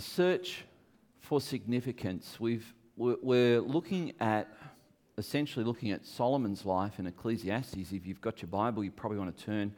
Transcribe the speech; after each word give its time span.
the 0.00 0.06
search 0.06 0.64
for 1.20 1.42
significance, 1.42 2.40
we've, 2.40 2.72
we're 2.96 3.60
looking 3.60 4.14
at 4.18 4.48
essentially 5.18 5.62
looking 5.62 5.90
at 5.90 6.06
Solomon's 6.06 6.64
life 6.64 6.98
in 6.98 7.06
Ecclesiastes. 7.06 7.92
If 7.92 8.06
you've 8.06 8.22
got 8.22 8.40
your 8.40 8.48
Bible, 8.48 8.82
you 8.82 8.90
probably 8.90 9.18
want 9.18 9.36
to 9.36 9.44
turn 9.44 9.74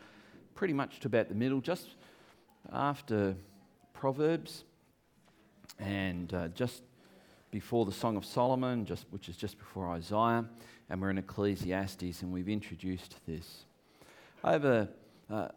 pretty 0.55 0.75
much 0.75 1.01
to 1.01 1.09
about 1.09 1.29
the 1.29 1.35
middle, 1.35 1.61
just 1.61 1.97
after 2.73 3.35
Proverbs 3.95 4.63
and 5.81 6.33
uh, 6.33 6.49
just 6.49 6.85
before 7.51 7.85
the 7.85 7.91
Song 7.91 8.17
of 8.17 8.25
Solomon, 8.25 8.85
just, 8.85 9.07
which 9.11 9.29
is 9.29 9.37
just 9.37 9.59
before 9.59 9.89
Isaiah, 9.89 10.45
and 10.89 11.01
we're 11.03 11.11
in 11.11 11.19
Ecclesiastes, 11.19 12.23
and 12.23 12.33
we've 12.33 12.49
introduced 12.49 13.17
this. 13.27 13.65
Over, 14.45 14.89
uh, 15.29 15.49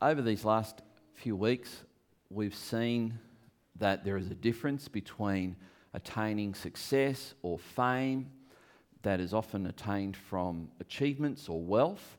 over 0.00 0.22
these 0.22 0.46
last 0.46 0.80
few 1.12 1.36
weeks, 1.36 1.82
we've 2.30 2.54
seen 2.54 3.18
that 3.78 4.04
there 4.04 4.16
is 4.16 4.30
a 4.30 4.34
difference 4.34 4.88
between 4.88 5.56
attaining 5.92 6.54
success 6.54 7.34
or 7.42 7.58
fame 7.58 8.30
that 9.02 9.20
is 9.20 9.34
often 9.34 9.66
attained 9.66 10.16
from 10.16 10.68
achievements 10.80 11.48
or 11.48 11.60
wealth. 11.60 12.16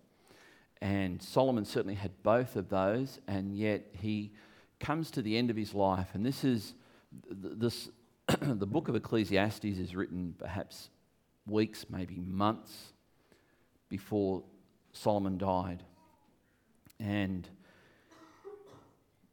And 0.82 1.22
Solomon 1.22 1.66
certainly 1.66 1.96
had 1.96 2.12
both 2.24 2.56
of 2.56 2.70
those, 2.70 3.20
and 3.28 3.58
yet 3.58 3.88
he 3.94 4.32
comes 4.80 5.10
to 5.12 5.22
the 5.22 5.38
end 5.38 5.50
of 5.50 5.56
his 5.56 5.74
life. 5.74 6.10
And 6.14 6.26
this 6.26 6.44
is 6.44 6.76
this, 7.30 7.90
the 8.42 8.68
book 8.68 8.88
of 8.88 8.96
Ecclesiastes 8.96 9.64
is 9.66 9.96
written 9.96 10.36
perhaps 10.38 10.90
weeks, 11.48 11.86
maybe 11.90 12.20
months 12.20 12.94
before 13.90 14.44
Solomon 14.94 15.38
died. 15.38 15.84
And 17.00 17.48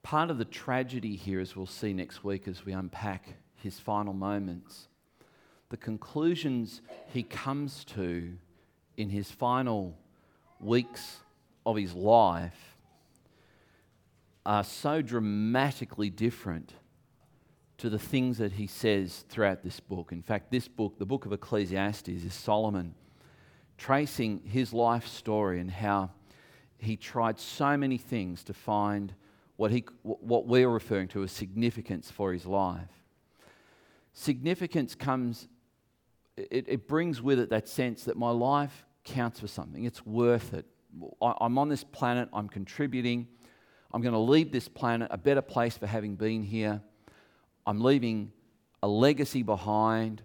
part 0.02 0.30
of 0.30 0.38
the 0.38 0.44
tragedy 0.44 1.16
here, 1.16 1.40
as 1.40 1.56
we'll 1.56 1.66
see 1.66 1.92
next 1.92 2.24
week 2.24 2.48
as 2.48 2.64
we 2.64 2.72
unpack 2.72 3.36
his 3.56 3.78
final 3.78 4.12
moments, 4.12 4.88
the 5.70 5.76
conclusions 5.76 6.82
he 7.12 7.22
comes 7.22 7.84
to 7.84 8.32
in 8.96 9.08
his 9.08 9.30
final 9.30 9.96
weeks 10.60 11.20
of 11.64 11.76
his 11.76 11.94
life 11.94 12.76
are 14.44 14.64
so 14.64 15.00
dramatically 15.00 16.10
different 16.10 16.74
to 17.78 17.88
the 17.88 17.98
things 17.98 18.38
that 18.38 18.52
he 18.52 18.66
says 18.66 19.24
throughout 19.28 19.62
this 19.62 19.80
book. 19.80 20.12
In 20.12 20.22
fact, 20.22 20.50
this 20.50 20.68
book, 20.68 20.98
the 20.98 21.06
book 21.06 21.26
of 21.26 21.32
Ecclesiastes, 21.32 22.08
is 22.08 22.34
Solomon 22.34 22.94
tracing 23.78 24.40
his 24.44 24.72
life 24.72 25.06
story 25.06 25.58
and 25.58 25.70
how 25.70 26.10
he 26.78 26.96
tried 26.96 27.38
so 27.38 27.76
many 27.76 27.98
things 27.98 28.44
to 28.44 28.52
find 28.52 29.14
what, 29.62 29.70
he, 29.70 29.84
what 30.02 30.48
we're 30.48 30.68
referring 30.68 31.06
to 31.06 31.22
as 31.22 31.30
significance 31.30 32.10
for 32.10 32.32
his 32.32 32.44
life. 32.44 32.88
Significance 34.12 34.96
comes, 34.96 35.46
it, 36.36 36.64
it 36.66 36.88
brings 36.88 37.22
with 37.22 37.38
it 37.38 37.50
that 37.50 37.68
sense 37.68 38.02
that 38.06 38.16
my 38.16 38.30
life 38.30 38.84
counts 39.04 39.38
for 39.38 39.46
something, 39.46 39.84
it's 39.84 40.04
worth 40.04 40.52
it. 40.52 40.66
I, 41.22 41.34
I'm 41.40 41.58
on 41.58 41.68
this 41.68 41.84
planet, 41.84 42.28
I'm 42.32 42.48
contributing, 42.48 43.28
I'm 43.94 44.02
going 44.02 44.14
to 44.14 44.18
leave 44.18 44.50
this 44.50 44.66
planet 44.66 45.06
a 45.12 45.16
better 45.16 45.42
place 45.42 45.76
for 45.76 45.86
having 45.86 46.16
been 46.16 46.42
here. 46.42 46.82
I'm 47.64 47.80
leaving 47.80 48.32
a 48.82 48.88
legacy 48.88 49.44
behind. 49.44 50.22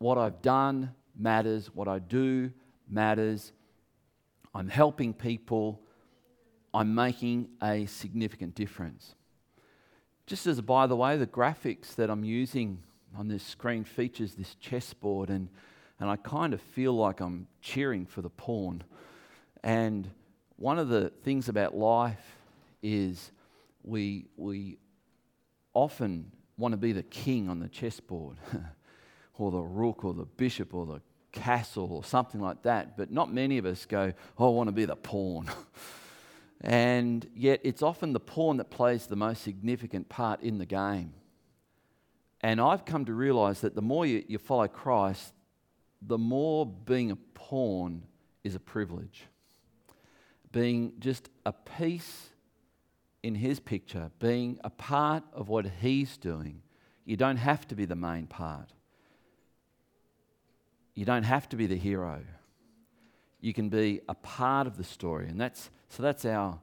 What 0.00 0.18
I've 0.18 0.42
done 0.42 0.92
matters, 1.18 1.70
what 1.74 1.88
I 1.88 1.98
do 1.98 2.52
matters. 2.90 3.52
I'm 4.54 4.68
helping 4.68 5.14
people. 5.14 5.80
I'm 6.76 6.94
making 6.94 7.48
a 7.62 7.86
significant 7.86 8.54
difference. 8.54 9.14
Just 10.26 10.46
as 10.46 10.60
by 10.60 10.86
the 10.86 10.94
way, 10.94 11.16
the 11.16 11.26
graphics 11.26 11.94
that 11.94 12.10
I'm 12.10 12.22
using 12.22 12.82
on 13.16 13.28
this 13.28 13.42
screen 13.42 13.82
features 13.82 14.34
this 14.34 14.56
chessboard, 14.56 15.30
and, 15.30 15.48
and 15.98 16.10
I 16.10 16.16
kind 16.16 16.52
of 16.52 16.60
feel 16.60 16.92
like 16.92 17.20
I'm 17.20 17.46
cheering 17.62 18.04
for 18.04 18.20
the 18.20 18.28
pawn. 18.28 18.84
And 19.64 20.10
one 20.56 20.78
of 20.78 20.88
the 20.88 21.08
things 21.24 21.48
about 21.48 21.74
life 21.74 22.36
is 22.82 23.32
we, 23.82 24.26
we 24.36 24.76
often 25.72 26.30
want 26.58 26.72
to 26.72 26.76
be 26.76 26.92
the 26.92 27.04
king 27.04 27.48
on 27.48 27.58
the 27.58 27.68
chessboard, 27.68 28.36
or 29.38 29.50
the 29.50 29.62
rook, 29.62 30.04
or 30.04 30.12
the 30.12 30.26
bishop, 30.26 30.74
or 30.74 30.84
the 30.84 31.00
castle, 31.32 31.88
or 31.90 32.04
something 32.04 32.42
like 32.42 32.64
that. 32.64 32.98
But 32.98 33.10
not 33.10 33.32
many 33.32 33.56
of 33.56 33.64
us 33.64 33.86
go, 33.86 34.12
oh, 34.38 34.48
I 34.48 34.54
want 34.54 34.68
to 34.68 34.72
be 34.72 34.84
the 34.84 34.94
pawn. 34.94 35.50
And 36.60 37.28
yet, 37.34 37.60
it's 37.62 37.82
often 37.82 38.12
the 38.12 38.20
pawn 38.20 38.56
that 38.56 38.70
plays 38.70 39.06
the 39.06 39.16
most 39.16 39.42
significant 39.42 40.08
part 40.08 40.40
in 40.40 40.58
the 40.58 40.66
game. 40.66 41.12
And 42.40 42.60
I've 42.60 42.84
come 42.84 43.04
to 43.06 43.14
realize 43.14 43.60
that 43.60 43.74
the 43.74 43.82
more 43.82 44.06
you, 44.06 44.24
you 44.26 44.38
follow 44.38 44.68
Christ, 44.68 45.32
the 46.00 46.18
more 46.18 46.66
being 46.66 47.10
a 47.10 47.16
pawn 47.34 48.02
is 48.44 48.54
a 48.54 48.60
privilege. 48.60 49.24
Being 50.52 50.92
just 50.98 51.28
a 51.44 51.52
piece 51.52 52.30
in 53.22 53.34
his 53.34 53.58
picture, 53.58 54.10
being 54.20 54.58
a 54.62 54.70
part 54.70 55.24
of 55.32 55.48
what 55.48 55.66
he's 55.80 56.16
doing. 56.16 56.62
You 57.04 57.16
don't 57.16 57.36
have 57.36 57.66
to 57.68 57.74
be 57.74 57.84
the 57.84 57.96
main 57.96 58.26
part. 58.26 58.72
You 60.94 61.04
don't 61.04 61.24
have 61.24 61.48
to 61.50 61.56
be 61.56 61.66
the 61.66 61.76
hero 61.76 62.22
you 63.40 63.52
can 63.52 63.68
be 63.68 64.00
a 64.08 64.14
part 64.14 64.66
of 64.66 64.76
the 64.76 64.84
story. 64.84 65.28
And 65.28 65.40
that's, 65.40 65.70
so 65.88 66.02
that's 66.02 66.24
our, 66.24 66.58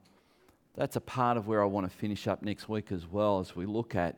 that's 0.75 0.95
a 0.95 1.01
part 1.01 1.37
of 1.37 1.47
where 1.47 1.61
I 1.61 1.65
want 1.65 1.89
to 1.89 1.97
finish 1.97 2.27
up 2.27 2.41
next 2.41 2.67
week 2.67 2.91
as 2.91 3.05
well 3.07 3.39
as 3.39 3.55
we 3.55 3.65
look 3.65 3.95
at 3.95 4.17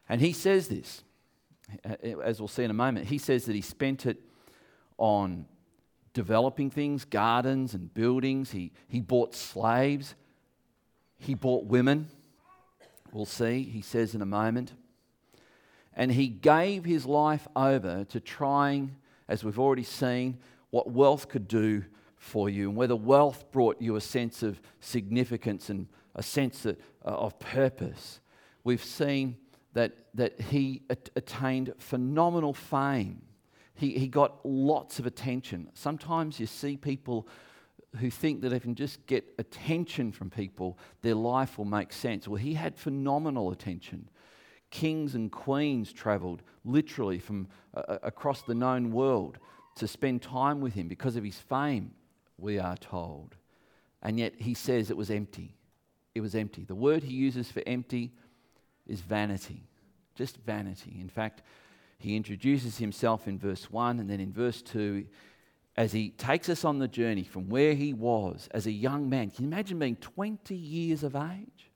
And 0.09 0.19
he 0.19 0.33
says 0.33 0.67
this, 0.67 1.03
as 2.03 2.39
we'll 2.39 2.47
see 2.47 2.63
in 2.63 2.71
a 2.71 2.73
moment. 2.73 3.07
He 3.07 3.19
says 3.19 3.45
that 3.45 3.55
he 3.55 3.61
spent 3.61 4.05
it 4.05 4.17
on 4.97 5.45
developing 6.13 6.69
things, 6.69 7.05
gardens 7.05 7.73
and 7.73 7.93
buildings. 7.93 8.51
He, 8.51 8.71
he 8.87 9.01
bought 9.01 9.35
slaves. 9.35 10.15
He 11.19 11.35
bought 11.35 11.65
women. 11.65 12.09
We'll 13.11 13.25
see, 13.25 13.63
he 13.63 13.81
says 13.81 14.15
in 14.15 14.21
a 14.21 14.25
moment. 14.25 14.73
And 15.95 16.11
he 16.11 16.27
gave 16.27 16.85
his 16.85 17.05
life 17.05 17.47
over 17.55 18.03
to 18.05 18.19
trying, 18.19 18.95
as 19.27 19.43
we've 19.43 19.59
already 19.59 19.83
seen, 19.83 20.37
what 20.69 20.89
wealth 20.89 21.27
could 21.29 21.47
do 21.47 21.83
for 22.17 22.49
you 22.49 22.69
and 22.69 22.77
whether 22.77 22.95
wealth 22.95 23.51
brought 23.51 23.81
you 23.81 23.95
a 23.95 24.01
sense 24.01 24.43
of 24.43 24.61
significance 24.79 25.69
and 25.69 25.87
a 26.15 26.23
sense 26.23 26.65
of, 26.65 26.77
uh, 27.05 27.09
of 27.09 27.39
purpose. 27.39 28.19
We've 28.63 28.83
seen 28.83 29.37
that, 29.73 29.93
that 30.15 30.39
he 30.39 30.81
attained 30.89 31.73
phenomenal 31.77 32.53
fame. 32.53 33.21
He, 33.75 33.97
he 33.97 34.07
got 34.07 34.45
lots 34.45 34.99
of 34.99 35.05
attention. 35.05 35.69
Sometimes 35.73 36.39
you 36.39 36.47
see 36.47 36.75
people 36.75 37.27
who 37.97 38.09
think 38.09 38.41
that 38.41 38.53
if 38.53 38.63
they 38.63 38.73
just 38.73 39.05
get 39.07 39.23
attention 39.37 40.11
from 40.11 40.29
people, 40.29 40.77
their 41.01 41.15
life 41.15 41.57
will 41.57 41.65
make 41.65 41.93
sense. 41.93 42.27
Well, 42.27 42.37
he 42.37 42.53
had 42.53 42.77
phenomenal 42.77 43.51
attention. 43.51 44.09
Kings 44.69 45.15
and 45.15 45.31
queens 45.31 45.91
traveled 45.91 46.43
literally 46.63 47.19
from 47.19 47.47
uh, 47.73 47.97
across 48.03 48.41
the 48.43 48.53
known 48.53 48.91
world 48.91 49.39
to 49.75 49.87
spend 49.87 50.21
time 50.21 50.61
with 50.61 50.73
him 50.73 50.87
because 50.87 51.15
of 51.15 51.23
his 51.23 51.37
fame, 51.37 51.91
we 52.37 52.59
are 52.59 52.77
told. 52.77 53.35
And 54.01 54.19
yet 54.19 54.33
he 54.37 54.53
says 54.53 54.89
it 54.89 54.97
was 54.97 55.09
empty. 55.09 55.55
It 56.13 56.21
was 56.21 56.35
empty. 56.35 56.65
The 56.65 56.75
word 56.75 57.03
he 57.03 57.13
uses 57.13 57.51
for 57.51 57.63
empty 57.65 58.11
is 58.89 59.01
vanity, 59.01 59.67
just 60.15 60.37
vanity. 60.37 60.97
In 60.99 61.09
fact, 61.09 61.43
he 61.97 62.15
introduces 62.15 62.77
himself 62.77 63.27
in 63.27 63.37
verse 63.37 63.69
1 63.69 63.99
and 63.99 64.09
then 64.09 64.19
in 64.19 64.33
verse 64.33 64.61
2 64.61 65.05
as 65.77 65.91
he 65.93 66.09
takes 66.09 66.49
us 66.49 66.65
on 66.65 66.79
the 66.79 66.87
journey 66.87 67.23
from 67.23 67.47
where 67.47 67.73
he 67.73 67.93
was 67.93 68.49
as 68.51 68.67
a 68.67 68.71
young 68.71 69.09
man. 69.09 69.31
Can 69.31 69.45
you 69.45 69.49
imagine 69.49 69.79
being 69.79 69.95
20 69.95 70.53
years 70.55 71.03
of 71.03 71.15
age? 71.15 71.71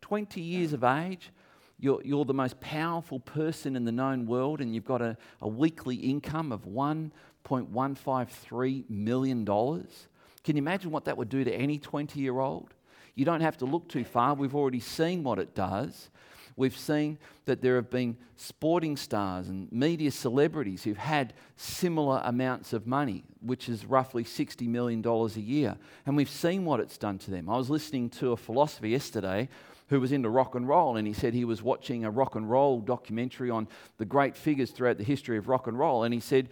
20 0.00 0.40
years 0.40 0.72
of 0.72 0.82
age. 0.84 1.30
You're, 1.78 2.00
you're 2.04 2.24
the 2.24 2.32
most 2.32 2.58
powerful 2.60 3.20
person 3.20 3.76
in 3.76 3.84
the 3.84 3.92
known 3.92 4.26
world, 4.26 4.60
and 4.60 4.74
you've 4.74 4.84
got 4.84 5.02
a, 5.02 5.16
a 5.40 5.48
weekly 5.48 5.96
income 5.96 6.52
of 6.52 6.64
$1.153 6.64 8.88
million. 8.88 9.44
Can 9.44 10.56
you 10.56 10.62
imagine 10.62 10.90
what 10.90 11.04
that 11.06 11.16
would 11.16 11.28
do 11.28 11.44
to 11.44 11.52
any 11.52 11.78
20 11.78 12.20
year 12.20 12.38
old? 12.38 12.74
You 13.14 13.24
don't 13.24 13.40
have 13.40 13.56
to 13.58 13.64
look 13.64 13.88
too 13.88 14.04
far. 14.04 14.34
We've 14.34 14.54
already 14.54 14.80
seen 14.80 15.24
what 15.24 15.38
it 15.38 15.54
does. 15.54 16.10
We've 16.56 16.76
seen 16.76 17.18
that 17.44 17.62
there 17.62 17.76
have 17.76 17.90
been 17.90 18.16
sporting 18.36 18.96
stars 18.96 19.48
and 19.48 19.70
media 19.72 20.10
celebrities 20.10 20.84
who've 20.84 20.96
had 20.96 21.34
similar 21.56 22.20
amounts 22.24 22.72
of 22.72 22.86
money, 22.86 23.24
which 23.40 23.68
is 23.68 23.86
roughly 23.86 24.24
$60 24.24 24.66
million 24.68 25.04
a 25.06 25.26
year. 25.40 25.76
And 26.06 26.16
we've 26.16 26.30
seen 26.30 26.64
what 26.64 26.80
it's 26.80 26.98
done 26.98 27.18
to 27.18 27.30
them. 27.30 27.48
I 27.48 27.56
was 27.56 27.70
listening 27.70 28.10
to 28.10 28.32
a 28.32 28.36
philosopher 28.36 28.86
yesterday 28.86 29.48
who 29.88 30.00
was 30.00 30.12
into 30.12 30.30
rock 30.30 30.54
and 30.54 30.66
roll, 30.66 30.96
and 30.96 31.06
he 31.06 31.12
said 31.12 31.34
he 31.34 31.44
was 31.44 31.62
watching 31.62 32.04
a 32.04 32.10
rock 32.10 32.34
and 32.34 32.48
roll 32.48 32.80
documentary 32.80 33.50
on 33.50 33.68
the 33.98 34.04
great 34.04 34.36
figures 34.36 34.70
throughout 34.70 34.96
the 34.96 35.04
history 35.04 35.36
of 35.36 35.48
rock 35.48 35.66
and 35.66 35.78
roll. 35.78 36.04
And 36.04 36.14
he 36.14 36.20
said, 36.20 36.48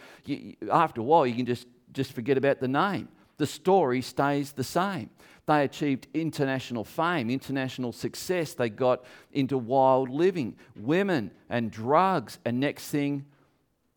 after 0.70 1.00
a 1.00 1.04
while, 1.04 1.26
you 1.26 1.34
can 1.34 1.46
just, 1.46 1.66
just 1.92 2.12
forget 2.12 2.36
about 2.36 2.60
the 2.60 2.68
name. 2.68 3.08
The 3.40 3.46
story 3.46 4.02
stays 4.02 4.52
the 4.52 4.62
same. 4.62 5.08
They 5.46 5.64
achieved 5.64 6.08
international 6.12 6.84
fame, 6.84 7.30
international 7.30 7.92
success. 7.92 8.52
They 8.52 8.68
got 8.68 9.02
into 9.32 9.56
wild 9.56 10.10
living, 10.10 10.56
women 10.76 11.30
and 11.48 11.70
drugs. 11.70 12.38
And 12.44 12.60
next 12.60 12.88
thing, 12.88 13.24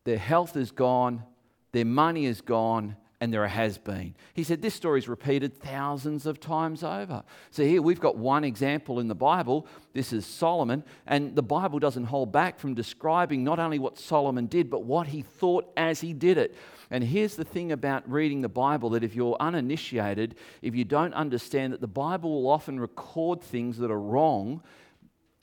their 0.04 0.16
health 0.16 0.56
is 0.56 0.70
gone, 0.70 1.24
their 1.72 1.84
money 1.84 2.24
is 2.24 2.40
gone, 2.40 2.96
and 3.20 3.32
there 3.32 3.46
has 3.46 3.76
been. 3.76 4.14
He 4.32 4.44
said 4.44 4.62
this 4.62 4.74
story 4.74 4.98
is 4.98 5.08
repeated 5.08 5.60
thousands 5.60 6.24
of 6.24 6.40
times 6.40 6.82
over. 6.82 7.22
So 7.50 7.64
here 7.64 7.82
we've 7.82 8.00
got 8.00 8.16
one 8.16 8.44
example 8.44 8.98
in 8.98 9.08
the 9.08 9.14
Bible. 9.14 9.66
This 9.92 10.12
is 10.12 10.26
Solomon, 10.26 10.84
and 11.06 11.36
the 11.36 11.42
Bible 11.42 11.78
doesn't 11.78 12.04
hold 12.04 12.32
back 12.32 12.58
from 12.58 12.74
describing 12.74 13.44
not 13.44 13.58
only 13.58 13.78
what 13.78 13.98
Solomon 13.98 14.46
did, 14.46 14.70
but 14.70 14.84
what 14.84 15.06
he 15.06 15.22
thought 15.22 15.70
as 15.76 16.00
he 16.00 16.12
did 16.14 16.38
it. 16.38 16.54
And 16.94 17.02
here's 17.02 17.34
the 17.34 17.44
thing 17.44 17.72
about 17.72 18.08
reading 18.08 18.40
the 18.40 18.48
Bible 18.48 18.90
that 18.90 19.02
if 19.02 19.16
you're 19.16 19.36
uninitiated, 19.40 20.36
if 20.62 20.76
you 20.76 20.84
don't 20.84 21.12
understand 21.12 21.72
that 21.72 21.80
the 21.80 21.88
Bible 21.88 22.30
will 22.30 22.48
often 22.48 22.78
record 22.78 23.42
things 23.42 23.78
that 23.78 23.90
are 23.90 24.00
wrong 24.00 24.62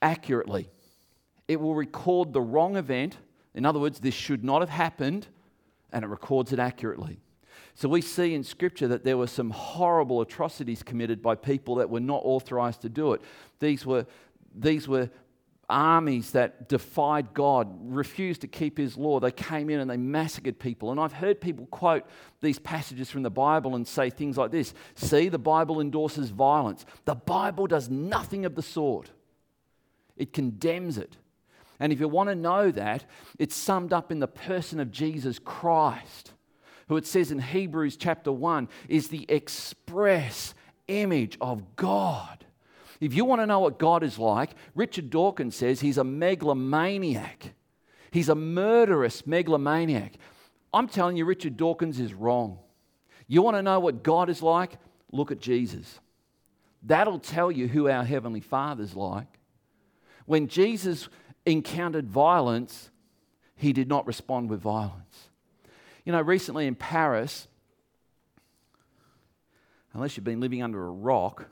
accurately, 0.02 0.70
it 1.50 1.60
will 1.60 1.76
record 1.76 2.32
the 2.32 2.40
wrong 2.40 2.78
event. 2.78 3.18
In 3.54 3.66
other 3.66 3.82
words, 3.82 4.00
this 4.00 4.14
should 4.14 4.46
not 4.46 4.62
have 4.62 4.70
happened, 4.70 5.28
and 5.92 6.06
it 6.06 6.08
records 6.08 6.54
it 6.54 6.60
accurately. 6.60 7.20
So 7.76 7.90
we 7.90 8.00
see 8.00 8.34
in 8.34 8.46
Scripture 8.46 8.88
that 8.88 9.04
there 9.04 9.18
were 9.18 9.28
some 9.28 9.50
horrible 9.50 10.22
atrocities 10.22 10.82
committed 10.82 11.22
by 11.22 11.36
people 11.36 11.76
that 11.76 11.90
were 11.90 12.00
not 12.00 12.22
authorized 12.24 12.80
to 12.84 12.90
do 12.90 13.12
it. 13.12 13.22
These 13.60 13.86
were, 13.86 14.06
these 14.56 14.88
were 14.88 15.10
armies 15.72 16.32
that 16.32 16.70
defied 16.70 17.34
God, 17.34 17.68
refused 17.82 18.42
to 18.42 18.48
keep 18.48 18.78
his 18.78 18.98
law. 18.98 19.20
They 19.20 19.32
came 19.32 19.70
in 19.70 19.80
and 19.80 19.90
they 19.90 19.98
massacred 19.98 20.60
people. 20.60 20.92
And 20.92 21.00
I've 21.00 21.14
heard 21.14 21.42
people 21.42 21.66
quote 21.68 22.04
these 22.42 22.60
passages 22.60 23.10
from 23.10 23.24
the 23.24 23.32
Bible 23.32 23.76
and 23.76 23.88
say 23.88 24.10
things 24.10 24.38
like 24.38 24.52
this 24.52 24.74
See, 24.96 25.30
the 25.30 25.40
Bible 25.40 25.80
endorses 25.80 26.30
violence. 26.30 26.86
The 27.06 27.16
Bible 27.16 27.66
does 27.68 27.90
nothing 27.90 28.46
of 28.46 28.56
the 28.56 28.62
sort, 28.62 29.12
it 30.18 30.34
condemns 30.34 30.98
it. 30.98 31.18
And 31.80 31.92
if 31.92 32.00
you 32.00 32.08
want 32.08 32.30
to 32.30 32.36
know 32.36 32.70
that, 32.70 33.06
it's 33.40 33.56
summed 33.56 33.92
up 33.92 34.12
in 34.12 34.20
the 34.20 34.28
person 34.28 34.80
of 34.80 34.92
Jesus 34.92 35.40
Christ, 35.40 36.34
who 36.88 36.96
it 36.96 37.08
says 37.08 37.32
in 37.32 37.40
Hebrews 37.40 37.98
chapter 37.98 38.32
1 38.32 38.70
is 38.88 39.08
the 39.08 39.26
express 39.28 40.54
image 40.88 41.40
of 41.42 41.76
God. 41.76 42.46
If 43.02 43.16
you 43.16 43.26
want 43.26 43.42
to 43.42 43.48
know 43.48 43.60
what 43.60 43.80
God 43.80 44.04
is 44.04 44.20
like, 44.20 44.52
Richard 44.76 45.10
Dawkins 45.10 45.56
says 45.56 45.82
he's 45.82 45.98
a 45.98 46.04
megalomaniac. 46.04 47.54
He's 48.12 48.30
a 48.30 48.36
murderous 48.36 49.26
megalomaniac. 49.26 50.14
I'm 50.72 50.88
telling 50.88 51.18
you, 51.18 51.26
Richard 51.26 51.58
Dawkins 51.58 52.00
is 52.00 52.14
wrong. 52.14 52.60
You 53.28 53.42
want 53.42 53.58
to 53.58 53.64
know 53.64 53.80
what 53.80 54.04
God 54.04 54.30
is 54.30 54.44
like? 54.44 54.78
Look 55.12 55.32
at 55.32 55.40
Jesus. 55.40 56.00
That'll 56.84 57.20
tell 57.20 57.52
you 57.52 57.68
who 57.68 57.90
our 57.90 58.04
Heavenly 58.04 58.40
Father's 58.40 58.96
like. 58.96 59.40
When 60.26 60.48
Jesus 60.48 61.10
encountered 61.46 62.08
violence, 62.08 62.92
he 63.56 63.74
did 63.74 63.88
not 63.88 64.06
respond 64.06 64.50
with 64.50 64.62
violence. 64.62 65.30
You 66.06 66.12
know, 66.12 66.22
recently 66.22 66.68
in 66.68 66.76
Paris, 66.76 67.48
unless 69.94 70.16
you've 70.16 70.24
been 70.24 70.40
living 70.40 70.62
under 70.62 70.86
a 70.86 70.92
rock, 70.92 71.48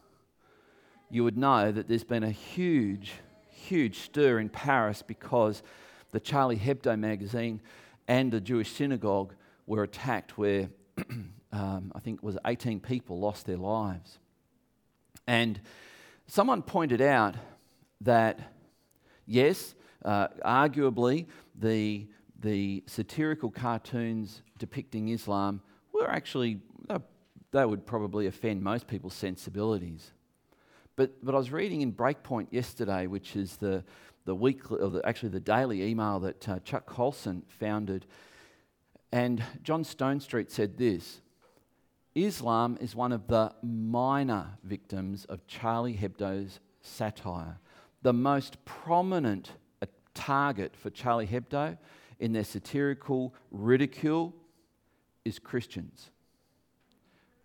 you 1.09 1.23
would 1.23 1.38
know 1.38 1.71
that 1.71 1.88
there's 1.88 2.03
been 2.03 2.23
a 2.23 2.31
huge, 2.31 3.13
huge 3.50 4.00
stir 4.00 4.39
in 4.39 4.50
Paris 4.50 5.01
because 5.01 5.63
the 6.11 6.19
Charlie 6.19 6.57
Hebdo 6.57 6.97
magazine 6.97 7.61
and 8.07 8.31
the 8.31 8.42
Jewish 8.42 8.71
synagogue 8.71 9.33
were 9.66 9.83
attacked, 9.83 10.37
where 10.37 10.69
um, 11.51 11.92
I 11.95 11.99
think 11.99 12.18
it 12.18 12.23
was 12.23 12.37
18 12.45 12.80
people 12.80 13.19
lost 13.19 13.45
their 13.45 13.57
lives. 13.57 14.18
And 15.28 15.59
someone 16.28 16.61
pointed 16.61 17.01
out 17.01 17.35
that, 18.01 18.39
yes, 19.25 19.75
uh, 20.04 20.30
arguably, 20.44 21.28
the, 21.56 22.07
the 22.39 22.83
satirical 22.87 23.51
cartoons 23.51 24.42
depicting 24.57 25.09
Islam 25.09 25.61
were 25.94 26.09
actually, 26.09 26.61
they 27.51 27.66
would 27.66 27.85
probably 27.85 28.28
offend 28.28 28.63
most 28.63 28.87
people's 28.87 29.13
sensibilities. 29.13 30.11
But, 30.99 31.23
but 31.23 31.33
I 31.33 31.37
was 31.37 31.49
reading 31.49 31.79
in 31.79 31.94
Breakpoint 31.94 32.47
yesterday, 32.51 33.07
which 33.07 33.37
is 33.37 33.56
the, 33.56 33.85
the 34.25 34.35
weekly, 34.35 34.81
or 34.81 34.89
the, 34.89 35.07
actually 35.07 35.29
the 35.29 35.39
daily 35.39 35.81
email 35.83 36.19
that 36.19 36.49
uh, 36.49 36.59
Chuck 36.65 36.85
Colson 36.87 37.44
founded. 37.47 38.06
And 39.09 39.41
John 39.63 39.85
Stonestreet 39.85 40.51
said 40.51 40.77
this 40.77 41.21
Islam 42.15 42.77
is 42.81 42.97
one 42.97 43.13
of 43.13 43.27
the 43.27 43.53
minor 43.63 44.57
victims 44.65 45.23
of 45.29 45.47
Charlie 45.47 45.95
Hebdo's 45.95 46.59
satire. 46.81 47.59
The 48.01 48.11
most 48.11 48.57
prominent 48.65 49.53
uh, 49.81 49.85
target 50.13 50.75
for 50.75 50.89
Charlie 50.89 51.27
Hebdo 51.27 51.77
in 52.19 52.33
their 52.33 52.44
satirical 52.44 53.33
ridicule 53.51 54.35
is 55.23 55.39
Christians. 55.39 56.11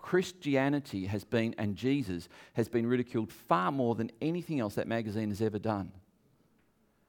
Christianity 0.05 1.07
has 1.07 1.25
been, 1.25 1.55
and 1.57 1.77
Jesus 1.77 2.29
has 2.53 2.69
been 2.69 2.87
ridiculed 2.87 3.33
far 3.33 3.73
more 3.73 3.95
than 3.95 4.11
anything 4.21 4.61
else 4.61 4.75
that 4.75 4.87
magazine 4.87 5.31
has 5.31 5.41
ever 5.41 5.59
done. 5.59 5.93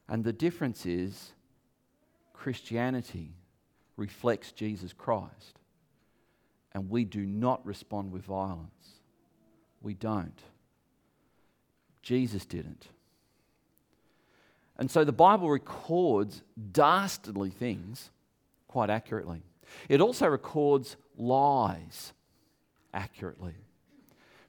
And 0.07 0.23
the 0.23 0.31
difference 0.31 0.85
is 0.85 1.33
Christianity 2.31 3.33
reflects 3.97 4.53
Jesus 4.53 4.93
Christ. 4.93 5.59
And 6.71 6.89
we 6.89 7.03
do 7.03 7.25
not 7.25 7.65
respond 7.65 8.13
with 8.13 8.23
violence. 8.23 9.01
We 9.81 9.93
don't. 9.93 10.41
Jesus 12.01 12.45
didn't. 12.45 12.87
And 14.77 14.89
so 14.89 15.03
the 15.03 15.11
Bible 15.11 15.49
records 15.49 16.43
dastardly 16.71 17.49
things 17.49 18.09
quite 18.69 18.89
accurately. 18.89 19.41
It 19.89 19.99
also 19.99 20.27
records 20.27 20.95
lies 21.17 22.13
accurately. 22.95 23.53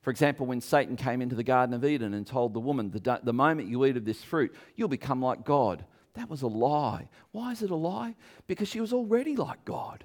For 0.03 0.11
example, 0.11 0.47
when 0.47 0.61
Satan 0.61 0.95
came 0.97 1.21
into 1.21 1.35
the 1.35 1.43
Garden 1.43 1.75
of 1.75 1.85
Eden 1.85 2.15
and 2.15 2.27
told 2.27 2.55
the 2.55 2.61
woman, 2.61 2.93
the, 2.93 3.21
the 3.23 3.33
moment 3.33 3.69
you 3.69 3.85
eat 3.85 3.97
of 3.97 4.05
this 4.05 4.23
fruit, 4.23 4.55
you'll 4.77 4.89
become 4.89 5.21
like 5.21 5.45
God. 5.45 5.85
That 6.15 6.31
was 6.31 6.43
a 6.43 6.47
lie. 6.47 7.09
Why 7.33 7.51
is 7.51 7.63
it 7.63 7.71
a 7.71 7.77
lie? 7.77 8.15
Because 8.47 8.69
she 8.69 8.81
was 8.81 8.93
already 8.93 9.35
like 9.35 9.65
God. 9.65 10.05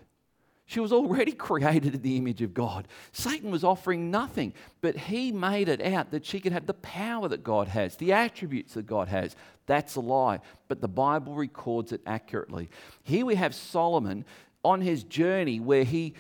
She 0.65 0.79
was 0.79 0.91
already 0.91 1.31
created 1.33 1.93
in 1.93 2.01
the 2.01 2.17
image 2.17 2.41
of 2.41 2.53
God. 2.53 2.87
Satan 3.11 3.51
was 3.51 3.63
offering 3.63 4.09
nothing, 4.09 4.53
but 4.81 4.97
he 4.97 5.31
made 5.31 5.69
it 5.69 5.81
out 5.81 6.11
that 6.11 6.25
she 6.25 6.39
could 6.39 6.53
have 6.53 6.65
the 6.65 6.73
power 6.75 7.27
that 7.27 7.43
God 7.43 7.67
has, 7.67 7.95
the 7.97 8.13
attributes 8.13 8.73
that 8.73 8.87
God 8.87 9.07
has. 9.07 9.35
That's 9.67 9.95
a 9.95 10.01
lie, 10.01 10.39
but 10.67 10.81
the 10.81 10.87
Bible 10.87 11.35
records 11.35 11.91
it 11.91 12.01
accurately. 12.05 12.69
Here 13.03 13.25
we 13.25 13.35
have 13.35 13.53
Solomon 13.53 14.25
on 14.63 14.81
his 14.81 15.03
journey 15.03 15.59
where 15.59 15.83
he, 15.83 16.13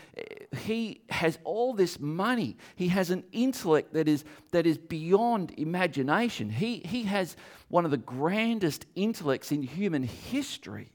he 0.57 1.01
has 1.09 1.37
all 1.43 1.73
this 1.73 1.99
money. 1.99 2.57
He 2.75 2.87
has 2.87 3.09
an 3.11 3.23
intellect 3.31 3.93
that 3.93 4.07
is, 4.07 4.23
that 4.51 4.65
is 4.65 4.77
beyond 4.77 5.53
imagination. 5.57 6.49
He, 6.49 6.81
he 6.85 7.03
has 7.03 7.35
one 7.69 7.85
of 7.85 7.91
the 7.91 7.97
grandest 7.97 8.85
intellects 8.95 9.51
in 9.51 9.61
human 9.61 10.03
history. 10.03 10.91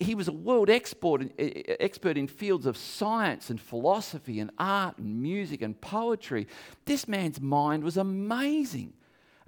He 0.00 0.14
was 0.14 0.28
a 0.28 0.32
world 0.32 0.68
expert 0.68 1.32
expert 1.38 2.18
in 2.18 2.28
fields 2.28 2.66
of 2.66 2.76
science 2.76 3.48
and 3.48 3.58
philosophy 3.58 4.38
and 4.38 4.50
art 4.58 4.98
and 4.98 5.22
music 5.22 5.62
and 5.62 5.80
poetry. 5.80 6.46
This 6.84 7.08
man's 7.08 7.40
mind 7.40 7.82
was 7.82 7.96
amazing. 7.96 8.92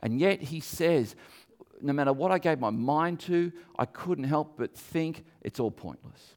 And 0.02 0.18
yet 0.18 0.40
he 0.40 0.60
says, 0.60 1.14
no 1.82 1.92
matter 1.92 2.14
what 2.14 2.30
I 2.30 2.38
gave 2.38 2.58
my 2.58 2.70
mind 2.70 3.20
to, 3.20 3.52
I 3.78 3.84
couldn't 3.84 4.24
help 4.24 4.56
but 4.56 4.74
think 4.74 5.24
it's 5.42 5.60
all 5.60 5.70
pointless. 5.70 6.36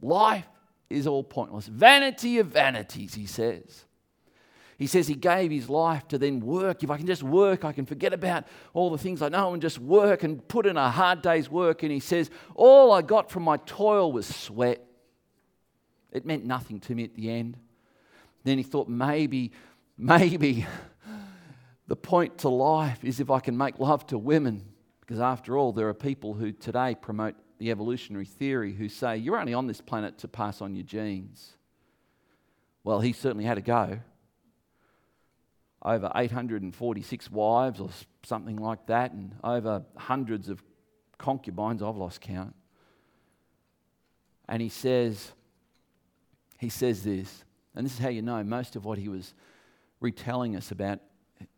Life 0.00 0.46
is 0.88 1.06
all 1.06 1.22
pointless. 1.22 1.66
Vanity 1.66 2.38
of 2.38 2.48
vanities, 2.48 3.14
he 3.14 3.26
says. 3.26 3.84
He 4.80 4.86
says 4.86 5.06
he 5.06 5.14
gave 5.14 5.50
his 5.50 5.68
life 5.68 6.08
to 6.08 6.16
then 6.16 6.40
work. 6.40 6.82
If 6.82 6.90
I 6.90 6.96
can 6.96 7.06
just 7.06 7.22
work, 7.22 7.66
I 7.66 7.72
can 7.72 7.84
forget 7.84 8.14
about 8.14 8.46
all 8.72 8.88
the 8.88 8.96
things 8.96 9.20
I 9.20 9.28
know 9.28 9.52
and 9.52 9.60
just 9.60 9.78
work 9.78 10.22
and 10.22 10.46
put 10.48 10.64
in 10.64 10.78
a 10.78 10.90
hard 10.90 11.20
day's 11.20 11.50
work. 11.50 11.82
And 11.82 11.92
he 11.92 12.00
says, 12.00 12.30
All 12.54 12.90
I 12.90 13.02
got 13.02 13.30
from 13.30 13.42
my 13.42 13.58
toil 13.58 14.10
was 14.10 14.26
sweat. 14.26 14.82
It 16.12 16.24
meant 16.24 16.46
nothing 16.46 16.80
to 16.80 16.94
me 16.94 17.04
at 17.04 17.14
the 17.14 17.30
end. 17.30 17.58
Then 18.44 18.56
he 18.56 18.64
thought, 18.64 18.88
maybe, 18.88 19.52
maybe 19.98 20.66
the 21.86 21.96
point 21.96 22.38
to 22.38 22.48
life 22.48 23.04
is 23.04 23.20
if 23.20 23.30
I 23.30 23.40
can 23.40 23.58
make 23.58 23.78
love 23.78 24.06
to 24.06 24.18
women. 24.18 24.64
Because 25.00 25.20
after 25.20 25.58
all, 25.58 25.72
there 25.72 25.88
are 25.88 25.94
people 25.94 26.34
who 26.34 26.52
today 26.52 26.94
promote 26.94 27.34
the 27.60 27.70
evolutionary 27.70 28.24
theory 28.24 28.72
who 28.72 28.88
say 28.88 29.18
you're 29.18 29.38
only 29.38 29.52
on 29.52 29.66
this 29.66 29.82
planet 29.82 30.16
to 30.18 30.26
pass 30.26 30.62
on 30.62 30.74
your 30.74 30.82
genes. 30.82 31.52
Well, 32.82 33.00
he 33.00 33.12
certainly 33.12 33.44
had 33.44 33.56
to 33.56 33.60
go. 33.60 34.00
Over 35.82 36.10
846 36.14 37.30
wives 37.30 37.78
or 37.78 37.90
something 38.22 38.56
like 38.56 38.86
that, 38.86 39.12
and 39.12 39.34
over 39.44 39.82
hundreds 39.96 40.48
of 40.48 40.62
concubines. 41.18 41.82
I've 41.82 41.96
lost 41.96 42.22
count. 42.22 42.54
And 44.48 44.62
he 44.62 44.70
says, 44.70 45.32
he 46.58 46.70
says 46.70 47.04
this, 47.04 47.44
and 47.74 47.84
this 47.84 47.92
is 47.92 47.98
how 47.98 48.08
you 48.08 48.22
know 48.22 48.42
most 48.42 48.74
of 48.74 48.86
what 48.86 48.98
he 48.98 49.08
was 49.08 49.34
retelling 50.00 50.56
us 50.56 50.70
about 50.70 51.00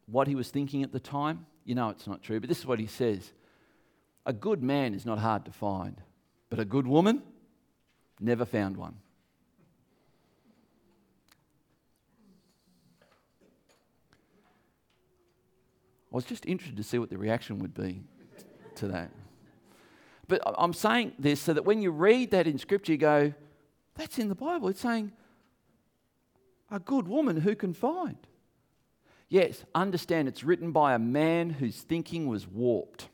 what 0.07 0.27
he 0.27 0.35
was 0.35 0.51
thinking 0.51 0.83
at 0.83 0.93
the 0.93 1.01
time. 1.01 1.47
You 1.65 1.77
know 1.77 1.91
it's 1.91 2.09
not 2.09 2.23
true, 2.23 2.41
but 2.41 2.49
this 2.49 2.59
is 2.59 2.67
what 2.67 2.81
he 2.81 2.87
says. 2.89 3.33
A 4.25 4.33
good 4.33 4.63
man 4.63 4.95
is 4.95 5.05
not 5.05 5.19
hard 5.19 5.45
to 5.47 5.53
find, 5.53 6.01
but 6.49 6.59
a 6.59 6.65
good 6.65 6.87
woman, 6.87 7.23
never 8.21 8.45
found 8.45 8.77
one. 8.77 8.95
I 16.13 16.15
was 16.15 16.25
just 16.25 16.45
interested 16.45 16.77
to 16.77 16.83
see 16.83 16.99
what 16.99 17.09
the 17.09 17.17
reaction 17.17 17.59
would 17.61 17.75
be 17.75 18.03
to 18.77 18.89
that. 18.89 19.11
But 20.29 20.43
I'm 20.45 20.75
saying 20.75 21.15
this 21.19 21.41
so 21.41 21.55
that 21.55 21.65
when 21.65 21.81
you 21.83 21.91
read 21.91 22.31
that 22.31 22.47
in 22.47 22.59
Scripture, 22.59 22.93
you 22.93 22.99
go, 22.99 23.33
that's 23.95 24.19
in 24.19 24.29
the 24.29 24.35
Bible. 24.35 24.69
It's 24.69 24.81
saying, 24.81 25.13
a 26.71 26.79
good 26.79 27.09
woman 27.09 27.39
who 27.39 27.55
can 27.55 27.75
find. 27.75 28.19
Yes, 29.29 29.65
understand 29.75 30.29
it's 30.29 30.45
written 30.45 30.73
by 30.73 30.95
a 30.95 30.99
man 30.99 31.51
whose 31.51 31.81
thinking 31.81 32.27
was 32.27 32.47
warped. 32.47 33.09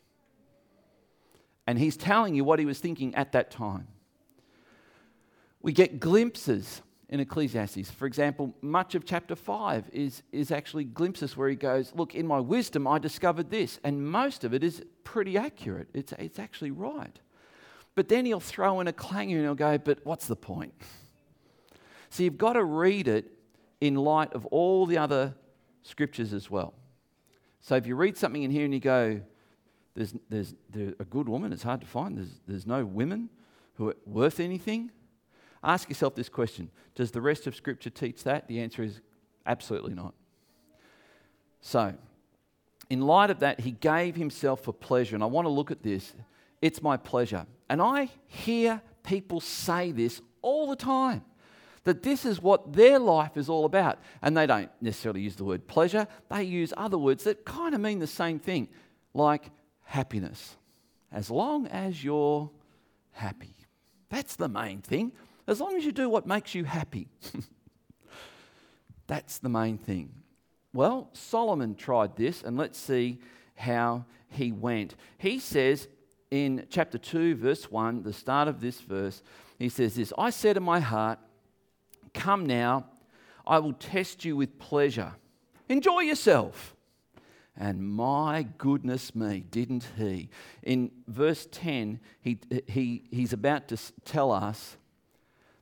And 1.68 1.78
he's 1.78 1.98
telling 1.98 2.34
you 2.34 2.44
what 2.44 2.58
he 2.58 2.64
was 2.64 2.78
thinking 2.78 3.14
at 3.14 3.32
that 3.32 3.50
time. 3.50 3.88
We 5.60 5.74
get 5.74 6.00
glimpses 6.00 6.80
in 7.10 7.20
Ecclesiastes. 7.20 7.90
For 7.90 8.06
example, 8.06 8.54
much 8.62 8.94
of 8.94 9.04
chapter 9.04 9.36
5 9.36 9.90
is, 9.92 10.22
is 10.32 10.50
actually 10.50 10.84
glimpses 10.84 11.36
where 11.36 11.50
he 11.50 11.56
goes, 11.56 11.92
Look, 11.94 12.14
in 12.14 12.26
my 12.26 12.40
wisdom, 12.40 12.86
I 12.86 12.98
discovered 12.98 13.50
this. 13.50 13.80
And 13.84 14.02
most 14.10 14.44
of 14.44 14.54
it 14.54 14.64
is 14.64 14.82
pretty 15.04 15.36
accurate, 15.36 15.88
it's, 15.92 16.14
it's 16.18 16.38
actually 16.38 16.70
right. 16.70 17.20
But 17.94 18.08
then 18.08 18.24
he'll 18.24 18.40
throw 18.40 18.80
in 18.80 18.88
a 18.88 18.92
clanger 18.94 19.36
and 19.36 19.44
he'll 19.44 19.54
go, 19.54 19.76
But 19.76 19.98
what's 20.04 20.26
the 20.26 20.36
point? 20.36 20.72
So 22.08 22.22
you've 22.22 22.38
got 22.38 22.54
to 22.54 22.64
read 22.64 23.08
it 23.08 23.30
in 23.82 23.94
light 23.94 24.32
of 24.32 24.46
all 24.46 24.86
the 24.86 24.96
other 24.96 25.34
scriptures 25.82 26.32
as 26.32 26.50
well. 26.50 26.72
So 27.60 27.76
if 27.76 27.86
you 27.86 27.94
read 27.94 28.16
something 28.16 28.42
in 28.42 28.50
here 28.50 28.64
and 28.64 28.72
you 28.72 28.80
go, 28.80 29.20
there's, 29.98 30.54
there's, 30.70 30.94
a 31.00 31.04
good 31.04 31.28
woman, 31.28 31.52
it's 31.52 31.64
hard 31.64 31.80
to 31.80 31.86
find. 31.86 32.16
There's, 32.16 32.40
there's 32.46 32.66
no 32.66 32.84
women 32.84 33.30
who 33.74 33.88
are 33.88 33.96
worth 34.06 34.38
anything. 34.38 34.92
Ask 35.62 35.88
yourself 35.88 36.14
this 36.14 36.28
question 36.28 36.70
Does 36.94 37.10
the 37.10 37.20
rest 37.20 37.48
of 37.48 37.56
Scripture 37.56 37.90
teach 37.90 38.22
that? 38.22 38.46
The 38.46 38.60
answer 38.60 38.82
is 38.82 39.00
absolutely 39.44 39.94
not. 39.94 40.14
So, 41.60 41.94
in 42.88 43.00
light 43.00 43.30
of 43.30 43.40
that, 43.40 43.60
he 43.60 43.72
gave 43.72 44.14
himself 44.14 44.60
for 44.60 44.72
pleasure. 44.72 45.16
And 45.16 45.22
I 45.22 45.26
want 45.26 45.46
to 45.46 45.50
look 45.50 45.72
at 45.72 45.82
this. 45.82 46.14
It's 46.62 46.80
my 46.80 46.96
pleasure. 46.96 47.46
And 47.68 47.82
I 47.82 48.08
hear 48.28 48.80
people 49.02 49.40
say 49.40 49.90
this 49.90 50.20
all 50.42 50.68
the 50.68 50.76
time 50.76 51.24
that 51.84 52.02
this 52.02 52.24
is 52.24 52.40
what 52.40 52.74
their 52.74 52.98
life 52.98 53.36
is 53.36 53.48
all 53.48 53.64
about. 53.64 53.98
And 54.22 54.36
they 54.36 54.46
don't 54.46 54.70
necessarily 54.80 55.22
use 55.22 55.34
the 55.34 55.44
word 55.44 55.66
pleasure, 55.66 56.06
they 56.30 56.44
use 56.44 56.72
other 56.76 56.98
words 56.98 57.24
that 57.24 57.44
kind 57.44 57.74
of 57.74 57.80
mean 57.80 57.98
the 57.98 58.06
same 58.06 58.38
thing, 58.38 58.68
like 59.12 59.50
happiness. 59.88 60.56
As 61.10 61.30
long 61.30 61.66
as 61.66 62.04
you're 62.04 62.50
happy. 63.10 63.54
That's 64.10 64.36
the 64.36 64.48
main 64.48 64.82
thing. 64.82 65.12
As 65.46 65.60
long 65.60 65.76
as 65.76 65.84
you 65.84 65.92
do 65.92 66.10
what 66.10 66.26
makes 66.26 66.54
you 66.54 66.64
happy. 66.64 67.08
That's 69.06 69.38
the 69.38 69.48
main 69.48 69.78
thing. 69.78 70.10
Well, 70.74 71.08
Solomon 71.14 71.74
tried 71.74 72.16
this, 72.16 72.42
and 72.42 72.58
let's 72.58 72.78
see 72.78 73.18
how 73.54 74.04
he 74.28 74.52
went. 74.52 74.94
He 75.16 75.38
says 75.38 75.88
in 76.30 76.66
chapter 76.68 76.98
2, 76.98 77.36
verse 77.36 77.70
1, 77.70 78.02
the 78.02 78.12
start 78.12 78.46
of 78.46 78.60
this 78.60 78.82
verse, 78.82 79.22
he 79.58 79.70
says 79.70 79.94
this 79.94 80.12
I 80.18 80.28
said 80.28 80.58
in 80.58 80.62
my 80.62 80.80
heart, 80.80 81.18
Come 82.12 82.44
now, 82.44 82.84
I 83.46 83.58
will 83.58 83.72
test 83.72 84.26
you 84.26 84.36
with 84.36 84.58
pleasure. 84.58 85.14
Enjoy 85.70 86.00
yourself. 86.00 86.76
And 87.60 87.82
my 87.82 88.46
goodness 88.56 89.16
me, 89.16 89.44
didn't 89.50 89.84
he? 89.96 90.30
In 90.62 90.92
verse 91.08 91.48
10, 91.50 91.98
he, 92.20 92.38
he, 92.68 93.02
he's 93.10 93.32
about 93.32 93.66
to 93.68 93.76
tell 94.04 94.30
us 94.30 94.76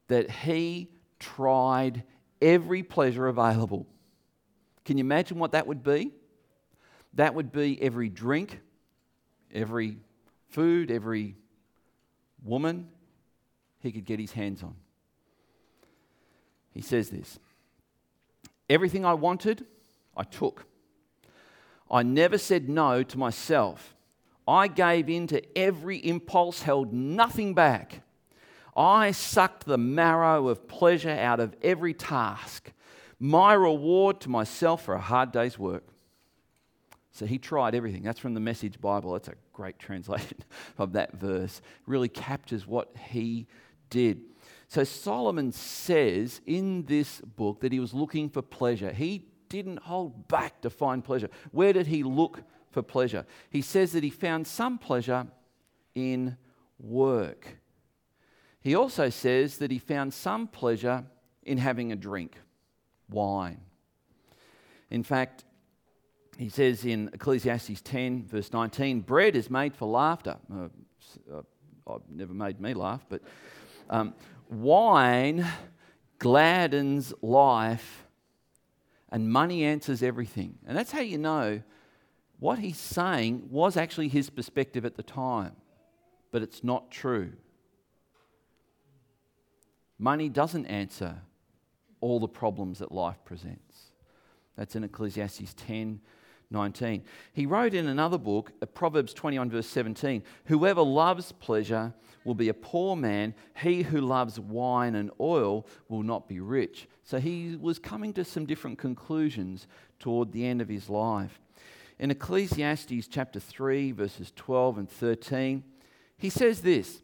that 0.09 0.31
he 0.31 0.91
tried 1.19 2.03
every 2.43 2.83
pleasure 2.83 3.29
available. 3.29 3.87
Can 4.85 4.99
you 4.99 5.05
imagine 5.05 5.39
what 5.39 5.53
that 5.53 5.67
would 5.67 5.83
be? 5.83 6.13
That 7.15 7.35
would 7.35 7.51
be 7.51 7.83
every 7.83 8.11
drink, 8.11 8.61
every 9.55 9.97
food, 10.51 10.91
every 10.91 11.35
woman 12.45 12.89
he 13.81 13.91
could 13.91 14.05
get 14.05 14.21
his 14.21 14.33
hands 14.33 14.63
on. 14.63 14.75
He 16.75 16.83
says 16.83 17.09
this 17.09 17.39
Everything 18.69 19.07
I 19.07 19.15
wanted, 19.15 19.65
I 20.15 20.25
took. 20.25 20.67
I 21.91 22.03
never 22.03 22.39
said 22.39 22.69
no 22.69 23.03
to 23.03 23.19
myself. 23.19 23.95
I 24.49 24.69
gave 24.69 25.09
in 25.09 25.27
to 25.29 25.59
every 25.59 25.99
impulse, 25.99 26.63
held 26.63 26.93
nothing 26.93 27.55
back. 27.55 28.03
I 28.77 29.11
sucked 29.11 29.65
the 29.65 29.79
marrow 29.79 30.49
of 30.49 30.69
pleasure 30.69 31.11
out 31.11 31.41
of 31.41 31.57
every 31.63 31.95
task, 31.95 32.73
my 33.19 33.55
reward 33.55 34.21
to 34.21 34.29
myself 34.29 34.85
for 34.85 34.95
a 34.95 35.01
hard 35.01 35.33
day's 35.33 35.59
work. 35.59 35.85
So 37.13 37.25
he 37.25 37.39
tried 37.39 37.75
everything. 37.75 38.03
That's 38.03 38.21
from 38.21 38.35
the 38.35 38.41
Message 38.41 38.79
Bible. 38.79 39.15
That's 39.15 39.29
a 39.29 39.35
great 39.55 39.79
translation 39.79 40.37
of 40.79 40.93
that 40.93 41.15
verse. 41.15 41.63
Really 41.87 42.11
captures 42.11 42.67
what 42.67 42.95
he 43.09 43.47
did. 43.89 44.21
So 44.69 44.85
Solomon 44.85 45.51
says 45.53 46.43
in 46.45 46.85
this 46.85 47.23
book 47.23 47.61
that 47.61 47.73
he 47.73 47.81
was 47.81 47.95
looking 47.95 48.29
for 48.29 48.43
pleasure. 48.43 48.93
He 48.93 49.25
didn't 49.63 49.81
hold 49.81 50.29
back 50.29 50.61
to 50.63 50.71
find 50.71 51.05
pleasure. 51.05 51.29
Where 51.53 51.73
did 51.73 51.87
he 51.87 52.03
look 52.03 52.43
for 52.71 52.83
pleasure? 52.83 53.27
He 53.51 53.63
says 53.63 53.93
that 53.93 54.05
he 54.05 54.11
found 54.11 54.47
some 54.47 54.79
pleasure 54.79 55.27
in 55.95 56.37
work. 56.79 57.59
He 58.61 58.75
also 58.75 59.11
says 59.11 59.59
that 59.59 59.71
he 59.71 59.79
found 59.79 60.13
some 60.13 60.47
pleasure 60.47 61.05
in 61.43 61.59
having 61.59 61.93
a 61.93 61.97
drink, 61.97 62.37
wine. 63.09 63.61
In 64.91 65.03
fact, 65.03 65.45
he 66.37 66.49
says 66.49 66.85
in 66.85 67.11
Ecclesiastes 67.13 67.81
10, 67.81 68.27
verse 68.27 68.53
19, 68.53 69.01
bread 69.01 69.37
is 69.37 69.49
made 69.49 69.75
for 69.75 69.87
laughter. 69.89 70.37
Uh, 70.53 70.69
uh, 71.33 71.43
I've 71.89 72.01
never 72.11 72.35
made 72.35 72.61
me 72.61 72.75
laugh, 72.75 73.07
but 73.09 73.23
um, 73.89 74.15
wine 74.51 75.47
gladdens 76.19 77.15
life 77.23 78.06
and 79.17 79.31
money 79.31 79.65
answers 79.65 80.03
everything. 80.03 80.59
And 80.67 80.77
that's 80.77 80.93
how 80.93 81.01
you 81.01 81.17
know 81.17 81.63
what 82.39 82.59
he's 82.59 82.77
saying 82.77 83.49
was 83.51 83.75
actually 83.75 84.09
his 84.09 84.29
perspective 84.29 84.85
at 84.85 84.97
the 84.97 85.03
time, 85.03 85.53
but 86.31 86.43
it's 86.43 86.63
not 86.63 86.91
true. 86.91 87.33
Money 89.99 90.29
doesn't 90.29 90.67
answer 90.67 91.17
all 92.03 92.21
the 92.21 92.29
problems 92.29 92.81
that 92.81 92.93
life 92.93 93.17
presents. 93.25 93.85
That's 94.55 94.77
in 94.77 94.85
Ecclesiastes 94.85 95.55
10 95.55 95.99
19. 96.51 97.03
He 97.33 97.47
wrote 97.47 97.75
in 97.75 97.89
another 97.89 98.19
book, 98.19 98.53
uh, 98.63 98.67
Proverbs 98.67 99.13
21, 99.13 99.51
verse 99.51 99.67
17 99.67 100.23
Whoever 100.47 100.83
loves 100.83 101.33
pleasure 101.33 101.93
will 102.25 102.35
be 102.35 102.49
a 102.49 102.55
poor 102.55 102.97
man. 102.97 103.35
He 103.57 103.83
who 103.83 104.01
loves 104.01 104.39
wine 104.39 104.95
and 104.95 105.11
oil 105.21 105.67
will 105.89 106.03
not 106.03 106.29
be 106.29 106.41
rich. 106.41 106.89
So 107.03 107.19
he 107.19 107.57
was 107.61 107.79
coming 107.79 108.13
to 108.15 108.25
some 108.25 108.47
different 108.47 108.79
conclusions 108.79 109.67
toward 109.99 110.33
the 110.33 110.47
end 110.47 110.61
of 110.61 110.69
his 110.69 110.89
life. 110.89 111.41
In 111.99 112.11
Ecclesiastes 112.11 113.09
chapter 113.09 113.41
3, 113.41 113.93
verses 113.93 114.33
12 114.37 114.79
and 114.79 114.91
13, 114.91 115.65
he 116.19 116.31
says 116.31 116.61
this 116.61 117.03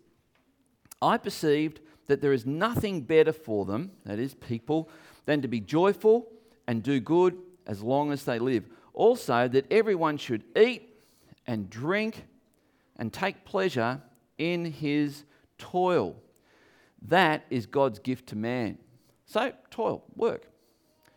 I 1.00 1.18
perceived 1.18 1.80
that 2.06 2.20
there 2.20 2.32
is 2.32 2.44
nothing 2.44 3.02
better 3.02 3.32
for 3.32 3.64
them, 3.64 3.92
that 4.04 4.18
is, 4.18 4.34
people, 4.34 4.90
than 5.24 5.42
to 5.42 5.48
be 5.48 5.60
joyful 5.60 6.28
and 6.66 6.82
do 6.82 7.00
good 7.00 7.38
as 7.66 7.82
long 7.82 8.12
as 8.12 8.24
they 8.24 8.38
live. 8.38 8.68
Also, 8.94 9.48
that 9.48 9.70
everyone 9.70 10.16
should 10.16 10.44
eat 10.56 10.88
and 11.46 11.70
drink 11.70 12.24
and 12.96 13.12
take 13.12 13.44
pleasure 13.44 14.00
in 14.38 14.64
his 14.64 15.24
toil. 15.58 16.16
That 17.08 17.44
is 17.50 17.66
God's 17.66 17.98
gift 17.98 18.28
to 18.28 18.36
man. 18.36 18.78
So, 19.26 19.52
toil, 19.70 20.04
work. 20.14 20.46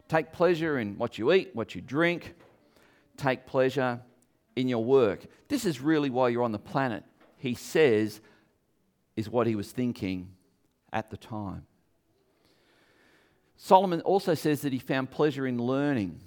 Take 0.07 0.31
pleasure 0.31 0.79
in 0.79 0.97
what 0.97 1.17
you 1.17 1.33
eat, 1.33 1.51
what 1.53 1.75
you 1.75 1.81
drink. 1.81 2.35
Take 3.17 3.45
pleasure 3.45 3.99
in 4.55 4.67
your 4.67 4.83
work. 4.83 5.25
This 5.47 5.65
is 5.65 5.81
really 5.81 6.09
why 6.09 6.29
you're 6.29 6.43
on 6.43 6.51
the 6.51 6.59
planet. 6.59 7.03
He 7.37 7.55
says, 7.55 8.21
is 9.15 9.29
what 9.29 9.47
he 9.47 9.55
was 9.55 9.71
thinking 9.71 10.29
at 10.91 11.09
the 11.09 11.17
time. 11.17 11.65
Solomon 13.57 14.01
also 14.01 14.33
says 14.33 14.61
that 14.61 14.73
he 14.73 14.79
found 14.79 15.11
pleasure 15.11 15.47
in 15.47 15.57
learning. 15.57 16.19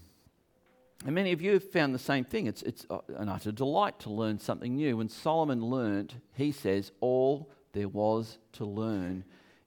And 1.05 1.15
many 1.15 1.33
of 1.33 1.41
you 1.41 1.53
have 1.53 1.71
found 1.71 1.95
the 1.95 1.99
same 1.99 2.25
thing. 2.25 2.47
It's, 2.47 2.63
it's 2.63 2.85
uh, 2.91 2.99
an 3.17 3.29
utter 3.29 3.53
delight 3.53 4.01
to 4.01 4.11
learn 4.11 4.39
something 4.39 4.75
new. 4.75 4.97
When 4.97 5.09
Solomon 5.09 5.65
learned, 5.65 6.15
he 6.35 6.51
says, 6.51 6.91
all 7.01 7.51
there 7.73 7.89
was 7.89 8.39
to 8.55 8.65
learn 8.65 9.25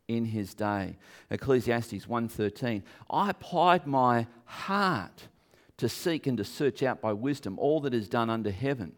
in 0.08 0.26
his 0.26 0.54
day. 0.54 0.98
Ecclesiastes 1.30 2.06
1:13. 2.06 2.84
I 3.10 3.30
applied 3.30 3.88
my 3.88 4.28
heart 4.46 5.28
to 5.78 5.88
seek 5.88 6.28
and 6.28 6.38
to 6.38 6.44
search 6.44 6.84
out 6.84 7.02
by 7.02 7.14
wisdom 7.14 7.58
all 7.58 7.80
that 7.82 7.94
is 7.94 8.10
done 8.10 8.30
under 8.30 8.52
heaven. 8.52 8.94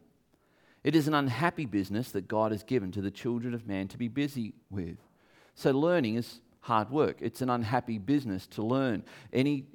It 0.83 0.95
is 0.95 1.07
an 1.07 1.13
unhappy 1.13 1.65
business 1.65 2.11
that 2.11 2.27
God 2.27 2.51
has 2.51 2.63
given 2.63 2.91
to 2.91 3.01
the 3.01 3.11
children 3.11 3.53
of 3.53 3.67
man 3.67 3.87
to 3.89 3.97
be 3.97 4.07
busy 4.07 4.53
with. 4.69 4.97
So, 5.55 5.71
learning 5.71 6.15
is 6.15 6.41
hard 6.61 6.89
work. 6.89 7.17
It's 7.19 7.41
an 7.41 7.49
unhappy 7.49 7.99
business 7.99 8.47
to 8.47 8.63
learn. 8.63 9.03
Any 9.31 9.65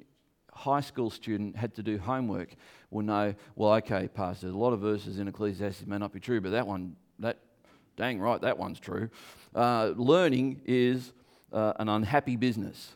high 0.59 0.81
school 0.81 1.09
student 1.09 1.55
had 1.55 1.73
to 1.73 1.81
do 1.81 1.97
homework 1.97 2.49
will 2.91 3.01
know, 3.01 3.33
well, 3.55 3.73
okay, 3.75 4.09
Pastor, 4.09 4.47
a 4.47 4.51
lot 4.51 4.73
of 4.73 4.81
verses 4.81 5.17
in 5.17 5.27
Ecclesiastes 5.29 5.87
may 5.87 5.97
not 5.97 6.11
be 6.11 6.19
true, 6.19 6.41
but 6.41 6.49
that 6.51 6.67
one, 6.67 6.97
that, 7.19 7.37
dang 7.95 8.19
right, 8.19 8.41
that 8.41 8.57
one's 8.57 8.77
true. 8.77 9.09
Uh, 9.55 9.93
learning 9.95 10.59
is 10.65 11.13
uh, 11.53 11.71
an 11.79 11.87
unhappy 11.87 12.35
business, 12.35 12.95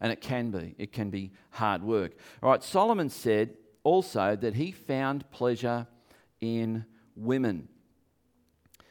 and 0.00 0.12
it 0.12 0.20
can 0.20 0.52
be. 0.52 0.76
It 0.78 0.92
can 0.92 1.10
be 1.10 1.32
hard 1.50 1.82
work. 1.82 2.12
All 2.40 2.50
right, 2.50 2.62
Solomon 2.62 3.10
said 3.10 3.56
also 3.82 4.36
that 4.36 4.54
he 4.54 4.70
found 4.70 5.28
pleasure 5.32 5.88
in 6.40 6.84
women. 7.16 7.66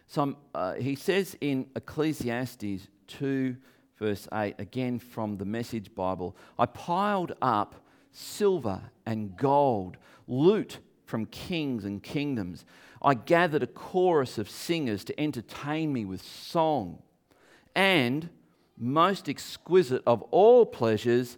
So 0.07 0.35
uh, 0.53 0.73
he 0.73 0.95
says 0.95 1.37
in 1.39 1.67
Ecclesiastes 1.77 2.89
2, 3.07 3.55
verse 3.97 4.27
8, 4.33 4.55
again 4.59 4.99
from 4.99 5.37
the 5.37 5.45
Message 5.45 5.95
Bible, 5.95 6.35
I 6.59 6.65
piled 6.65 7.37
up 7.41 7.75
silver 8.11 8.81
and 9.05 9.35
gold, 9.37 9.97
loot 10.27 10.79
from 11.05 11.25
kings 11.25 11.85
and 11.85 12.01
kingdoms. 12.01 12.65
I 13.01 13.13
gathered 13.15 13.63
a 13.63 13.67
chorus 13.67 14.37
of 14.37 14.49
singers 14.49 15.03
to 15.05 15.19
entertain 15.19 15.91
me 15.91 16.05
with 16.05 16.21
song. 16.21 17.01
And 17.75 18.29
most 18.77 19.27
exquisite 19.27 20.03
of 20.05 20.21
all 20.23 20.65
pleasures, 20.65 21.37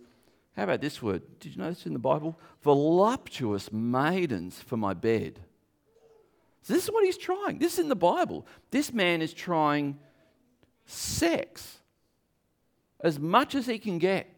how 0.55 0.63
about 0.63 0.81
this 0.81 1.01
word? 1.01 1.21
Did 1.39 1.55
you 1.55 1.61
notice 1.61 1.85
in 1.85 1.93
the 1.93 1.99
Bible? 1.99 2.39
Voluptuous 2.61 3.71
maidens 3.71 4.59
for 4.59 4.77
my 4.77 4.93
bed. 4.93 5.39
So 6.61 6.73
this 6.73 6.85
is 6.85 6.91
what 6.91 7.03
he's 7.03 7.17
trying. 7.17 7.59
This 7.59 7.73
is 7.73 7.79
in 7.79 7.89
the 7.89 7.95
Bible. 7.95 8.45
This 8.71 8.93
man 8.93 9.21
is 9.21 9.33
trying 9.33 9.99
sex 10.85 11.79
as 13.01 13.19
much 13.19 13.53
as 13.53 13.65
he 13.65 13.77
can 13.77 13.97
get 13.97 14.32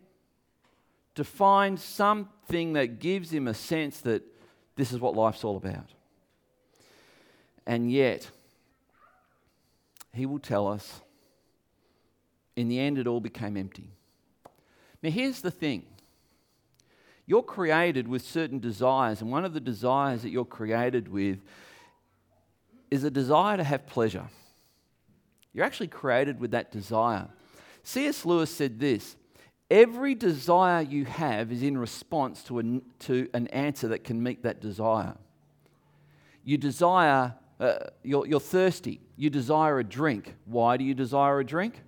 to 1.16 1.24
find 1.24 1.80
something 1.80 2.74
that 2.74 3.00
gives 3.00 3.32
him 3.32 3.48
a 3.48 3.54
sense 3.54 4.02
that 4.02 4.24
this 4.76 4.92
is 4.92 5.00
what 5.00 5.16
life's 5.16 5.44
all 5.44 5.58
about. 5.58 5.90
And 7.66 7.92
yet, 7.92 8.30
he 10.14 10.26
will 10.26 10.40
tell 10.40 10.68
us 10.68 11.02
in 12.56 12.70
the 12.70 12.80
end, 12.80 12.98
it 12.98 13.08
all 13.08 13.20
became 13.20 13.58
empty. 13.58 13.90
Now, 15.04 15.10
here's 15.10 15.42
the 15.42 15.52
thing 15.52 15.84
you're 17.26 17.44
created 17.44 18.08
with 18.08 18.22
certain 18.22 18.60
desires, 18.60 19.22
and 19.22 19.32
one 19.32 19.46
of 19.46 19.54
the 19.54 19.60
desires 19.60 20.22
that 20.22 20.30
you're 20.30 20.46
created 20.46 21.08
with 21.08 21.40
is 22.92 23.04
a 23.04 23.12
desire 23.12 23.58
to 23.58 23.64
have 23.64 23.88
pleasure. 23.88 24.30
You're 25.54 25.66
actually 25.66 25.88
created 25.88 26.40
with 26.40 26.52
that 26.52 26.72
desire. 26.72 27.28
C.S. 27.84 28.26
Lewis 28.26 28.52
said 28.52 28.80
this 28.80 29.16
Every 29.72 30.14
desire 30.14 30.82
you 30.82 31.06
have 31.06 31.52
is 31.52 31.64
in 31.64 31.78
response 31.78 32.44
to, 32.44 32.60
a, 32.60 32.64
to 33.06 33.30
an 33.34 33.48
answer 33.48 33.88
that 33.90 34.04
can 34.04 34.22
meet 34.22 34.44
that 34.44 34.62
desire. 34.62 35.16
You 36.44 36.58
desire, 36.58 37.34
uh, 37.60 37.76
you're, 38.04 38.28
you're 38.28 38.40
thirsty, 38.40 39.02
you 39.18 39.32
desire 39.32 39.80
a 39.80 39.84
drink. 39.84 40.36
Why 40.46 40.78
do 40.78 40.84
you 40.84 40.94
desire 40.94 41.40
a 41.40 41.46
drink? 41.46 41.82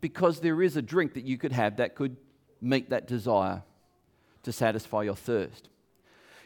Because 0.00 0.40
there 0.40 0.60
is 0.62 0.76
a 0.76 0.82
drink 0.82 1.14
that 1.14 1.24
you 1.24 1.38
could 1.38 1.52
have 1.52 1.76
that 1.76 1.94
could 1.94 2.16
meet 2.60 2.90
that 2.90 3.06
desire 3.06 3.62
to 4.42 4.52
satisfy 4.52 5.02
your 5.02 5.14
thirst. 5.14 5.68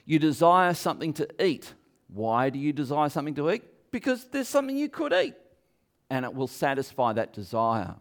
You 0.04 0.18
desire 0.18 0.74
something 0.74 1.14
to 1.14 1.28
eat. 1.42 1.72
Why 2.08 2.50
do 2.50 2.58
you 2.58 2.72
desire 2.72 3.08
something 3.08 3.34
to 3.36 3.50
eat? 3.50 3.62
Because 3.90 4.26
there's 4.26 4.48
something 4.48 4.76
you 4.76 4.88
could 4.90 5.12
eat 5.14 5.34
and 6.10 6.24
it 6.24 6.34
will 6.34 6.48
satisfy 6.48 7.14
that 7.14 7.32
desire. 7.32 7.94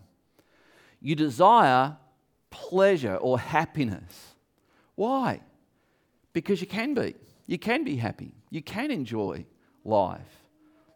You 1.01 1.15
desire 1.15 1.95
pleasure 2.49 3.15
or 3.15 3.39
happiness. 3.39 4.35
Why? 4.95 5.41
Because 6.33 6.61
you 6.61 6.67
can 6.67 6.93
be. 6.93 7.15
You 7.47 7.57
can 7.57 7.83
be 7.83 7.97
happy. 7.97 8.33
You 8.49 8.61
can 8.61 8.91
enjoy 8.91 9.45
life. 9.83 10.45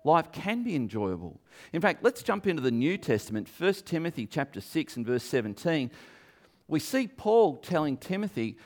Life 0.04 0.32
can 0.32 0.64
be 0.64 0.76
enjoyable. 0.76 1.40
In 1.72 1.82
fact, 1.82 2.04
let's 2.04 2.24
jump 2.24 2.46
into 2.46 2.62
the 2.62 2.72
New 2.72 2.98
Testament, 2.98 3.48
1 3.58 3.74
Timothy 3.86 4.26
chapter 4.26 4.60
6 4.60 4.98
and 4.98 5.06
verse 5.06 5.24
17. 5.24 5.90
We 6.68 6.80
see 6.80 7.08
Paul 7.08 7.58
telling 7.58 7.98
Timothy 7.98 8.58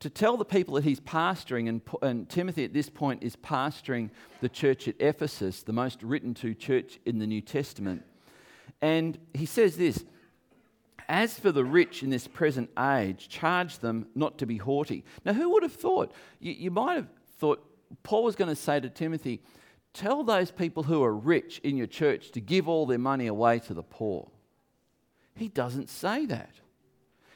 to 0.00 0.08
tell 0.08 0.38
the 0.38 0.46
people 0.46 0.74
that 0.74 0.84
he's 0.84 1.00
pastoring, 1.00 1.68
and, 1.68 1.82
and 2.00 2.28
Timothy 2.28 2.64
at 2.64 2.72
this 2.72 2.88
point 2.88 3.22
is 3.22 3.36
pastoring 3.36 4.08
the 4.40 4.48
church 4.48 4.88
at 4.88 4.94
Ephesus, 4.98 5.62
the 5.62 5.74
most 5.74 6.02
written 6.02 6.32
to 6.34 6.54
church 6.54 6.98
in 7.04 7.18
the 7.18 7.26
New 7.26 7.42
Testament. 7.42 8.02
And 8.80 9.18
he 9.34 9.44
says 9.44 9.76
this 9.76 10.04
as 11.10 11.38
for 11.38 11.50
the 11.50 11.64
rich 11.64 12.02
in 12.02 12.08
this 12.08 12.28
present 12.28 12.70
age, 12.78 13.28
charge 13.28 13.80
them 13.80 14.06
not 14.14 14.38
to 14.38 14.46
be 14.46 14.56
haughty. 14.56 15.04
Now, 15.24 15.32
who 15.32 15.50
would 15.50 15.64
have 15.64 15.74
thought? 15.74 16.12
You, 16.38 16.52
you 16.52 16.70
might 16.70 16.94
have 16.94 17.08
thought 17.38 17.62
Paul 18.04 18.22
was 18.22 18.36
going 18.36 18.48
to 18.48 18.56
say 18.56 18.80
to 18.80 18.88
Timothy, 18.88 19.42
Tell 19.92 20.22
those 20.22 20.52
people 20.52 20.84
who 20.84 21.02
are 21.02 21.12
rich 21.12 21.58
in 21.64 21.76
your 21.76 21.88
church 21.88 22.30
to 22.30 22.40
give 22.40 22.68
all 22.68 22.86
their 22.86 22.98
money 22.98 23.26
away 23.26 23.58
to 23.58 23.74
the 23.74 23.82
poor. 23.82 24.30
He 25.34 25.48
doesn't 25.48 25.88
say 25.88 26.26
that. 26.26 26.52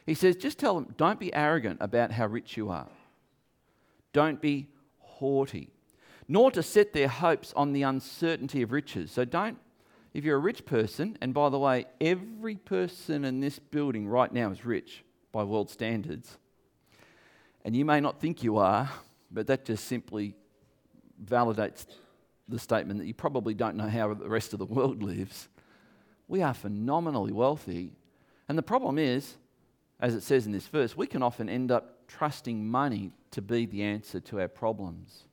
He 0.06 0.14
says, 0.14 0.36
just 0.36 0.58
tell 0.58 0.74
them, 0.74 0.94
don't 0.96 1.18
be 1.18 1.34
arrogant 1.34 1.78
about 1.80 2.12
how 2.12 2.26
rich 2.26 2.56
you 2.56 2.70
are. 2.70 2.88
Don't 4.12 4.40
be 4.40 4.68
haughty, 4.98 5.70
nor 6.28 6.50
to 6.52 6.62
set 6.62 6.92
their 6.92 7.08
hopes 7.08 7.52
on 7.56 7.72
the 7.72 7.82
uncertainty 7.82 8.62
of 8.62 8.70
riches. 8.70 9.10
So 9.10 9.24
don't 9.24 9.58
if 10.14 10.24
you're 10.24 10.36
a 10.36 10.40
rich 10.40 10.64
person, 10.64 11.18
and 11.20 11.34
by 11.34 11.48
the 11.48 11.58
way, 11.58 11.86
every 12.00 12.54
person 12.54 13.24
in 13.24 13.40
this 13.40 13.58
building 13.58 14.06
right 14.06 14.32
now 14.32 14.50
is 14.50 14.64
rich 14.64 15.04
by 15.32 15.42
world 15.42 15.68
standards, 15.68 16.38
And 17.64 17.74
you 17.74 17.84
may 17.84 18.00
not 18.00 18.20
think 18.20 18.42
you 18.42 18.58
are, 18.58 18.90
but 19.30 19.46
that 19.48 19.64
just 19.64 19.86
simply 19.86 20.34
validates 21.22 21.86
the 22.46 22.58
statement 22.58 23.00
that 23.00 23.06
you 23.06 23.14
probably 23.14 23.54
don't 23.54 23.76
know 23.76 23.88
how 23.88 24.12
the 24.12 24.28
rest 24.28 24.52
of 24.52 24.58
the 24.58 24.66
world 24.66 25.02
lives. 25.02 25.48
We 26.28 26.42
are 26.42 26.54
phenomenally 26.54 27.32
wealthy. 27.32 27.92
And 28.48 28.56
the 28.56 28.62
problem 28.62 28.98
is, 28.98 29.34
as 29.98 30.14
it 30.14 30.22
says 30.22 30.46
in 30.46 30.52
this 30.52 30.66
verse, 30.66 30.96
we 30.96 31.06
can 31.06 31.22
often 31.22 31.48
end 31.48 31.72
up 31.72 32.06
trusting 32.06 32.68
money 32.68 33.12
to 33.30 33.42
be 33.42 33.66
the 33.66 33.82
answer 33.82 34.20
to 34.20 34.40
our 34.40 34.48
problems. 34.48 35.24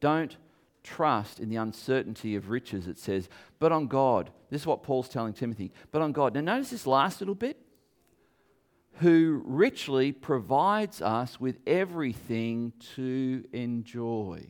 Don't 0.00 0.36
trust 0.84 1.40
in 1.40 1.48
the 1.48 1.56
uncertainty 1.56 2.36
of 2.36 2.50
riches, 2.50 2.86
it 2.86 2.98
says, 2.98 3.28
but 3.58 3.72
on 3.72 3.88
God. 3.88 4.30
This 4.50 4.60
is 4.60 4.66
what 4.66 4.84
Paul's 4.84 5.08
telling 5.08 5.32
Timothy, 5.32 5.72
but 5.90 6.02
on 6.02 6.12
God. 6.12 6.34
Now, 6.34 6.40
notice 6.42 6.70
this 6.70 6.86
last 6.86 7.20
little 7.20 7.34
bit 7.34 7.58
who 8.98 9.42
richly 9.44 10.12
provides 10.12 11.02
us 11.02 11.40
with 11.40 11.58
everything 11.66 12.72
to 12.94 13.44
enjoy. 13.52 14.46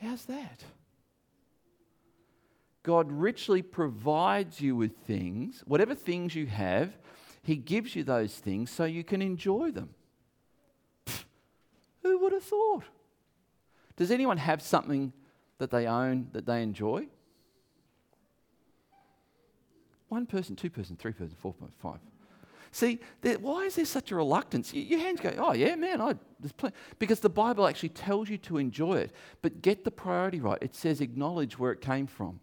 How's 0.00 0.24
that? 0.26 0.62
God 2.84 3.10
richly 3.10 3.62
provides 3.62 4.60
you 4.60 4.76
with 4.76 4.96
things, 5.06 5.62
whatever 5.66 5.94
things 5.94 6.34
you 6.34 6.46
have, 6.46 6.96
He 7.42 7.56
gives 7.56 7.96
you 7.96 8.04
those 8.04 8.34
things 8.34 8.70
so 8.70 8.84
you 8.84 9.04
can 9.04 9.22
enjoy 9.22 9.70
them. 9.70 9.90
Pfft, 11.06 11.24
who 12.02 12.18
would 12.18 12.32
have 12.32 12.44
thought? 12.44 12.84
Does 14.02 14.10
anyone 14.10 14.38
have 14.38 14.60
something 14.60 15.12
that 15.58 15.70
they 15.70 15.86
own 15.86 16.26
that 16.32 16.44
they 16.44 16.60
enjoy? 16.60 17.06
One 20.08 20.26
person, 20.26 20.56
two 20.56 20.70
person, 20.70 20.96
three 20.96 21.12
person, 21.12 21.36
four 21.38 21.52
person, 21.52 21.72
five. 21.80 22.00
See, 22.72 22.98
there, 23.20 23.38
why 23.38 23.66
is 23.66 23.76
there 23.76 23.84
such 23.84 24.10
a 24.10 24.16
reluctance? 24.16 24.74
Your 24.74 24.98
hands 24.98 25.20
go, 25.20 25.32
oh, 25.38 25.52
yeah, 25.52 25.76
man, 25.76 26.00
I, 26.00 26.16
there's 26.40 26.50
plenty. 26.50 26.74
Because 26.98 27.20
the 27.20 27.28
Bible 27.28 27.64
actually 27.64 27.90
tells 27.90 28.28
you 28.28 28.38
to 28.38 28.58
enjoy 28.58 28.94
it. 28.94 29.12
But 29.40 29.62
get 29.62 29.84
the 29.84 29.92
priority 29.92 30.40
right. 30.40 30.58
It 30.60 30.74
says 30.74 31.00
acknowledge 31.00 31.56
where 31.56 31.70
it 31.70 31.80
came 31.80 32.08
from, 32.08 32.40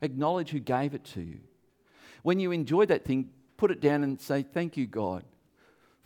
acknowledge 0.00 0.48
who 0.48 0.60
gave 0.60 0.94
it 0.94 1.04
to 1.12 1.20
you. 1.20 1.40
When 2.22 2.40
you 2.40 2.52
enjoy 2.52 2.86
that 2.86 3.04
thing, 3.04 3.28
put 3.58 3.70
it 3.70 3.82
down 3.82 4.02
and 4.02 4.18
say, 4.18 4.42
thank 4.42 4.78
you, 4.78 4.86
God, 4.86 5.24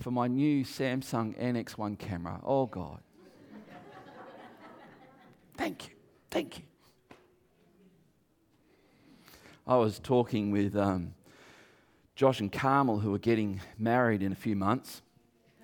for 0.01 0.11
my 0.11 0.27
new 0.27 0.65
Samsung 0.65 1.41
NX1 1.41 1.97
camera. 1.97 2.41
Oh, 2.43 2.67
God. 2.67 3.03
Thank 5.63 5.87
you. 5.87 5.95
Thank 6.31 6.59
you. 6.59 6.65
I 9.67 9.77
was 9.77 9.99
talking 9.99 10.51
with. 10.51 10.77
Um, 10.77 11.15
Josh 12.15 12.41
and 12.41 12.53
Carmel, 12.53 12.99
who 12.99 13.15
are 13.15 13.19
getting 13.19 13.61
married 13.79 14.23
in 14.23 14.33
a 14.33 14.37
few 14.37 14.55
months. 14.55 15.01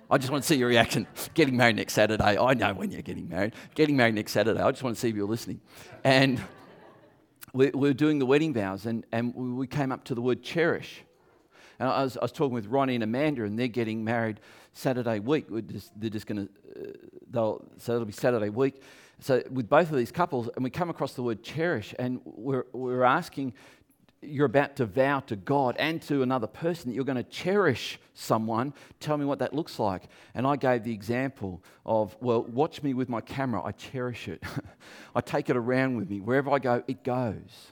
I 0.09 0.17
just 0.17 0.31
want 0.31 0.43
to 0.43 0.47
see 0.47 0.55
your 0.55 0.67
reaction. 0.67 1.05
Getting 1.35 1.55
married 1.55 1.75
next 1.75 1.93
Saturday. 1.93 2.37
I 2.37 2.53
know 2.55 2.73
when 2.73 2.91
you're 2.91 3.03
getting 3.03 3.29
married. 3.29 3.53
Getting 3.75 3.95
married 3.95 4.15
next 4.15 4.31
Saturday. 4.31 4.59
I 4.59 4.71
just 4.71 4.81
want 4.81 4.95
to 4.95 4.99
see 4.99 5.09
if 5.09 5.15
you're 5.15 5.27
listening. 5.27 5.61
And 6.03 6.41
we, 7.53 7.69
we 7.69 7.89
were 7.89 7.93
doing 7.93 8.17
the 8.17 8.25
wedding 8.25 8.51
vows, 8.51 8.87
and, 8.87 9.05
and 9.11 9.33
we 9.55 9.67
came 9.67 9.91
up 9.91 10.03
to 10.05 10.15
the 10.15 10.21
word 10.21 10.41
cherish. 10.41 11.03
And 11.77 11.87
I 11.87 12.03
was, 12.03 12.17
I 12.17 12.21
was 12.23 12.31
talking 12.31 12.55
with 12.55 12.65
Ronnie 12.65 12.95
and 12.95 13.03
Amanda, 13.03 13.43
and 13.43 13.57
they're 13.57 13.67
getting 13.67 14.03
married 14.03 14.39
Saturday 14.73 15.19
week. 15.19 15.45
Just, 15.67 15.91
they're 15.95 16.09
just 16.09 16.25
going 16.25 16.47
to, 16.47 16.81
uh, 16.81 16.91
they'll, 17.29 17.65
so 17.77 17.93
it'll 17.93 18.05
be 18.05 18.11
Saturday 18.11 18.49
week. 18.49 18.81
So 19.21 19.43
with 19.51 19.67
both 19.67 19.91
of 19.91 19.97
these 19.97 20.11
couples, 20.11 20.49
and 20.55 20.63
we 20.63 20.69
come 20.69 20.89
across 20.89 21.13
the 21.13 21.23
word 21.23 21.43
cherish, 21.43 21.93
and 21.99 22.21
we're, 22.23 22.65
we're 22.71 23.03
asking, 23.03 23.53
you're 24.21 24.45
about 24.45 24.75
to 24.77 24.85
vow 24.85 25.19
to 25.21 25.35
God 25.35 25.75
and 25.79 26.01
to 26.03 26.23
another 26.23 26.47
person 26.47 26.89
that 26.89 26.95
you're 26.95 27.05
going 27.05 27.17
to 27.17 27.23
cherish 27.23 27.99
someone, 28.13 28.73
tell 28.99 29.17
me 29.17 29.25
what 29.25 29.39
that 29.39 29.53
looks 29.53 29.79
like. 29.79 30.03
And 30.33 30.45
I 30.45 30.55
gave 30.55 30.83
the 30.83 30.93
example 30.93 31.61
of, 31.85 32.15
well, 32.19 32.43
watch 32.43 32.83
me 32.83 32.93
with 32.93 33.09
my 33.09 33.21
camera. 33.21 33.63
I 33.63 33.71
cherish 33.71 34.27
it. 34.27 34.43
I 35.15 35.21
take 35.21 35.49
it 35.49 35.55
around 35.55 35.97
with 35.97 36.09
me. 36.09 36.19
Wherever 36.19 36.51
I 36.51 36.59
go, 36.59 36.83
it 36.87 37.03
goes. 37.03 37.71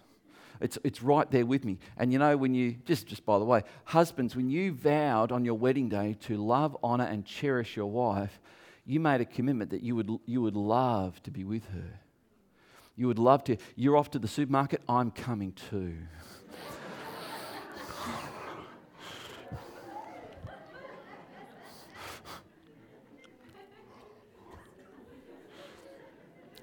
It's, 0.59 0.77
it's 0.83 1.03
right 1.03 1.29
there 1.29 1.45
with 1.45 1.63
me. 1.65 1.77
And 1.97 2.11
you 2.11 2.19
know, 2.19 2.35
when 2.35 2.53
you, 2.53 2.75
just, 2.85 3.07
just 3.07 3.25
by 3.25 3.37
the 3.39 3.45
way, 3.45 3.63
husbands, 3.85 4.35
when 4.35 4.49
you 4.49 4.71
vowed 4.71 5.31
on 5.31 5.45
your 5.45 5.53
wedding 5.53 5.89
day 5.89 6.15
to 6.21 6.37
love, 6.37 6.75
honor, 6.81 7.05
and 7.05 7.25
cherish 7.25 7.75
your 7.75 7.87
wife, 7.87 8.39
you 8.87 8.99
made 9.01 9.19
a 9.19 9.25
commitment 9.25 9.71
that 9.71 9.83
you 9.83 9.97
would, 9.97 10.09
you 10.25 10.41
would 10.41 10.55
love 10.55 11.21
to 11.23 11.29
be 11.29 11.43
with 11.43 11.65
her. 11.73 11.99
You 12.95 13.07
would 13.07 13.19
love 13.19 13.43
to. 13.43 13.57
You're 13.75 13.97
off 13.97 14.09
to 14.11 14.19
the 14.19 14.29
supermarket, 14.29 14.81
I'm 14.87 15.11
coming 15.11 15.51
too. 15.51 15.97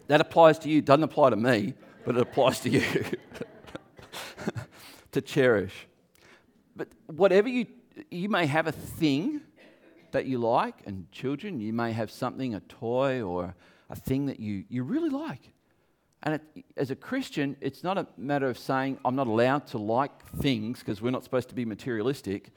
That 0.06 0.20
applies 0.20 0.58
to 0.60 0.68
you, 0.68 0.82
doesn't 0.82 1.02
apply 1.02 1.30
to 1.30 1.36
me, 1.36 1.72
but 2.04 2.16
it 2.16 2.20
applies 2.20 2.60
to 2.60 2.68
you. 2.68 2.82
to 5.12 5.22
cherish. 5.22 5.72
But 6.76 6.88
whatever 7.06 7.48
you, 7.48 7.66
you 8.10 8.28
may 8.28 8.44
have 8.46 8.66
a 8.66 8.72
thing 8.72 9.40
that 10.14 10.26
you 10.26 10.38
like, 10.38 10.76
and 10.86 11.10
children, 11.12 11.60
you 11.60 11.72
may 11.72 11.92
have 11.92 12.10
something, 12.10 12.54
a 12.54 12.60
toy 12.60 13.20
or 13.20 13.54
a 13.90 13.96
thing 13.96 14.26
that 14.26 14.40
you, 14.40 14.64
you 14.68 14.82
really 14.82 15.10
like. 15.10 15.52
And 16.22 16.34
it, 16.36 16.64
as 16.76 16.90
a 16.90 16.96
Christian, 16.96 17.56
it's 17.60 17.82
not 17.84 17.98
a 17.98 18.06
matter 18.16 18.48
of 18.48 18.56
saying, 18.56 18.98
I'm 19.04 19.16
not 19.16 19.26
allowed 19.26 19.66
to 19.68 19.78
like 19.78 20.24
things 20.36 20.78
because 20.78 21.02
we're 21.02 21.10
not 21.10 21.24
supposed 21.24 21.48
to 21.48 21.54
be 21.54 21.64
materialistic. 21.64 22.50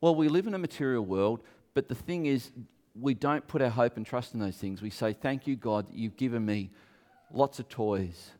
Well, 0.00 0.14
we 0.14 0.28
live 0.28 0.46
in 0.46 0.54
a 0.54 0.58
material 0.58 1.04
world, 1.04 1.42
but 1.74 1.88
the 1.88 1.94
thing 1.94 2.26
is, 2.26 2.50
we 2.98 3.14
don't 3.14 3.46
put 3.48 3.62
our 3.62 3.70
hope 3.70 3.96
and 3.96 4.06
trust 4.06 4.32
in 4.34 4.40
those 4.40 4.56
things. 4.56 4.80
We 4.80 4.90
say, 4.90 5.12
Thank 5.12 5.46
you, 5.46 5.56
God, 5.56 5.88
that 5.88 5.96
you've 5.96 6.16
given 6.16 6.44
me 6.44 6.70
lots 7.32 7.58
of 7.58 7.68
toys. 7.68 8.30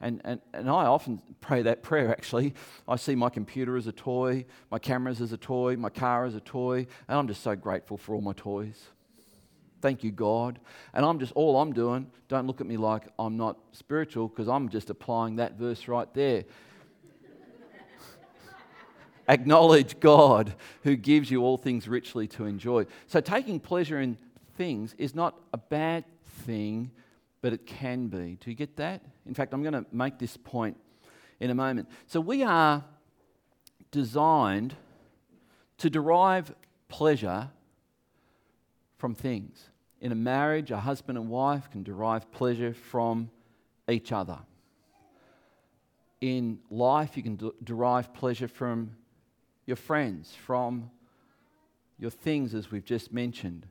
And, 0.00 0.20
and, 0.24 0.40
and 0.52 0.68
I 0.70 0.86
often 0.86 1.20
pray 1.40 1.62
that 1.62 1.82
prayer 1.82 2.10
actually. 2.10 2.54
I 2.86 2.96
see 2.96 3.14
my 3.14 3.30
computer 3.30 3.76
as 3.76 3.86
a 3.86 3.92
toy, 3.92 4.44
my 4.70 4.78
cameras 4.78 5.20
as 5.20 5.32
a 5.32 5.36
toy, 5.36 5.76
my 5.76 5.90
car 5.90 6.24
as 6.24 6.34
a 6.34 6.40
toy, 6.40 6.86
and 7.08 7.18
I'm 7.18 7.26
just 7.26 7.42
so 7.42 7.56
grateful 7.56 7.96
for 7.96 8.14
all 8.14 8.20
my 8.20 8.32
toys. 8.32 8.80
Thank 9.80 10.02
you, 10.02 10.10
God. 10.10 10.58
And 10.92 11.04
I'm 11.04 11.18
just, 11.18 11.32
all 11.32 11.60
I'm 11.60 11.72
doing, 11.72 12.10
don't 12.28 12.46
look 12.46 12.60
at 12.60 12.66
me 12.66 12.76
like 12.76 13.04
I'm 13.18 13.36
not 13.36 13.58
spiritual 13.72 14.28
because 14.28 14.48
I'm 14.48 14.68
just 14.68 14.90
applying 14.90 15.36
that 15.36 15.54
verse 15.54 15.88
right 15.88 16.12
there. 16.14 16.44
Acknowledge 19.28 20.00
God 20.00 20.54
who 20.82 20.96
gives 20.96 21.30
you 21.30 21.42
all 21.42 21.56
things 21.56 21.86
richly 21.86 22.26
to 22.28 22.44
enjoy. 22.44 22.86
So, 23.06 23.20
taking 23.20 23.60
pleasure 23.60 24.00
in 24.00 24.16
things 24.56 24.94
is 24.98 25.14
not 25.14 25.38
a 25.52 25.58
bad 25.58 26.04
thing, 26.44 26.90
but 27.40 27.52
it 27.52 27.66
can 27.66 28.08
be. 28.08 28.38
Do 28.40 28.50
you 28.50 28.56
get 28.56 28.76
that? 28.76 29.02
In 29.26 29.34
fact, 29.34 29.54
I'm 29.54 29.62
going 29.62 29.74
to 29.74 29.86
make 29.92 30.18
this 30.18 30.36
point 30.36 30.76
in 31.40 31.50
a 31.50 31.54
moment. 31.54 31.88
So, 32.06 32.20
we 32.20 32.42
are 32.42 32.84
designed 33.90 34.74
to 35.78 35.88
derive 35.88 36.54
pleasure 36.88 37.50
from 38.96 39.14
things. 39.14 39.70
In 40.00 40.12
a 40.12 40.16
marriage, 40.16 40.70
a 40.70 40.78
husband 40.78 41.18
and 41.18 41.28
wife 41.28 41.70
can 41.70 41.82
derive 41.82 42.30
pleasure 42.32 42.74
from 42.74 43.30
each 43.88 44.12
other. 44.12 44.38
In 46.20 46.58
life, 46.70 47.16
you 47.16 47.22
can 47.22 47.36
d- 47.36 47.52
derive 47.62 48.12
pleasure 48.12 48.48
from 48.48 48.90
your 49.66 49.76
friends, 49.76 50.34
from 50.46 50.90
your 51.98 52.10
things, 52.10 52.54
as 52.54 52.70
we've 52.70 52.84
just 52.84 53.12
mentioned. 53.12 53.66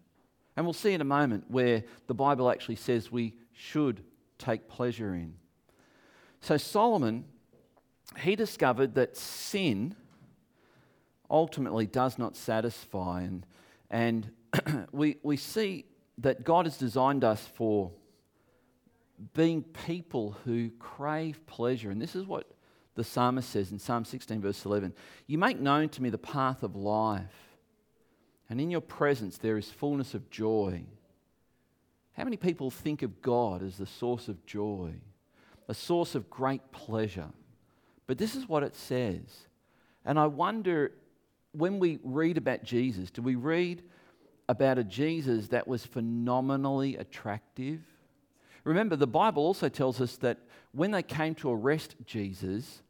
And 0.55 0.65
we'll 0.65 0.73
see 0.73 0.93
in 0.93 1.01
a 1.01 1.05
moment 1.05 1.45
where 1.49 1.83
the 2.07 2.13
Bible 2.13 2.49
actually 2.49 2.75
says 2.75 3.11
we 3.11 3.35
should 3.57 4.03
take 4.37 4.69
pleasure 4.69 5.13
in. 5.13 5.33
So, 6.41 6.57
Solomon, 6.57 7.25
he 8.19 8.35
discovered 8.35 8.95
that 8.95 9.17
sin 9.17 9.95
ultimately 11.29 11.87
does 11.87 12.17
not 12.17 12.35
satisfy. 12.35 13.23
And, 13.23 13.45
and 13.89 14.31
we, 14.91 15.17
we 15.23 15.37
see 15.37 15.85
that 16.19 16.43
God 16.43 16.65
has 16.65 16.77
designed 16.77 17.23
us 17.23 17.45
for 17.55 17.91
being 19.33 19.63
people 19.63 20.37
who 20.45 20.69
crave 20.79 21.45
pleasure. 21.47 21.89
And 21.89 22.01
this 22.01 22.15
is 22.15 22.25
what 22.25 22.51
the 22.95 23.03
psalmist 23.03 23.49
says 23.49 23.71
in 23.71 23.79
Psalm 23.79 24.05
16, 24.05 24.41
verse 24.41 24.65
11 24.65 24.93
You 25.25 25.37
make 25.37 25.59
known 25.59 25.89
to 25.89 26.01
me 26.01 26.09
the 26.09 26.17
path 26.17 26.63
of 26.63 26.75
life, 26.75 27.57
and 28.49 28.61
in 28.61 28.71
your 28.71 28.81
presence 28.81 29.37
there 29.37 29.57
is 29.57 29.69
fullness 29.69 30.13
of 30.13 30.29
joy. 30.29 30.83
How 32.17 32.23
many 32.23 32.37
people 32.37 32.71
think 32.71 33.03
of 33.03 33.21
God 33.21 33.61
as 33.61 33.77
the 33.77 33.85
source 33.85 34.27
of 34.27 34.43
joy, 34.47 34.93
a 35.67 35.73
source 35.75 36.15
of 36.15 36.31
great 36.31 36.71
pleasure? 36.71 37.29
But 38.07 38.17
this 38.17 38.35
is 38.35 38.49
what 38.49 38.63
it 38.63 38.75
says. 38.75 39.47
And 40.03 40.17
I 40.17 40.25
wonder 40.25 40.93
when 41.51 41.77
we 41.77 41.99
read 42.03 42.37
about 42.37 42.63
Jesus, 42.63 43.11
do 43.11 43.21
we 43.21 43.35
read 43.35 43.83
about 44.49 44.79
a 44.79 44.83
Jesus 44.83 45.49
that 45.49 45.67
was 45.67 45.85
phenomenally 45.85 46.95
attractive? 46.95 47.81
Remember, 48.63 48.95
the 48.95 49.05
Bible 49.05 49.43
also 49.43 49.69
tells 49.69 50.01
us 50.01 50.17
that 50.17 50.39
when 50.71 50.91
they 50.91 51.03
came 51.03 51.35
to 51.35 51.51
arrest 51.51 51.95
Jesus, 52.05 52.81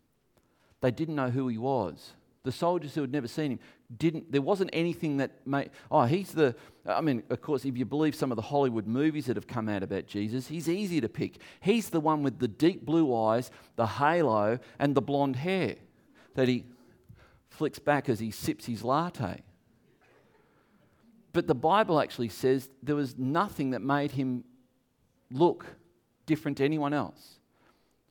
they 0.79 0.91
didn't 0.91 1.15
know 1.15 1.29
who 1.29 1.49
he 1.49 1.57
was. 1.57 2.13
The 2.47 2.53
soldiers 2.53 2.95
who 2.95 3.01
had 3.01 3.11
never 3.11 3.27
seen 3.27 3.51
him 3.51 3.59
didn't, 3.97 4.31
there 4.31 4.41
wasn't 4.41 4.69
anything 4.71 5.17
that 5.17 5.45
made, 5.45 5.69
oh, 5.91 6.05
he's 6.05 6.31
the, 6.31 6.55
I 6.85 7.01
mean, 7.01 7.23
of 7.29 7.41
course, 7.41 7.65
if 7.65 7.75
you 7.75 7.83
believe 7.83 8.15
some 8.15 8.31
of 8.31 8.37
the 8.37 8.41
Hollywood 8.41 8.87
movies 8.87 9.25
that 9.25 9.35
have 9.35 9.47
come 9.47 9.67
out 9.67 9.83
about 9.83 10.07
Jesus, 10.07 10.47
he's 10.47 10.69
easy 10.69 11.01
to 11.01 11.09
pick. 11.09 11.41
He's 11.59 11.89
the 11.89 11.99
one 11.99 12.23
with 12.23 12.39
the 12.39 12.47
deep 12.47 12.85
blue 12.85 13.13
eyes, 13.13 13.51
the 13.75 13.85
halo, 13.85 14.59
and 14.79 14.95
the 14.95 15.01
blonde 15.01 15.35
hair 15.35 15.75
that 16.35 16.47
he 16.47 16.63
flicks 17.49 17.79
back 17.79 18.07
as 18.07 18.21
he 18.21 18.31
sips 18.31 18.65
his 18.65 18.81
latte. 18.81 19.41
But 21.33 21.47
the 21.47 21.53
Bible 21.53 21.99
actually 21.99 22.29
says 22.29 22.69
there 22.81 22.95
was 22.95 23.17
nothing 23.17 23.71
that 23.71 23.81
made 23.81 24.11
him 24.11 24.45
look 25.29 25.65
different 26.25 26.59
to 26.59 26.63
anyone 26.63 26.93
else. 26.93 27.39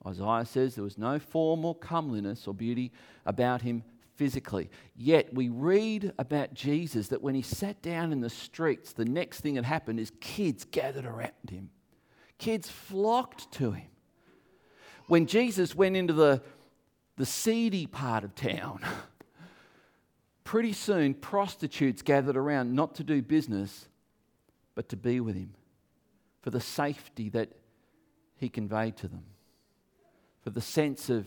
Isaiah 0.07 0.45
says 0.45 0.75
there 0.75 0.85
was 0.85 0.99
no 0.99 1.19
form 1.19 1.65
or 1.65 1.75
comeliness 1.75 2.47
or 2.47 2.53
beauty 2.53 2.93
about 3.25 3.63
him 3.63 3.83
physically. 4.17 4.71
Yet 4.97 5.33
we 5.33 5.49
read 5.49 6.13
about 6.19 6.55
Jesus 6.55 7.09
that 7.09 7.23
when 7.23 7.35
he 7.35 7.43
sat 7.43 7.81
down 7.83 8.13
in 8.13 8.21
the 8.21 8.31
streets, 8.31 8.93
the 8.93 9.05
next 9.05 9.41
thing 9.41 9.55
that 9.55 9.65
happened 9.65 10.01
is 10.01 10.11
kids 10.21 10.65
gathered 10.65 11.05
around 11.07 11.51
him. 11.51 11.71
Kids 12.39 12.69
flocked 12.69 13.53
to 13.53 13.73
him. 13.73 13.89
When 15.07 15.27
Jesus 15.27 15.75
went 15.75 15.97
into 15.97 16.13
the, 16.13 16.43
the 17.17 17.27
seedy 17.27 17.87
part 17.87 18.25
of 18.25 18.35
town, 18.35 18.81
pretty 20.45 20.73
soon 20.73 21.15
prostitutes 21.15 22.03
gathered 22.03 22.37
around 22.37 22.75
not 22.75 22.97
to 22.97 23.05
do 23.05 23.23
business, 23.23 23.89
but 24.75 24.89
to 24.89 24.97
be 24.97 25.21
with 25.21 25.37
him 25.37 25.55
for 26.43 26.51
the 26.51 26.61
safety 26.61 27.29
that 27.31 27.51
he 28.37 28.49
conveyed 28.49 28.97
to 28.99 29.09
them, 29.09 29.25
for 30.43 30.51
the 30.51 30.61
sense 30.61 31.11
of, 31.11 31.27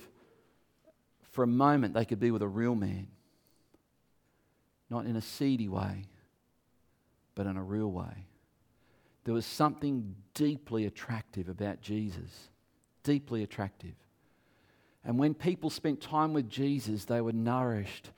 for 1.29 1.43
a 1.43 1.47
moment, 1.47 1.93
they 1.93 2.05
could 2.05 2.19
be 2.19 2.31
with 2.31 2.41
a 2.41 2.47
real 2.47 2.75
man. 2.75 3.07
Not 4.89 5.05
in 5.05 5.15
a 5.15 5.21
seedy 5.21 5.67
way, 5.67 6.05
but 7.35 7.45
in 7.45 7.57
a 7.57 7.63
real 7.63 7.91
way. 7.91 8.25
There 9.23 9.33
was 9.33 9.45
something 9.45 10.15
deeply 10.33 10.85
attractive 10.85 11.49
about 11.49 11.81
Jesus. 11.81 12.49
Deeply 13.03 13.43
attractive. 13.43 13.93
And 15.05 15.17
when 15.19 15.33
people 15.33 15.69
spent 15.69 16.01
time 16.01 16.33
with 16.33 16.49
Jesus, 16.49 17.05
they 17.05 17.21
were 17.21 17.31
nourished, 17.31 18.09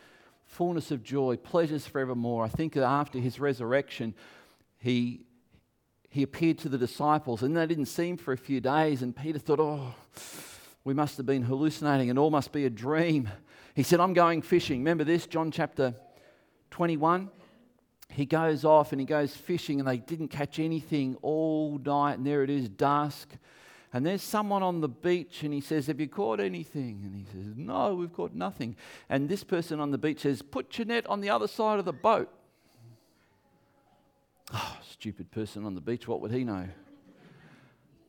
fullness 0.46 0.92
of 0.92 1.04
joy, 1.04 1.36
pleasures 1.38 1.86
forevermore. 1.86 2.46
I 2.46 2.50
think 2.50 2.76
after 2.78 3.20
his 3.20 3.40
resurrection, 3.40 4.14
he 4.80 5.26
he 6.12 6.24
appeared 6.24 6.58
to 6.58 6.68
the 6.68 6.78
disciples 6.78 7.42
and 7.42 7.56
they 7.56 7.66
didn't 7.66 7.86
see 7.86 8.10
him 8.10 8.18
for 8.18 8.34
a 8.34 8.38
few 8.38 8.60
days. 8.60 9.02
And 9.02 9.16
Peter 9.16 9.40
thought, 9.40 9.62
oh, 9.62 9.96
we 10.84 10.94
must 10.94 11.18
have 11.18 11.26
been 11.26 11.44
hallucinating 11.44 12.10
and 12.10 12.18
all 12.18 12.32
must 12.32 12.52
be 12.52 12.66
a 12.66 12.70
dream. 12.70 13.30
He 13.76 13.84
said, 13.84 14.00
I'm 14.00 14.14
going 14.14 14.42
fishing. 14.42 14.80
Remember 14.80 15.04
this, 15.04 15.28
John 15.28 15.52
chapter 15.52 15.94
21? 16.72 17.30
He 18.10 18.26
goes 18.26 18.66
off 18.66 18.92
and 18.92 19.00
he 19.00 19.06
goes 19.06 19.36
fishing 19.36 19.80
and 19.80 19.88
they 19.88 19.98
didn't 19.98 20.30
catch 20.30 20.60
anything 20.60 21.18
all 21.22 21.78
night. 21.78 22.18
And 22.18 22.26
there 22.26 22.44
it 22.44 22.50
is, 22.50 22.68
dusk. 22.68 23.30
And 23.94 24.06
there's 24.06 24.22
someone 24.22 24.64
on 24.64 24.82
the 24.82 24.90
beach 24.90 25.44
and 25.44 25.54
he 25.54 25.62
says, 25.62 25.88
Have 25.88 26.00
you 26.00 26.08
caught 26.08 26.40
anything? 26.40 27.02
And 27.04 27.16
he 27.16 27.26
says, 27.26 27.54
No, 27.56 27.94
we've 27.96 28.12
caught 28.12 28.34
nothing. 28.34 28.76
And 29.10 29.30
this 29.30 29.44
person 29.44 29.80
on 29.80 29.92
the 29.92 29.98
beach 29.98 30.22
says, 30.22 30.42
Put 30.42 30.78
your 30.78 30.88
net 30.88 31.06
on 31.08 31.22
the 31.22 31.30
other 31.30 31.48
side 31.48 31.80
of 31.80 31.86
the 31.86 31.94
boat. 31.94 32.30
Oh, 34.54 34.78
stupid 34.90 35.32
person 35.32 35.66
on 35.66 35.76
the 35.76 35.82
beach, 35.82 36.08
what 36.08 36.22
would 36.22 36.32
he 36.32 36.44
know? 36.44 36.68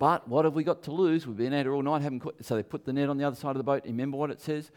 But 0.02 0.26
what 0.26 0.44
have 0.44 0.54
we 0.54 0.64
got 0.64 0.82
to 0.82 0.90
lose? 0.90 1.28
We've 1.28 1.36
been 1.36 1.54
out 1.54 1.64
here 1.64 1.74
all 1.74 1.80
night, 1.80 2.02
haven't 2.02 2.18
caught. 2.18 2.44
So 2.44 2.56
they 2.56 2.64
put 2.64 2.84
the 2.84 2.92
net 2.92 3.08
on 3.08 3.18
the 3.18 3.24
other 3.24 3.36
side 3.36 3.50
of 3.50 3.58
the 3.58 3.62
boat. 3.62 3.84
Remember 3.84 4.16
what 4.16 4.32
it 4.32 4.40
says? 4.40 4.72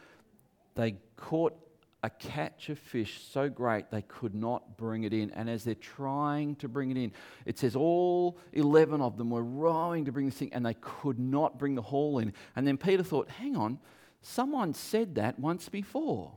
They 0.75 0.97
caught 1.17 1.57
a 2.03 2.11
catch 2.11 2.69
of 2.69 2.77
fish 2.77 3.23
so 3.27 3.49
great 3.49 3.89
they 3.89 4.03
could 4.03 4.35
not 4.35 4.77
bring 4.77 5.03
it 5.03 5.13
in. 5.13 5.31
And 5.31 5.49
as 5.49 5.63
they're 5.63 5.73
trying 5.73 6.57
to 6.57 6.67
bring 6.67 6.91
it 6.91 6.97
in, 6.97 7.11
it 7.43 7.57
says 7.57 7.75
all 7.75 8.37
11 8.53 9.01
of 9.01 9.17
them 9.17 9.31
were 9.31 9.43
rowing 9.43 10.05
to 10.05 10.11
bring 10.11 10.27
this 10.27 10.35
thing 10.35 10.53
and 10.53 10.63
they 10.63 10.75
could 10.75 11.17
not 11.17 11.57
bring 11.57 11.73
the 11.73 11.81
haul 11.81 12.19
in. 12.19 12.31
And 12.55 12.67
then 12.67 12.77
Peter 12.77 13.01
thought, 13.01 13.27
hang 13.27 13.55
on, 13.55 13.79
someone 14.21 14.75
said 14.75 15.15
that 15.15 15.39
once 15.39 15.69
before. 15.69 16.33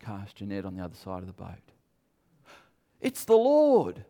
Cast 0.00 0.40
your 0.40 0.48
net 0.48 0.64
on 0.64 0.74
the 0.74 0.82
other 0.82 0.96
side 0.96 1.20
of 1.20 1.26
the 1.26 1.34
boat. 1.34 1.70
It's 2.98 3.26
the 3.26 3.36
Lord. 3.36 4.06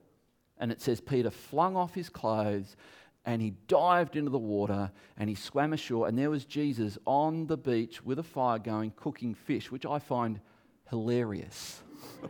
And 0.58 0.70
it 0.70 0.80
says 0.80 1.00
Peter 1.00 1.30
flung 1.30 1.76
off 1.76 1.94
his 1.94 2.08
clothes 2.08 2.76
and 3.26 3.42
he 3.42 3.50
dived 3.66 4.14
into 4.14 4.30
the 4.30 4.38
water 4.38 4.92
and 5.18 5.28
he 5.28 5.34
swam 5.34 5.72
ashore. 5.72 6.06
And 6.06 6.16
there 6.16 6.30
was 6.30 6.44
Jesus 6.44 6.96
on 7.04 7.48
the 7.48 7.56
beach 7.56 8.02
with 8.04 8.20
a 8.20 8.22
fire 8.22 8.60
going, 8.60 8.92
cooking 8.94 9.34
fish, 9.34 9.70
which 9.70 9.84
I 9.84 9.98
find 9.98 10.40
hilarious. 10.88 11.82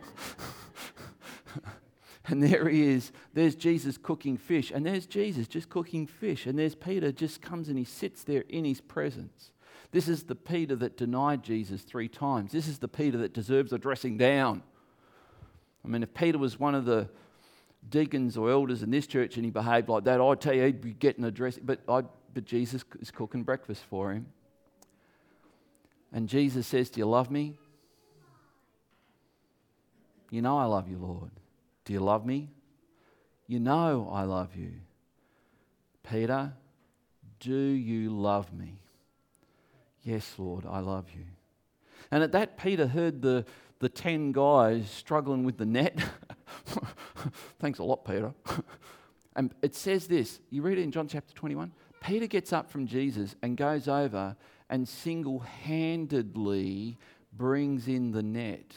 and 2.27 2.41
there 2.41 2.67
he 2.67 2.81
is. 2.81 3.11
There's 3.33 3.53
Jesus 3.53 3.95
cooking 3.95 4.37
fish. 4.37 4.71
And 4.71 4.83
there's 4.83 5.05
Jesus 5.05 5.47
just 5.47 5.69
cooking 5.69 6.07
fish. 6.07 6.47
And 6.47 6.57
there's 6.57 6.73
Peter 6.75 7.11
just 7.11 7.43
comes 7.43 7.69
and 7.69 7.77
he 7.77 7.85
sits 7.85 8.23
there 8.23 8.43
in 8.49 8.65
his 8.65 8.81
presence. 8.81 9.51
This 9.91 10.07
is 10.07 10.23
the 10.23 10.35
Peter 10.35 10.75
that 10.77 10.97
denied 10.97 11.43
Jesus 11.43 11.83
three 11.83 12.09
times. 12.09 12.51
This 12.51 12.67
is 12.67 12.79
the 12.79 12.87
Peter 12.87 13.19
that 13.19 13.33
deserves 13.33 13.71
a 13.71 13.77
dressing 13.77 14.17
down. 14.17 14.63
I 15.85 15.89
mean, 15.89 16.01
if 16.01 16.13
Peter 16.15 16.39
was 16.39 16.59
one 16.59 16.73
of 16.73 16.85
the 16.85 17.07
deacons 17.89 18.37
or 18.37 18.49
elders 18.49 18.83
in 18.83 18.91
this 18.91 19.07
church 19.07 19.35
and 19.35 19.45
he 19.45 19.51
behaved 19.51 19.89
like 19.89 20.03
that, 20.05 20.19
I'd 20.19 20.41
tell 20.41 20.53
you 20.53 20.63
he'd 20.65 20.81
be 20.81 20.93
getting 20.93 21.23
a 21.23 21.31
dress. 21.31 21.57
But, 21.61 21.79
i 21.87 22.03
but 22.33 22.45
Jesus 22.45 22.83
is 22.99 23.11
cooking 23.11 23.43
breakfast 23.43 23.83
for 23.89 24.11
him. 24.11 24.27
And 26.11 26.27
Jesus 26.27 26.67
says, 26.67 26.89
Do 26.89 26.99
you 26.99 27.05
love 27.05 27.31
me? 27.31 27.57
You 30.29 30.41
know 30.41 30.57
I 30.57 30.65
love 30.65 30.89
you, 30.89 30.97
Lord. 30.97 31.31
Do 31.85 31.93
you 31.93 31.99
love 31.99 32.25
me? 32.25 32.49
You 33.47 33.59
know 33.59 34.09
I 34.11 34.23
love 34.23 34.55
you. 34.55 34.73
Peter, 36.03 36.53
do 37.39 37.55
you 37.55 38.09
love 38.09 38.51
me? 38.53 38.81
Yes, 40.03 40.35
Lord, 40.37 40.65
I 40.69 40.79
love 40.79 41.05
you. 41.15 41.25
And 42.11 42.23
at 42.23 42.31
that, 42.31 42.57
Peter 42.57 42.87
heard 42.87 43.21
the, 43.21 43.45
the 43.79 43.89
10 43.89 44.31
guys 44.31 44.89
struggling 44.89 45.43
with 45.43 45.57
the 45.57 45.65
net. 45.65 45.99
Thanks 47.59 47.79
a 47.79 47.83
lot, 47.83 48.05
Peter. 48.05 48.33
and 49.35 49.53
it 49.61 49.75
says 49.75 50.07
this 50.07 50.39
you 50.49 50.61
read 50.61 50.77
it 50.77 50.83
in 50.83 50.91
John 50.91 51.07
chapter 51.07 51.33
21. 51.33 51.71
Peter 52.01 52.27
gets 52.27 52.53
up 52.53 52.69
from 52.69 52.87
Jesus 52.87 53.35
and 53.41 53.57
goes 53.57 53.87
over 53.87 54.35
and 54.69 54.87
single 54.87 55.39
handedly 55.39 56.97
brings 57.33 57.87
in 57.87 58.11
the 58.11 58.23
net. 58.23 58.73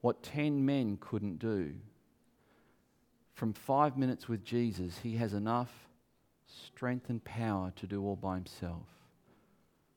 What 0.00 0.22
10 0.22 0.64
men 0.64 0.98
couldn't 1.00 1.38
do. 1.38 1.74
From 3.34 3.52
five 3.52 3.96
minutes 3.96 4.28
with 4.28 4.44
Jesus, 4.44 4.98
he 5.02 5.16
has 5.16 5.34
enough 5.34 5.70
strength 6.46 7.10
and 7.10 7.22
power 7.24 7.72
to 7.76 7.86
do 7.86 8.04
all 8.04 8.16
by 8.16 8.36
himself. 8.36 8.86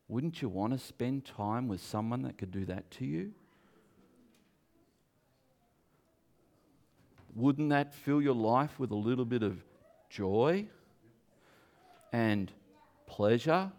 Wouldn't 0.08 0.42
you 0.42 0.50
want 0.50 0.74
to 0.74 0.80
spend 0.80 1.26
time 1.26 1.68
with 1.68 1.82
someone 1.82 2.24
that 2.24 2.38
could 2.38 2.52
do 2.52 2.66
that 2.66 2.90
to 2.92 3.06
you? 3.06 3.32
Wouldn't 7.36 7.70
that 7.70 7.94
fill 7.94 8.22
your 8.22 8.34
life 8.34 8.80
with 8.80 8.92
a 8.92 8.96
little 8.96 9.26
bit 9.26 9.44
of 9.44 9.64
joy 10.10 10.66
and 12.12 12.52
pleasure? 13.06 13.72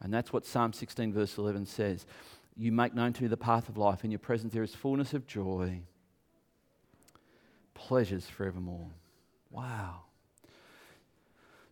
And 0.00 0.12
that's 0.12 0.32
what 0.32 0.44
Psalm 0.44 0.72
16, 0.72 1.12
verse 1.12 1.38
11 1.38 1.66
says. 1.66 2.06
You 2.56 2.72
make 2.72 2.94
known 2.94 3.12
to 3.14 3.22
me 3.22 3.28
the 3.28 3.36
path 3.36 3.68
of 3.68 3.76
life. 3.76 4.04
In 4.04 4.10
your 4.10 4.18
presence 4.18 4.52
there 4.52 4.62
is 4.62 4.74
fullness 4.74 5.14
of 5.14 5.26
joy, 5.26 5.80
pleasures 7.74 8.26
forevermore. 8.26 8.90
Wow. 9.50 10.02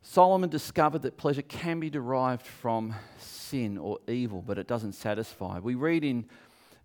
Solomon 0.02 0.48
discovered 0.48 1.02
that 1.02 1.16
pleasure 1.16 1.42
can 1.42 1.80
be 1.80 1.90
derived 1.90 2.46
from 2.46 2.94
sin 3.18 3.76
or 3.76 3.98
evil, 4.09 4.42
but 4.42 4.59
it 4.59 4.66
doesn't 4.66 4.94
satisfy. 4.94 5.59
We 5.59 5.74
read 5.74 6.04
in 6.04 6.26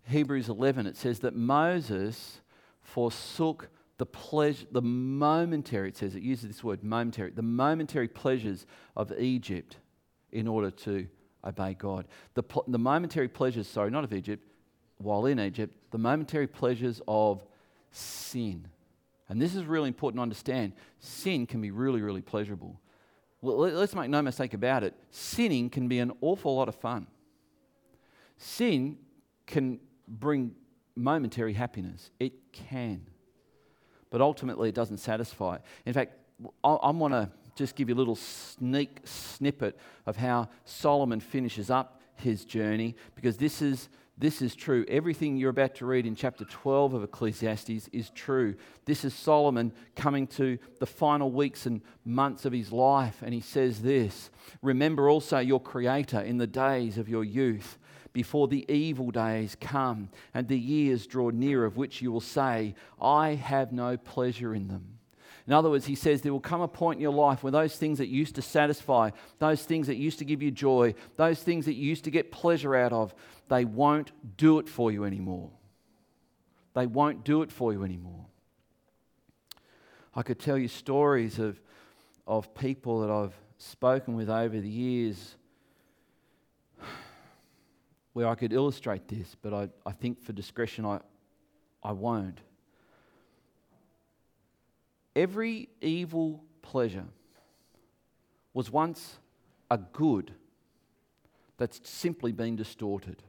Hebrews 0.08 0.48
11, 0.48 0.86
it 0.86 0.96
says 0.96 1.20
that 1.20 1.34
Moses 1.34 2.40
forsook 2.86 3.68
the 3.98 4.06
pleasure, 4.06 4.66
the 4.70 4.82
momentary, 4.82 5.88
it 5.88 5.96
says, 5.96 6.14
it 6.14 6.22
uses 6.22 6.48
this 6.48 6.62
word 6.62 6.84
momentary, 6.84 7.30
the 7.30 7.42
momentary 7.42 8.08
pleasures 8.08 8.66
of 8.94 9.12
Egypt 9.18 9.78
in 10.32 10.46
order 10.46 10.70
to 10.70 11.06
obey 11.44 11.74
God. 11.74 12.06
The, 12.34 12.44
the 12.68 12.78
momentary 12.78 13.28
pleasures, 13.28 13.66
sorry, 13.66 13.90
not 13.90 14.04
of 14.04 14.12
Egypt, 14.12 14.42
while 14.98 15.26
in 15.26 15.40
Egypt, 15.40 15.74
the 15.90 15.98
momentary 15.98 16.46
pleasures 16.46 17.00
of 17.08 17.44
sin. 17.90 18.68
And 19.28 19.40
this 19.40 19.54
is 19.54 19.64
really 19.64 19.88
important 19.88 20.18
to 20.18 20.22
understand. 20.22 20.72
Sin 21.00 21.46
can 21.46 21.60
be 21.60 21.70
really, 21.70 22.02
really 22.02 22.22
pleasurable. 22.22 22.80
Let's 23.42 23.94
make 23.94 24.10
no 24.10 24.22
mistake 24.22 24.54
about 24.54 24.82
it. 24.82 24.94
Sinning 25.10 25.70
can 25.70 25.88
be 25.88 25.98
an 25.98 26.12
awful 26.20 26.56
lot 26.56 26.68
of 26.68 26.74
fun. 26.74 27.06
Sin 28.36 28.98
can 29.46 29.80
bring 30.06 30.54
momentary 30.96 31.52
happiness. 31.52 32.10
It 32.18 32.52
can. 32.52 33.06
But 34.10 34.20
ultimately, 34.20 34.68
it 34.68 34.74
doesn't 34.74 34.98
satisfy. 34.98 35.58
In 35.84 35.92
fact, 35.92 36.14
I, 36.64 36.68
I 36.68 36.90
want 36.90 37.12
to 37.12 37.30
just 37.54 37.74
give 37.74 37.88
you 37.88 37.94
a 37.94 37.96
little 37.96 38.16
sneak 38.16 39.00
snippet 39.04 39.78
of 40.06 40.16
how 40.16 40.48
Solomon 40.64 41.20
finishes 41.20 41.70
up 41.70 42.00
his 42.16 42.44
journey 42.44 42.96
because 43.14 43.36
this 43.36 43.60
is 43.60 43.88
this 44.18 44.40
is 44.40 44.54
true. 44.54 44.86
Everything 44.88 45.36
you're 45.36 45.50
about 45.50 45.74
to 45.76 45.84
read 45.86 46.06
in 46.06 46.14
chapter 46.14 46.46
12 46.46 46.94
of 46.94 47.04
Ecclesiastes 47.04 47.88
is 47.92 48.08
true. 48.10 48.54
This 48.86 49.04
is 49.04 49.12
Solomon 49.12 49.72
coming 49.94 50.26
to 50.28 50.58
the 50.80 50.86
final 50.86 51.30
weeks 51.30 51.66
and 51.66 51.82
months 52.02 52.46
of 52.46 52.54
his 52.54 52.72
life, 52.72 53.22
and 53.22 53.34
he 53.34 53.42
says 53.42 53.82
this 53.82 54.30
Remember 54.62 55.10
also 55.10 55.38
your 55.38 55.60
Creator 55.60 56.20
in 56.20 56.38
the 56.38 56.46
days 56.46 56.96
of 56.96 57.10
your 57.10 57.24
youth, 57.24 57.76
before 58.16 58.48
the 58.48 58.64
evil 58.72 59.10
days 59.10 59.58
come 59.60 60.08
and 60.32 60.48
the 60.48 60.58
years 60.58 61.06
draw 61.06 61.28
near, 61.28 61.66
of 61.66 61.76
which 61.76 62.00
you 62.00 62.10
will 62.10 62.22
say, 62.22 62.74
I 62.98 63.34
have 63.34 63.72
no 63.72 63.98
pleasure 63.98 64.54
in 64.54 64.68
them. 64.68 64.96
In 65.46 65.52
other 65.52 65.68
words, 65.68 65.84
he 65.84 65.94
says 65.94 66.22
there 66.22 66.32
will 66.32 66.40
come 66.40 66.62
a 66.62 66.66
point 66.66 66.96
in 66.96 67.02
your 67.02 67.12
life 67.12 67.42
where 67.42 67.50
those 67.50 67.76
things 67.76 67.98
that 67.98 68.08
used 68.08 68.36
to 68.36 68.40
satisfy, 68.40 69.10
those 69.38 69.64
things 69.64 69.86
that 69.88 69.96
used 69.96 70.18
to 70.20 70.24
give 70.24 70.40
you 70.40 70.50
joy, 70.50 70.94
those 71.16 71.42
things 71.42 71.66
that 71.66 71.74
you 71.74 71.86
used 71.86 72.04
to 72.04 72.10
get 72.10 72.32
pleasure 72.32 72.74
out 72.74 72.94
of, 72.94 73.14
they 73.50 73.66
won't 73.66 74.12
do 74.38 74.60
it 74.60 74.68
for 74.70 74.90
you 74.90 75.04
anymore. 75.04 75.50
They 76.72 76.86
won't 76.86 77.22
do 77.22 77.42
it 77.42 77.52
for 77.52 77.74
you 77.74 77.84
anymore. 77.84 78.24
I 80.14 80.22
could 80.22 80.38
tell 80.38 80.56
you 80.56 80.68
stories 80.68 81.38
of, 81.38 81.60
of 82.26 82.54
people 82.54 83.00
that 83.00 83.10
I've 83.10 83.34
spoken 83.58 84.16
with 84.16 84.30
over 84.30 84.58
the 84.58 84.70
years 84.70 85.36
where 88.16 88.28
I 88.28 88.34
could 88.34 88.54
illustrate 88.54 89.08
this, 89.08 89.36
but 89.42 89.52
I, 89.52 89.68
I 89.84 89.92
think 89.92 90.22
for 90.22 90.32
discretion 90.32 90.86
I, 90.86 91.00
I 91.82 91.92
won't. 91.92 92.40
Every 95.14 95.68
evil 95.82 96.42
pleasure 96.62 97.04
was 98.54 98.70
once 98.70 99.18
a 99.70 99.76
good 99.76 100.32
that's 101.58 101.78
simply 101.84 102.32
been 102.32 102.56
distorted. 102.56 103.22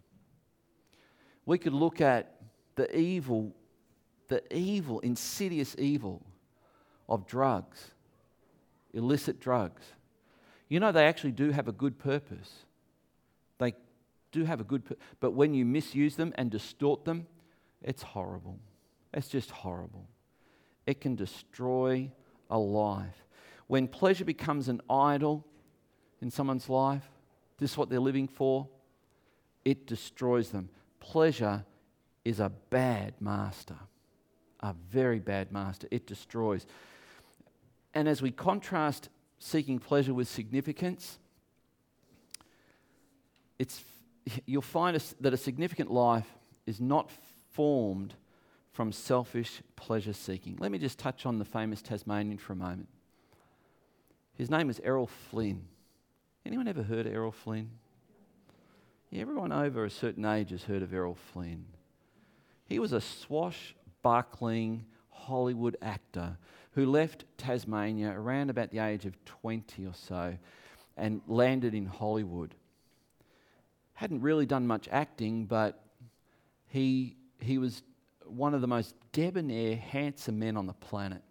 We 1.46 1.58
could 1.58 1.74
look 1.74 2.00
at 2.00 2.38
the 2.76 2.98
evil, 2.98 3.54
the 4.30 4.42
evil, 4.56 5.02
insidious 5.02 5.76
evil 5.78 6.26
of 7.10 7.28
drugs, 7.28 7.92
illicit 8.94 9.42
drugs. 9.42 9.82
You 10.70 10.80
know, 10.80 10.94
they 10.94 11.08
actually 11.08 11.34
do 11.34 11.52
have 11.52 11.68
a 11.68 11.74
good 11.74 12.00
purpose. 12.00 12.64
They 13.58 13.74
do 14.32 14.46
have 14.46 14.60
a 14.60 14.64
good. 14.64 14.84
But 15.20 15.32
when 15.32 15.54
you 15.54 15.66
misuse 15.66 16.16
them 16.16 16.34
and 16.36 16.52
distort 16.52 17.06
them, 17.06 17.28
it's 17.82 18.04
horrible. 18.04 18.60
It's 19.14 19.28
just 19.28 19.52
horrible 19.52 20.08
it 20.88 21.02
can 21.02 21.16
destroy 21.16 22.10
a 22.50 22.58
life. 22.58 23.26
When 23.68 23.88
pleasure 23.88 24.26
becomes 24.26 24.70
an 24.70 24.82
idol 24.90 25.46
in 26.22 26.32
someone's 26.32 26.70
life, 26.70 27.08
this 27.60 27.72
is 27.72 27.78
what 27.78 27.90
they're 27.90 28.00
living 28.00 28.30
for, 28.30 28.68
it 29.66 29.86
destroys 29.86 30.50
them. 30.50 30.70
Pleasure 31.02 31.66
is 32.24 32.40
a 32.40 32.50
bad 32.70 33.14
master, 33.20 33.76
a 34.62 34.74
very 34.90 35.20
bad 35.20 35.52
master. 35.52 35.88
It 35.92 36.08
destroys. 36.08 36.66
And 37.94 38.08
as 38.08 38.22
we 38.22 38.32
contrast 38.32 39.10
seeking 39.40 39.80
pleasure 39.80 40.14
with 40.14 40.30
significance, 40.30 41.20
it's, 43.60 43.84
you'll 44.46 44.62
find 44.62 45.02
that 45.22 45.34
a 45.34 45.38
significant 45.38 45.92
life 45.92 46.28
is 46.66 46.80
not 46.80 47.12
formed 47.52 48.14
from 48.72 48.92
selfish 48.92 49.62
pleasure 49.76 50.14
seeking. 50.14 50.58
Let 50.60 50.72
me 50.72 50.78
just 50.78 51.00
touch 51.00 51.26
on 51.26 51.40
the 51.40 51.46
famous 51.46 51.82
Tasmanian 51.82 52.38
for 52.38 52.54
a 52.54 52.56
moment. 52.56 52.88
His 54.36 54.52
name 54.52 54.70
is 54.70 54.80
Errol 54.84 55.08
Flynn. 55.08 55.64
Anyone 56.46 56.68
ever 56.68 56.84
heard 56.84 57.08
of 57.08 57.14
Errol 57.14 57.32
Flynn? 57.32 57.72
Yeah, 59.10 59.22
everyone 59.22 59.52
over 59.52 59.84
a 59.84 59.90
certain 59.90 60.26
age 60.26 60.52
has 60.52 60.64
heard 60.64 60.84
of 60.84 60.94
Errol 60.94 61.16
Flynn. 61.16 61.66
He 62.66 62.78
was 62.80 62.92
a 62.94 63.02
swashbuckling 63.02 64.86
Hollywood 65.10 65.78
actor 65.82 66.38
who 66.74 66.86
left 66.86 67.26
Tasmania 67.38 68.12
around 68.12 68.50
about 68.50 68.70
the 68.72 68.80
age 68.80 69.06
of 69.06 69.26
20 69.26 69.86
or 69.86 69.94
so 69.94 70.38
and 70.96 71.22
landed 71.28 71.74
in 71.74 71.86
Hollywood. 71.86 72.54
Hadn't 73.98 74.22
really 74.22 74.46
done 74.46 74.68
much 74.68 74.88
acting, 74.92 75.46
but 75.46 75.84
he, 76.68 77.16
he 77.40 77.58
was 77.58 77.82
one 78.28 78.54
of 78.54 78.62
the 78.62 78.68
most 78.68 78.94
debonair, 79.12 79.76
handsome 79.76 80.38
men 80.38 80.56
on 80.56 80.68
the 80.68 80.74
planet. 80.74 81.24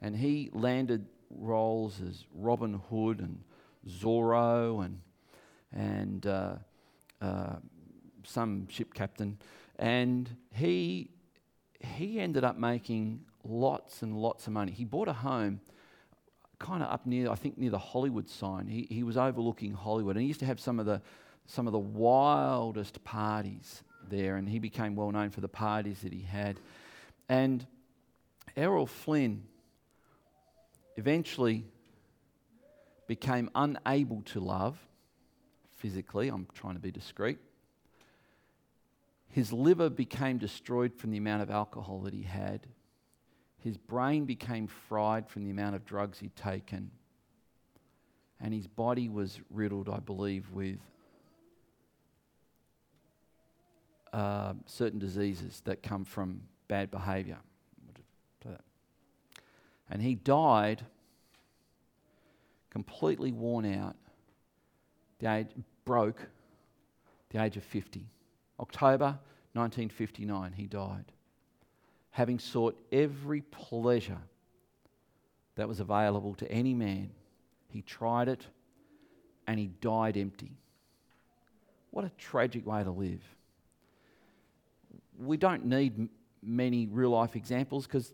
And 0.00 0.16
he 0.16 0.48
landed 0.54 1.04
roles 1.28 2.00
as 2.00 2.24
Robin 2.34 2.80
Hood 2.88 3.18
and 3.18 3.42
Zorro 3.86 4.82
and, 4.82 4.98
and 5.70 6.26
uh, 6.26 6.54
uh, 7.20 7.56
some 8.24 8.66
ship 8.70 8.94
captain. 8.94 9.36
And 9.78 10.34
he, 10.54 11.10
he 11.80 12.18
ended 12.18 12.44
up 12.44 12.56
making 12.56 13.26
lots 13.44 14.00
and 14.00 14.16
lots 14.16 14.46
of 14.46 14.54
money. 14.54 14.72
He 14.72 14.86
bought 14.86 15.08
a 15.08 15.12
home 15.12 15.60
kind 16.58 16.82
of 16.82 16.90
up 16.90 17.04
near, 17.04 17.30
I 17.30 17.34
think, 17.34 17.58
near 17.58 17.70
the 17.70 17.76
Hollywood 17.76 18.30
sign. 18.30 18.68
He, 18.68 18.86
he 18.88 19.02
was 19.02 19.18
overlooking 19.18 19.74
Hollywood. 19.74 20.16
And 20.16 20.22
he 20.22 20.28
used 20.28 20.40
to 20.40 20.46
have 20.46 20.58
some 20.58 20.80
of 20.80 20.86
the, 20.86 21.02
some 21.48 21.66
of 21.66 21.72
the 21.72 21.78
wildest 21.78 23.02
parties 23.04 23.82
there, 24.08 24.36
and 24.36 24.48
he 24.48 24.58
became 24.58 24.94
well 24.94 25.10
known 25.10 25.30
for 25.30 25.40
the 25.40 25.48
parties 25.48 26.00
that 26.02 26.12
he 26.12 26.20
had. 26.20 26.60
And 27.28 27.66
Errol 28.54 28.86
Flynn 28.86 29.44
eventually 30.96 31.64
became 33.06 33.50
unable 33.54 34.22
to 34.26 34.40
love 34.40 34.78
physically. 35.76 36.28
I'm 36.28 36.46
trying 36.52 36.74
to 36.74 36.80
be 36.80 36.90
discreet. 36.90 37.38
His 39.30 39.50
liver 39.50 39.88
became 39.88 40.36
destroyed 40.36 40.94
from 40.94 41.12
the 41.12 41.18
amount 41.18 41.42
of 41.42 41.50
alcohol 41.50 42.00
that 42.00 42.12
he 42.12 42.22
had. 42.22 42.66
His 43.58 43.78
brain 43.78 44.26
became 44.26 44.66
fried 44.66 45.28
from 45.28 45.44
the 45.44 45.50
amount 45.50 45.76
of 45.76 45.86
drugs 45.86 46.18
he'd 46.18 46.36
taken. 46.36 46.90
And 48.38 48.52
his 48.52 48.66
body 48.66 49.08
was 49.08 49.40
riddled, 49.50 49.88
I 49.88 49.98
believe, 49.98 50.50
with 50.52 50.78
uh, 54.12 54.54
certain 54.66 54.98
diseases 54.98 55.62
that 55.64 55.82
come 55.82 56.04
from 56.04 56.42
bad 56.68 56.90
behavior. 56.90 57.38
And 59.90 60.02
he 60.02 60.14
died 60.14 60.84
completely 62.70 63.32
worn 63.32 63.64
out, 63.64 63.96
the 65.18 65.32
age, 65.32 65.48
broke, 65.84 66.28
the 67.30 67.42
age 67.42 67.56
of 67.56 67.64
50. 67.64 68.06
October 68.60 69.18
1959, 69.54 70.52
he 70.52 70.66
died, 70.66 71.06
having 72.10 72.38
sought 72.38 72.78
every 72.92 73.40
pleasure 73.40 74.20
that 75.54 75.66
was 75.66 75.80
available 75.80 76.34
to 76.34 76.50
any 76.50 76.74
man. 76.74 77.10
He 77.68 77.82
tried 77.82 78.28
it 78.28 78.46
and 79.46 79.58
he 79.58 79.68
died 79.80 80.16
empty. 80.16 80.52
What 81.90 82.04
a 82.04 82.10
tragic 82.18 82.66
way 82.66 82.84
to 82.84 82.90
live 82.90 83.22
we 85.18 85.36
don't 85.36 85.64
need 85.66 85.98
m- 85.98 86.10
many 86.42 86.86
real 86.86 87.10
life 87.10 87.36
examples 87.36 87.86
because, 87.86 88.12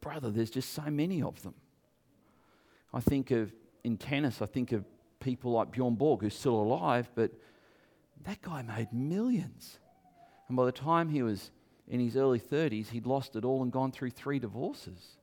brother, 0.00 0.30
there's 0.30 0.50
just 0.50 0.72
so 0.72 0.82
many 0.82 1.22
of 1.22 1.40
them. 1.42 1.54
I 2.92 3.00
think 3.00 3.30
of, 3.30 3.52
in 3.84 3.96
tennis, 3.96 4.42
I 4.42 4.46
think 4.46 4.72
of 4.72 4.84
people 5.20 5.52
like 5.52 5.70
Bjorn 5.70 5.94
Borg, 5.94 6.22
who's 6.22 6.34
still 6.34 6.54
alive, 6.54 7.10
but 7.14 7.30
that 8.24 8.42
guy 8.42 8.62
made 8.62 8.92
millions. 8.92 9.78
And 10.48 10.56
by 10.56 10.64
the 10.64 10.72
time 10.72 11.08
he 11.08 11.22
was 11.22 11.50
in 11.86 12.00
his 12.00 12.16
early 12.16 12.40
30s, 12.40 12.88
he'd 12.88 13.06
lost 13.06 13.36
it 13.36 13.44
all 13.44 13.62
and 13.62 13.70
gone 13.70 13.92
through 13.92 14.10
three 14.10 14.38
divorces. 14.38 15.16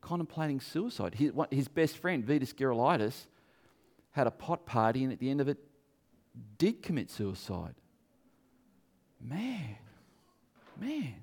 Contemplating 0.00 0.60
suicide. 0.60 1.14
His, 1.14 1.32
his 1.50 1.68
best 1.68 1.98
friend, 1.98 2.24
Vitas 2.26 2.54
Gerulaitis, 2.54 3.26
had 4.12 4.26
a 4.26 4.30
pot 4.30 4.66
party 4.66 5.04
and 5.04 5.12
at 5.12 5.18
the 5.18 5.30
end 5.30 5.40
of 5.40 5.48
it 5.48 5.58
did 6.58 6.82
commit 6.82 7.10
suicide. 7.10 7.74
Man, 9.28 9.76
man. 10.80 11.14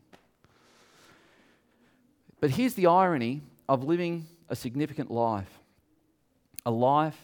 But 2.42 2.50
here's 2.50 2.74
the 2.74 2.88
irony 2.88 3.42
of 3.70 3.84
living 3.84 4.28
a 4.50 4.56
significant 4.56 5.10
life 5.10 5.60
a 6.66 6.72
life 6.72 7.18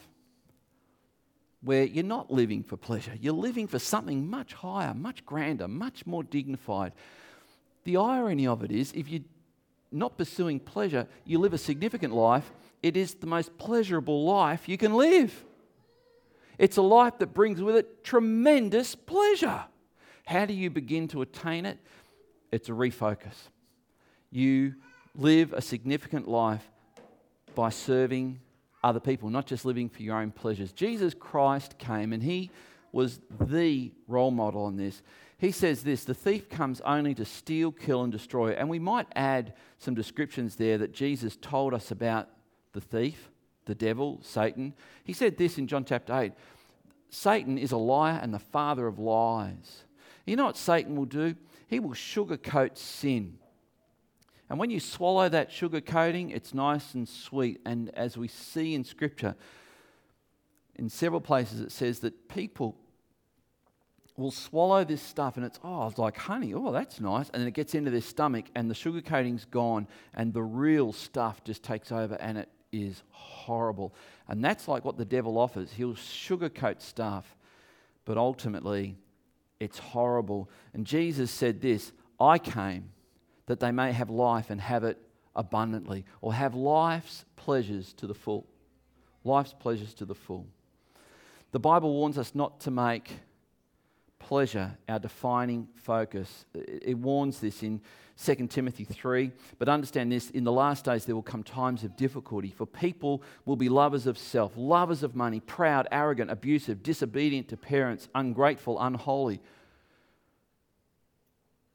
where 1.61 1.83
you're 1.83 2.03
not 2.03 2.31
living 2.31 2.63
for 2.63 2.77
pleasure, 2.77 3.13
you're 3.19 3.33
living 3.33 3.67
for 3.67 3.79
something 3.79 4.29
much 4.29 4.53
higher, 4.53 4.93
much 4.93 5.25
grander, 5.25 5.67
much 5.67 6.05
more 6.05 6.23
dignified. 6.23 6.93
The 7.83 7.97
irony 7.97 8.47
of 8.47 8.63
it 8.63 8.71
is, 8.71 8.91
if 8.93 9.09
you're 9.09 9.23
not 9.91 10.17
pursuing 10.17 10.59
pleasure, 10.59 11.07
you 11.25 11.39
live 11.39 11.53
a 11.53 11.57
significant 11.57 12.13
life, 12.13 12.51
it 12.81 12.95
is 12.95 13.15
the 13.15 13.27
most 13.27 13.57
pleasurable 13.57 14.25
life 14.25 14.69
you 14.69 14.77
can 14.77 14.93
live. 14.93 15.43
It's 16.57 16.77
a 16.77 16.81
life 16.81 17.17
that 17.19 17.33
brings 17.33 17.61
with 17.61 17.75
it 17.75 18.03
tremendous 18.03 18.95
pleasure. 18.95 19.65
How 20.29 20.45
do 20.45 20.53
you 20.53 20.69
begin 20.69 21.07
to 21.07 21.23
attain 21.23 21.65
it? 21.65 21.79
It's 22.51 22.69
a 22.69 22.71
refocus. 22.71 23.33
You 24.29 24.75
live 25.15 25.53
a 25.53 25.61
significant 25.61 26.27
life 26.27 26.69
by 27.55 27.69
serving 27.69 28.39
other 28.83 28.99
people, 28.99 29.31
not 29.31 29.47
just 29.47 29.65
living 29.65 29.89
for 29.89 30.03
your 30.03 30.17
own 30.17 30.29
pleasures. 30.29 30.71
Jesus 30.71 31.15
Christ 31.15 31.79
came 31.79 32.13
and 32.13 32.21
he 32.21 32.51
was 32.91 33.19
the 33.41 33.91
role 34.07 34.29
model 34.29 34.65
on 34.65 34.77
this. 34.77 35.01
He 35.39 35.49
says 35.49 35.81
this 35.81 36.03
the 36.03 36.13
thief 36.13 36.47
comes 36.47 36.79
only 36.81 37.15
to 37.15 37.25
steal, 37.25 37.71
kill, 37.71 38.03
and 38.03 38.11
destroy. 38.11 38.51
And 38.51 38.69
we 38.69 38.77
might 38.77 39.07
add 39.15 39.55
some 39.79 39.95
descriptions 39.95 40.57
there 40.57 40.77
that 40.77 40.93
Jesus 40.93 41.39
told 41.41 41.73
us 41.73 41.89
about 41.89 42.29
the 42.73 42.81
thief, 42.81 43.31
the 43.65 43.73
devil, 43.73 44.19
Satan. 44.21 44.75
He 45.03 45.13
said 45.13 45.37
this 45.37 45.57
in 45.57 45.65
John 45.65 45.85
chapter 45.85 46.15
8 46.15 46.33
Satan 47.09 47.57
is 47.57 47.71
a 47.71 47.77
liar 47.77 48.19
and 48.21 48.31
the 48.31 48.37
father 48.37 48.85
of 48.85 48.99
lies. 48.99 49.85
You 50.29 50.35
know 50.35 50.45
what 50.45 50.57
Satan 50.57 50.95
will 50.95 51.05
do? 51.05 51.35
He 51.67 51.79
will 51.79 51.95
sugarcoat 51.95 52.77
sin. 52.77 53.39
And 54.47 54.59
when 54.59 54.69
you 54.69 54.79
swallow 54.79 55.27
that 55.27 55.51
sugar 55.51 55.81
coating, 55.81 56.29
it's 56.29 56.53
nice 56.53 56.93
and 56.93 57.09
sweet. 57.09 57.61
And 57.65 57.89
as 57.95 58.15
we 58.15 58.27
see 58.27 58.75
in 58.75 58.83
Scripture, 58.83 59.35
in 60.75 60.87
several 60.87 61.19
places 61.19 61.61
it 61.61 61.71
says 61.71 61.99
that 62.01 62.29
people 62.29 62.77
will 64.17 64.29
swallow 64.29 64.83
this 64.83 65.01
stuff 65.01 65.35
and 65.35 65.45
it's, 65.45 65.59
oh, 65.63 65.87
it's 65.87 65.97
like 65.97 66.17
honey. 66.17 66.53
Oh, 66.53 66.71
that's 66.71 66.99
nice. 66.99 67.31
And 67.31 67.41
then 67.41 67.47
it 67.47 67.55
gets 67.55 67.73
into 67.73 67.89
their 67.89 67.99
stomach 67.99 68.45
and 68.53 68.69
the 68.69 68.75
sugar 68.75 69.01
coating's 69.01 69.45
gone 69.45 69.87
and 70.13 70.31
the 70.31 70.43
real 70.43 70.93
stuff 70.93 71.43
just 71.43 71.63
takes 71.63 71.91
over 71.91 72.15
and 72.15 72.37
it 72.37 72.49
is 72.71 73.01
horrible. 73.09 73.95
And 74.27 74.45
that's 74.45 74.67
like 74.67 74.85
what 74.85 74.97
the 74.97 75.05
devil 75.05 75.39
offers. 75.39 75.71
He'll 75.71 75.95
sugarcoat 75.95 76.83
stuff, 76.83 77.35
but 78.05 78.17
ultimately 78.17 78.95
it's 79.59 79.79
horrible. 79.79 80.49
And 80.73 80.85
Jesus 80.85 81.31
said 81.31 81.61
this 81.61 81.91
I 82.19 82.37
came 82.37 82.91
that 83.45 83.59
they 83.59 83.71
may 83.71 83.91
have 83.91 84.09
life 84.09 84.49
and 84.49 84.61
have 84.61 84.83
it 84.83 84.97
abundantly, 85.35 86.05
or 86.21 86.33
have 86.33 86.53
life's 86.53 87.25
pleasures 87.35 87.93
to 87.93 88.07
the 88.07 88.13
full. 88.13 88.45
Life's 89.23 89.53
pleasures 89.53 89.93
to 89.95 90.05
the 90.05 90.15
full. 90.15 90.47
The 91.51 91.59
Bible 91.59 91.93
warns 91.93 92.17
us 92.17 92.35
not 92.35 92.59
to 92.61 92.71
make 92.71 93.11
pleasure 94.29 94.77
our 94.87 94.99
defining 94.99 95.67
focus. 95.73 96.45
It 96.53 96.95
warns 96.95 97.39
this 97.39 97.63
in 97.63 97.81
2 98.23 98.45
Timothy 98.45 98.83
3. 98.83 99.31
But 99.57 99.67
understand 99.67 100.11
this 100.11 100.29
in 100.29 100.43
the 100.43 100.51
last 100.51 100.85
days, 100.85 101.05
there 101.05 101.15
will 101.15 101.23
come 101.23 101.41
times 101.41 101.83
of 101.83 101.97
difficulty, 101.97 102.53
for 102.55 102.67
people 102.67 103.23
will 103.45 103.55
be 103.55 103.69
lovers 103.69 104.05
of 104.05 104.19
self, 104.19 104.53
lovers 104.55 105.01
of 105.01 105.15
money, 105.15 105.39
proud, 105.39 105.87
arrogant, 105.91 106.29
abusive, 106.29 106.83
disobedient 106.83 107.47
to 107.47 107.57
parents, 107.57 108.07
ungrateful, 108.13 108.79
unholy, 108.79 109.41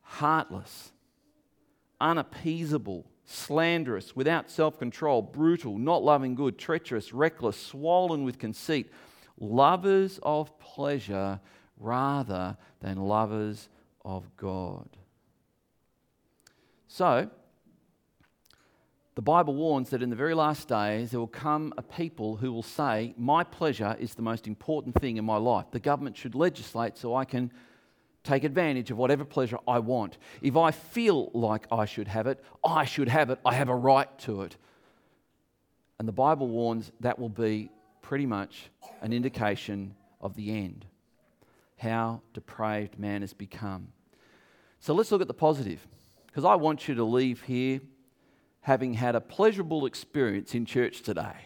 heartless 0.02 0.92
unappeasable, 2.00 3.04
slanderous, 3.24 4.14
without 4.14 4.48
self 4.48 4.78
control, 4.78 5.22
brutal, 5.22 5.76
not 5.76 6.04
loving 6.04 6.36
good, 6.36 6.56
treacherous, 6.56 7.12
reckless, 7.12 7.56
swollen 7.56 8.22
with 8.22 8.38
conceit, 8.38 8.92
lovers 9.40 10.20
of 10.22 10.56
pleasure 10.60 11.40
rather 11.78 12.56
than 12.80 12.98
lovers 12.98 13.68
of 14.04 14.24
God. 14.36 14.88
So, 16.88 17.30
the 19.14 19.22
Bible 19.22 19.54
warns 19.54 19.90
that 19.90 20.02
in 20.02 20.10
the 20.10 20.16
very 20.16 20.34
last 20.34 20.66
days 20.66 21.12
there 21.12 21.20
will 21.20 21.26
come 21.28 21.72
a 21.76 21.82
people 21.82 22.36
who 22.36 22.52
will 22.52 22.64
say, 22.64 23.14
My 23.16 23.44
pleasure 23.44 23.96
is 24.00 24.14
the 24.14 24.22
most 24.22 24.48
important 24.48 25.00
thing 25.00 25.16
in 25.16 25.24
my 25.24 25.36
life. 25.36 25.66
The 25.70 25.78
government 25.78 26.16
should 26.16 26.34
legislate 26.34 26.98
so 26.98 27.14
I 27.14 27.24
can 27.24 27.52
take 28.24 28.42
advantage 28.42 28.90
of 28.90 28.96
whatever 28.96 29.24
pleasure 29.24 29.58
I 29.68 29.78
want. 29.78 30.18
If 30.42 30.56
I 30.56 30.72
feel 30.72 31.30
like 31.32 31.66
I 31.70 31.84
should 31.84 32.08
have 32.08 32.26
it, 32.26 32.42
I 32.64 32.84
should 32.84 33.08
have 33.08 33.30
it. 33.30 33.38
I 33.44 33.54
have 33.54 33.68
a 33.68 33.76
right 33.76 34.08
to 34.20 34.42
it. 34.42 34.56
And 35.98 36.08
the 36.08 36.12
Bible 36.12 36.48
warns 36.48 36.90
that 37.00 37.18
will 37.18 37.28
be 37.28 37.70
pretty 38.02 38.26
much 38.26 38.70
an 39.00 39.12
indication 39.12 39.94
of 40.20 40.34
the 40.34 40.50
end, 40.50 40.86
how 41.76 42.22
depraved 42.32 42.98
man 42.98 43.20
has 43.20 43.32
become. 43.32 43.88
So 44.80 44.94
let's 44.94 45.10
look 45.10 45.20
at 45.22 45.28
the 45.28 45.34
positive, 45.34 45.86
because 46.26 46.44
I 46.44 46.54
want 46.54 46.88
you 46.88 46.94
to 46.96 47.04
leave 47.04 47.42
here 47.42 47.80
having 48.60 48.94
had 48.94 49.14
a 49.14 49.20
pleasurable 49.20 49.86
experience 49.86 50.54
in 50.54 50.64
church 50.64 51.02
today 51.02 51.36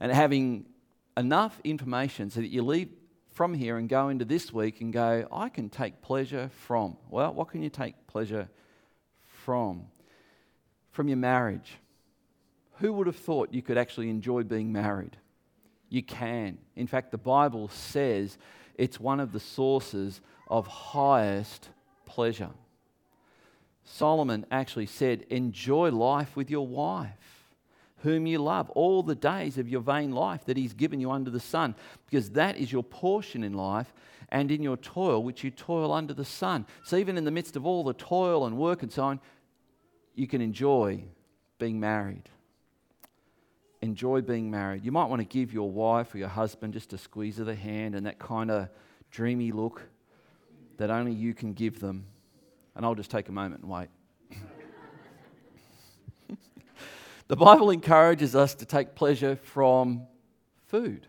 and 0.00 0.10
having 0.10 0.66
enough 1.16 1.60
information 1.64 2.30
so 2.30 2.40
that 2.40 2.48
you 2.48 2.62
leave 2.62 2.88
from 3.32 3.54
here 3.54 3.78
and 3.78 3.88
go 3.88 4.08
into 4.08 4.24
this 4.24 4.52
week 4.52 4.80
and 4.80 4.92
go, 4.92 5.26
I 5.32 5.48
can 5.48 5.68
take 5.68 6.02
pleasure 6.02 6.50
from. 6.52 6.96
Well, 7.08 7.32
what 7.32 7.48
can 7.48 7.62
you 7.62 7.70
take 7.70 8.06
pleasure 8.06 8.48
from? 9.44 9.86
From 10.90 11.08
your 11.08 11.16
marriage. 11.16 11.78
Who 12.78 12.92
would 12.92 13.06
have 13.06 13.16
thought 13.16 13.54
you 13.54 13.62
could 13.62 13.78
actually 13.78 14.10
enjoy 14.10 14.42
being 14.42 14.72
married? 14.72 15.16
You 15.88 16.02
can. 16.02 16.58
In 16.74 16.86
fact, 16.86 17.10
the 17.10 17.18
Bible 17.18 17.68
says 17.68 18.36
it's 18.76 19.00
one 19.00 19.20
of 19.20 19.32
the 19.32 19.40
sources 19.40 20.20
of 20.48 20.66
highest 20.66 21.68
pleasure. 22.06 22.50
Solomon 23.84 24.46
actually 24.50 24.86
said, 24.86 25.22
Enjoy 25.28 25.90
life 25.90 26.36
with 26.36 26.50
your 26.50 26.66
wife 26.66 27.42
whom 28.02 28.26
you 28.26 28.38
love, 28.38 28.68
all 28.70 29.02
the 29.02 29.14
days 29.14 29.58
of 29.58 29.68
your 29.68 29.80
vain 29.80 30.10
life 30.10 30.44
that 30.44 30.56
He's 30.56 30.72
given 30.72 31.00
you 31.00 31.10
under 31.10 31.30
the 31.30 31.40
sun, 31.40 31.74
because 32.06 32.30
that 32.30 32.56
is 32.56 32.72
your 32.72 32.82
portion 32.82 33.44
in 33.44 33.54
life 33.54 33.92
and 34.28 34.50
in 34.50 34.62
your 34.62 34.76
toil, 34.76 35.22
which 35.22 35.44
you 35.44 35.50
toil 35.50 35.92
under 35.92 36.12
the 36.12 36.24
sun. 36.24 36.66
So, 36.84 36.96
even 36.96 37.16
in 37.16 37.24
the 37.24 37.30
midst 37.30 37.56
of 37.56 37.64
all 37.64 37.84
the 37.84 37.92
toil 37.92 38.46
and 38.46 38.58
work 38.58 38.82
and 38.82 38.92
so 38.92 39.04
on, 39.04 39.20
you 40.14 40.26
can 40.26 40.40
enjoy 40.40 41.04
being 41.58 41.78
married. 41.78 42.28
Enjoy 43.82 44.20
being 44.20 44.50
married. 44.50 44.84
You 44.84 44.92
might 44.92 45.06
want 45.06 45.20
to 45.20 45.26
give 45.26 45.52
your 45.52 45.70
wife 45.70 46.14
or 46.14 46.18
your 46.18 46.28
husband 46.28 46.72
just 46.72 46.92
a 46.92 46.98
squeeze 46.98 47.38
of 47.38 47.46
the 47.46 47.54
hand 47.54 47.94
and 47.94 48.06
that 48.06 48.18
kind 48.18 48.50
of 48.50 48.68
dreamy 49.10 49.52
look 49.52 49.82
that 50.78 50.90
only 50.90 51.12
you 51.12 51.34
can 51.34 51.52
give 51.52 51.80
them. 51.80 52.06
And 52.74 52.86
I'll 52.86 52.94
just 52.94 53.10
take 53.10 53.28
a 53.28 53.32
moment 53.32 53.62
and 53.62 53.70
wait. 53.70 53.88
The 57.28 57.36
Bible 57.36 57.70
encourages 57.70 58.36
us 58.36 58.54
to 58.56 58.66
take 58.66 58.94
pleasure 58.94 59.36
from 59.36 60.02
food. 60.66 61.06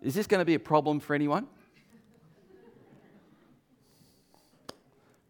Is 0.00 0.14
this 0.14 0.28
going 0.28 0.40
to 0.40 0.44
be 0.44 0.54
a 0.54 0.60
problem 0.60 1.00
for 1.00 1.12
anyone? 1.12 1.48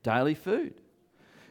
Daily 0.02 0.34
food. 0.34 0.74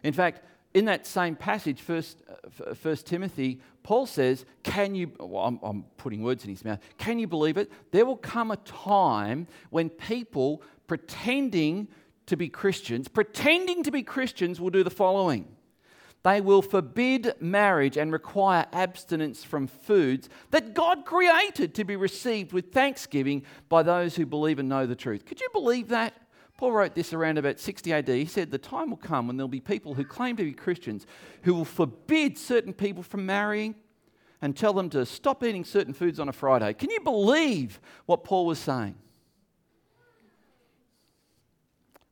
In 0.03 0.13
fact, 0.13 0.41
in 0.75 0.85
that 0.85 1.07
same 1.07 1.35
passage, 1.35 1.81
First, 1.81 2.21
uh, 2.29 2.95
Timothy, 3.03 3.59
Paul 3.83 4.05
says, 4.05 4.45
"Can 4.63 4.95
you?" 4.95 5.11
Well, 5.19 5.43
I'm, 5.43 5.59
I'm 5.61 5.85
putting 5.97 6.23
words 6.23 6.43
in 6.43 6.49
his 6.49 6.63
mouth. 6.63 6.79
Can 6.97 7.19
you 7.19 7.27
believe 7.27 7.57
it? 7.57 7.71
There 7.91 8.05
will 8.05 8.17
come 8.17 8.51
a 8.51 8.57
time 8.57 9.47
when 9.69 9.89
people 9.89 10.61
pretending 10.87 11.87
to 12.25 12.37
be 12.37 12.47
Christians, 12.49 13.07
pretending 13.07 13.83
to 13.83 13.91
be 13.91 14.01
Christians, 14.01 14.59
will 14.59 14.69
do 14.69 14.83
the 14.83 14.89
following. 14.89 15.47
They 16.23 16.39
will 16.39 16.61
forbid 16.61 17.33
marriage 17.41 17.97
and 17.97 18.11
require 18.11 18.65
abstinence 18.71 19.43
from 19.43 19.67
foods 19.67 20.29
that 20.51 20.73
God 20.73 21.05
created 21.05 21.75
to 21.75 21.83
be 21.83 21.97
received 21.97 22.53
with 22.53 22.71
thanksgiving 22.71 23.43
by 23.67 23.83
those 23.83 24.15
who 24.15 24.25
believe 24.25 24.57
and 24.57 24.69
know 24.69 24.85
the 24.85 24.95
truth. 24.95 25.25
Could 25.25 25.41
you 25.41 25.49
believe 25.51 25.89
that? 25.89 26.13
Paul 26.57 26.71
wrote 26.71 26.95
this 26.95 27.13
around 27.13 27.37
about 27.37 27.59
60 27.59 27.91
AD. 27.91 28.07
He 28.07 28.25
said, 28.25 28.51
The 28.51 28.57
time 28.57 28.89
will 28.89 28.97
come 28.97 29.27
when 29.27 29.37
there'll 29.37 29.47
be 29.47 29.59
people 29.59 29.95
who 29.95 30.05
claim 30.05 30.35
to 30.37 30.43
be 30.43 30.53
Christians 30.53 31.05
who 31.43 31.53
will 31.55 31.65
forbid 31.65 32.37
certain 32.37 32.73
people 32.73 33.03
from 33.03 33.25
marrying 33.25 33.75
and 34.41 34.55
tell 34.55 34.73
them 34.73 34.89
to 34.91 35.05
stop 35.05 35.43
eating 35.43 35.65
certain 35.65 35.93
foods 35.93 36.19
on 36.19 36.29
a 36.29 36.33
Friday. 36.33 36.73
Can 36.73 36.89
you 36.89 36.99
believe 36.99 37.79
what 38.05 38.23
Paul 38.23 38.45
was 38.45 38.59
saying? 38.59 38.95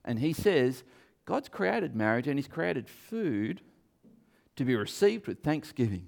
And 0.03 0.19
he 0.19 0.33
says, 0.33 0.83
God's 1.25 1.49
created 1.49 1.95
marriage 1.95 2.27
and 2.27 2.37
He's 2.37 2.47
created 2.47 2.89
food 2.89 3.61
to 4.55 4.65
be 4.65 4.75
received 4.75 5.27
with 5.27 5.39
thanksgiving. 5.43 6.07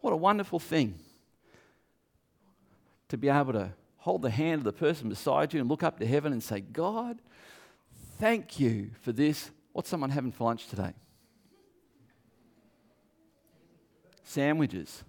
What 0.00 0.12
a 0.12 0.16
wonderful 0.16 0.58
thing 0.58 0.98
to 3.08 3.16
be 3.16 3.28
able 3.28 3.52
to 3.52 3.72
hold 3.98 4.22
the 4.22 4.30
hand 4.30 4.60
of 4.60 4.64
the 4.64 4.72
person 4.72 5.08
beside 5.08 5.54
you 5.54 5.60
and 5.60 5.68
look 5.68 5.82
up 5.82 5.98
to 6.00 6.06
heaven 6.06 6.32
and 6.32 6.42
say, 6.42 6.60
God, 6.60 7.20
thank 8.24 8.58
you 8.58 8.90
for 9.02 9.12
this. 9.12 9.50
What's 9.74 9.90
someone 9.90 10.08
having 10.08 10.32
for 10.32 10.44
lunch 10.44 10.66
today? 10.68 10.94
Sandwiches. 14.22 15.04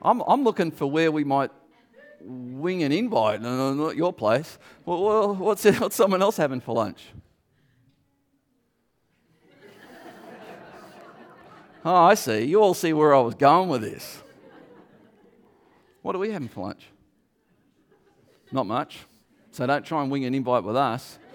I'm, 0.00 0.20
I'm 0.20 0.44
looking 0.44 0.70
for 0.70 0.86
where 0.88 1.10
we 1.10 1.24
might 1.24 1.50
wing 2.20 2.84
an 2.84 2.92
invite, 2.92 3.42
not 3.42 3.96
your 3.96 4.12
place. 4.12 4.58
Well, 4.84 5.34
what's, 5.34 5.64
what's 5.80 5.96
someone 5.96 6.22
else 6.22 6.36
having 6.36 6.60
for 6.60 6.76
lunch? 6.76 7.02
Oh, 11.84 11.96
I 11.96 12.14
see. 12.14 12.44
You 12.44 12.62
all 12.62 12.74
see 12.74 12.92
where 12.92 13.12
I 13.12 13.18
was 13.18 13.34
going 13.34 13.70
with 13.70 13.80
this. 13.80 14.22
What 16.02 16.14
are 16.14 16.20
we 16.20 16.30
having 16.30 16.46
for 16.46 16.68
lunch? 16.68 16.86
Not 18.52 18.66
much. 18.66 18.98
So 19.52 19.66
don't 19.66 19.84
try 19.84 20.02
and 20.02 20.10
wing 20.10 20.24
an 20.24 20.34
invite 20.34 20.64
with 20.64 20.76
us. 20.76 21.18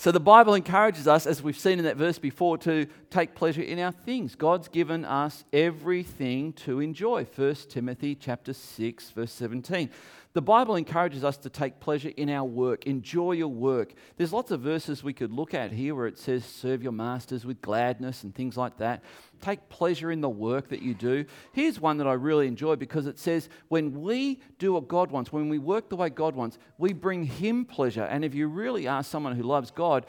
So 0.00 0.12
the 0.12 0.20
Bible 0.20 0.54
encourages 0.54 1.08
us, 1.08 1.26
as 1.26 1.42
we've 1.42 1.58
seen 1.58 1.80
in 1.80 1.84
that 1.84 1.96
verse 1.96 2.20
before, 2.20 2.56
to 2.58 2.86
take 3.10 3.34
pleasure 3.34 3.62
in 3.62 3.80
our 3.80 3.90
things. 3.90 4.36
God's 4.36 4.68
given 4.68 5.04
us 5.04 5.44
everything 5.52 6.52
to 6.52 6.78
enjoy. 6.78 7.24
1 7.24 7.54
Timothy 7.68 8.14
chapter 8.14 8.52
6, 8.52 9.10
verse 9.10 9.32
17. 9.32 9.90
The 10.34 10.42
Bible 10.42 10.76
encourages 10.76 11.24
us 11.24 11.38
to 11.38 11.48
take 11.48 11.80
pleasure 11.80 12.12
in 12.16 12.28
our 12.28 12.44
work, 12.44 12.86
enjoy 12.86 13.32
your 13.32 13.48
work. 13.48 13.94
There's 14.16 14.32
lots 14.32 14.50
of 14.50 14.60
verses 14.60 15.02
we 15.02 15.14
could 15.14 15.32
look 15.32 15.54
at 15.54 15.72
here 15.72 15.94
where 15.94 16.06
it 16.06 16.18
says, 16.18 16.44
serve 16.44 16.82
your 16.82 16.92
masters 16.92 17.46
with 17.46 17.62
gladness 17.62 18.22
and 18.22 18.34
things 18.34 18.56
like 18.56 18.76
that. 18.76 19.02
Take 19.40 19.68
pleasure 19.70 20.10
in 20.10 20.20
the 20.20 20.28
work 20.28 20.68
that 20.68 20.82
you 20.82 20.94
do. 20.94 21.24
Here's 21.52 21.80
one 21.80 21.96
that 21.98 22.06
I 22.06 22.12
really 22.12 22.46
enjoy 22.46 22.76
because 22.76 23.06
it 23.06 23.18
says, 23.18 23.48
when 23.68 24.02
we 24.02 24.40
do 24.58 24.74
what 24.74 24.86
God 24.86 25.10
wants, 25.10 25.32
when 25.32 25.48
we 25.48 25.58
work 25.58 25.88
the 25.88 25.96
way 25.96 26.10
God 26.10 26.36
wants, 26.36 26.58
we 26.76 26.92
bring 26.92 27.24
Him 27.24 27.64
pleasure. 27.64 28.04
And 28.04 28.24
if 28.24 28.34
you 28.34 28.48
really 28.48 28.86
are 28.86 29.02
someone 29.02 29.34
who 29.34 29.42
loves 29.42 29.70
God, 29.70 30.04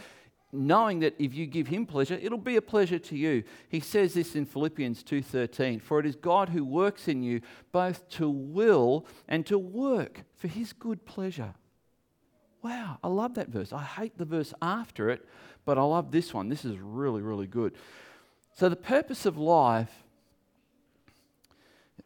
knowing 0.52 1.00
that 1.00 1.14
if 1.20 1.34
you 1.34 1.46
give 1.46 1.68
him 1.68 1.86
pleasure 1.86 2.18
it'll 2.22 2.38
be 2.38 2.56
a 2.56 2.62
pleasure 2.62 3.00
to 3.00 3.16
you. 3.16 3.44
He 3.68 3.80
says 3.80 4.14
this 4.14 4.36
in 4.36 4.46
philippians 4.46 5.04
2.13 5.04 5.82
for 5.82 6.00
it 6.00 6.06
is 6.06 6.16
god 6.16 6.50
who 6.50 6.66
works 6.66 7.08
in 7.08 7.22
you 7.22 7.42
both 7.72 8.08
to 8.10 8.30
will 8.30 9.06
and 9.28 9.46
to 9.46 9.60
work 9.60 10.24
for 10.36 10.48
his 10.48 10.74
good 10.74 11.06
pleasure. 11.06 11.54
Wow 12.64 12.98
i 13.04 13.08
love 13.08 13.36
that 13.36 13.50
verse. 13.50 13.72
I 13.72 13.84
hate 13.84 14.18
the 14.18 14.26
verse 14.26 14.54
after 14.62 15.10
it 15.10 15.26
but 15.66 15.78
i 15.78 15.84
love 15.84 16.12
this 16.12 16.34
one. 16.34 16.50
This 16.50 16.66
is 16.66 16.78
really 16.78 17.22
really 17.22 17.48
good. 17.48 17.76
So 18.54 18.70
the 18.70 18.76
purpose 18.76 19.26
of 19.26 19.38
life 19.38 20.04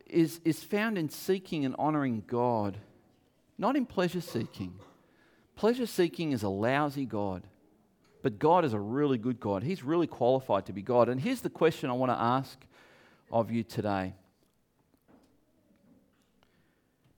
is, 0.06 0.40
is 0.46 0.64
found 0.64 0.98
in 0.98 1.10
seeking 1.10 1.66
and 1.66 1.76
honoring 1.80 2.24
god 2.28 2.78
not 3.58 3.76
in 3.78 3.86
pleasure 3.86 4.20
seeking. 4.20 4.74
Pleasure 5.56 5.86
seeking 5.86 6.34
is 6.34 6.44
a 6.44 6.50
lousy 6.50 7.06
god 7.06 7.44
but 8.24 8.40
God 8.40 8.64
is 8.64 8.74
a 8.74 8.80
really 8.80 9.18
good 9.18 9.40
God. 9.40 9.64
He's 9.64 9.84
really 9.84 10.08
qualified 10.08 10.66
to 10.68 10.74
be 10.74 10.82
God. 10.82 11.10
And 11.10 11.20
here's 11.20 11.42
the 11.42 11.50
question 11.50 11.90
I 11.90 11.94
want 11.94 12.10
to 12.12 12.20
ask 12.20 12.58
of 13.32 13.52
you 13.52 13.64
today 13.64 14.16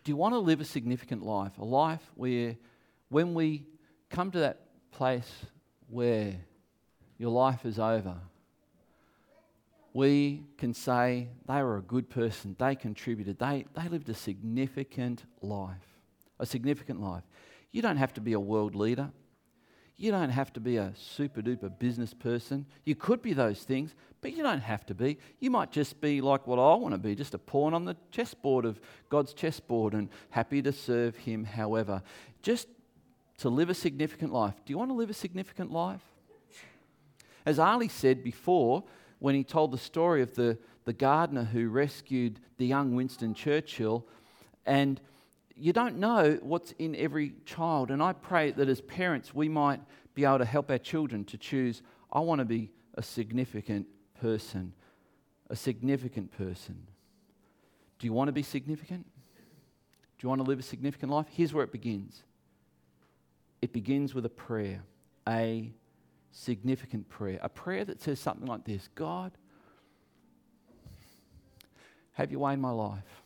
Do 0.04 0.12
you 0.12 0.18
want 0.18 0.34
to 0.34 0.40
live 0.40 0.60
a 0.60 0.66
significant 0.66 1.24
life? 1.24 1.58
A 1.60 1.64
life 1.64 2.02
where, 2.16 2.58
when 3.10 3.36
we 3.36 3.66
come 4.10 4.32
to 4.32 4.40
that 4.40 4.62
place 4.92 5.32
where 5.88 6.34
your 7.20 7.30
life 7.30 7.66
is 7.66 7.78
over, 7.80 8.16
we 9.94 10.44
can 10.58 10.74
say 10.74 11.30
they 11.48 11.62
were 11.62 11.78
a 11.78 11.84
good 11.84 12.10
person, 12.10 12.56
they 12.58 12.76
contributed, 12.76 13.38
they, 13.38 13.66
they 13.76 13.88
lived 13.88 14.10
a 14.10 14.16
significant 14.16 15.24
life. 15.42 15.78
A 16.40 16.46
significant 16.46 17.00
life. 17.00 17.24
You 17.72 17.82
don't 17.82 17.96
have 17.96 18.14
to 18.16 18.22
be 18.22 18.34
a 18.34 18.40
world 18.40 18.76
leader. 18.76 19.12
You 19.98 20.12
don't 20.12 20.30
have 20.30 20.52
to 20.54 20.60
be 20.60 20.76
a 20.78 20.92
super 20.96 21.42
duper 21.42 21.72
business 21.80 22.14
person. 22.14 22.66
You 22.84 22.96
could 22.96 23.22
be 23.22 23.32
those 23.32 23.64
things, 23.64 23.96
but 24.20 24.36
you 24.36 24.44
don't 24.44 24.62
have 24.62 24.86
to 24.88 24.94
be. 24.94 25.18
You 25.40 25.50
might 25.50 25.72
just 25.72 26.02
be 26.02 26.20
like 26.20 26.46
what 26.48 26.60
I 26.60 26.76
want 26.76 26.94
to 26.94 26.98
be, 26.98 27.16
just 27.16 27.34
a 27.34 27.38
pawn 27.38 27.74
on 27.74 27.86
the 27.86 27.96
chessboard 28.12 28.66
of 28.66 28.80
God's 29.10 29.34
chessboard 29.34 29.94
and 29.94 30.10
happy 30.32 30.62
to 30.62 30.74
serve 30.74 31.16
Him 31.16 31.46
however. 31.46 32.02
Just 32.42 32.68
to 33.38 33.50
live 33.50 33.70
a 33.70 33.74
significant 33.74 34.34
life. 34.34 34.56
Do 34.66 34.72
you 34.72 34.78
want 34.78 34.90
to 34.92 34.96
live 34.96 35.10
a 35.10 35.14
significant 35.14 35.72
life? 35.72 36.02
As 37.46 37.60
Ali 37.60 37.88
said 37.88 38.24
before, 38.24 38.84
when 39.20 39.36
he 39.36 39.44
told 39.44 39.72
the 39.72 39.78
story 39.78 40.22
of 40.22 40.36
the, 40.36 40.58
the 40.84 40.94
gardener 40.94 41.44
who 41.44 41.70
rescued 41.70 42.40
the 42.58 42.66
young 42.66 42.96
Winston 42.96 43.34
Churchill, 43.34 44.06
and 44.66 45.00
you 45.56 45.74
don't 45.74 45.98
know 45.98 46.38
what's 46.42 46.72
in 46.74 46.96
every 46.96 47.34
child. 47.46 47.92
And 47.92 48.04
I 48.04 48.14
pray 48.14 48.52
that 48.52 48.68
as 48.68 48.82
parents, 48.82 49.34
we 49.34 49.48
might 49.48 49.82
be 50.14 50.26
able 50.26 50.40
to 50.40 50.46
help 50.46 50.70
our 50.70 50.78
children 50.78 51.24
to 51.26 51.38
choose 51.38 51.82
I 52.12 52.20
want 52.20 52.40
to 52.40 52.46
be 52.46 52.72
a 52.94 53.04
significant 53.04 53.88
person. 54.22 54.74
A 55.50 55.56
significant 55.56 56.32
person. 56.32 56.88
Do 58.00 58.08
you 58.08 58.14
want 58.14 58.30
to 58.30 58.32
be 58.32 58.44
significant? 58.44 59.06
Do 59.06 60.26
you 60.26 60.30
want 60.30 60.40
to 60.40 60.48
live 60.48 60.60
a 60.60 60.64
significant 60.64 61.12
life? 61.12 61.28
Here's 61.30 61.54
where 61.54 61.64
it 61.64 61.72
begins 61.72 62.24
it 63.62 63.74
begins 63.74 64.14
with 64.14 64.26
a 64.26 64.30
prayer, 64.30 64.84
a 65.28 65.72
significant 66.32 67.10
prayer, 67.10 67.40
a 67.42 67.50
prayer 67.50 67.84
that 67.84 68.02
says 68.02 68.20
something 68.20 68.48
like 68.48 68.64
this 68.64 68.90
God, 68.96 69.32
have 72.14 72.32
your 72.32 72.42
way 72.42 72.54
in 72.54 72.62
my 72.62 72.72
life. 72.72 73.25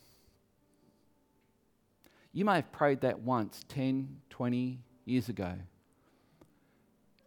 You 2.32 2.45
may 2.45 2.55
have 2.55 2.71
prayed 2.71 3.01
that 3.01 3.19
once 3.19 3.63
10, 3.69 4.17
20 4.30 4.80
years 5.05 5.30
ago. 5.30 5.53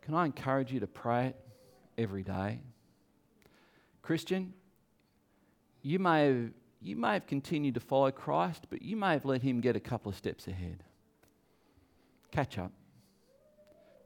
Can 0.03 0.15
I 0.15 0.27
encourage 0.27 0.73
you 0.73 0.81
to 0.81 0.87
pray 0.87 1.29
it 1.29 1.37
every 1.99 2.23
day? 2.23 2.61
Christian, 4.01 4.53
you 5.83 5.99
may 5.99 6.27
have, 6.27 6.51
you 6.81 6.97
may 6.97 7.15
have 7.15 7.27
continued 7.27 7.75
to 7.75 7.81
follow 7.81 8.11
Christ, 8.11 8.67
but 8.71 8.83
you 8.83 8.97
may 8.97 9.13
have 9.13 9.25
let 9.25 9.43
him 9.43 9.61
get 9.61 9.77
a 9.77 9.81
couple 9.81 10.11
of 10.11 10.17
steps 10.17 10.47
ahead. 10.49 10.83
Catch 12.31 12.59
up. 12.59 12.73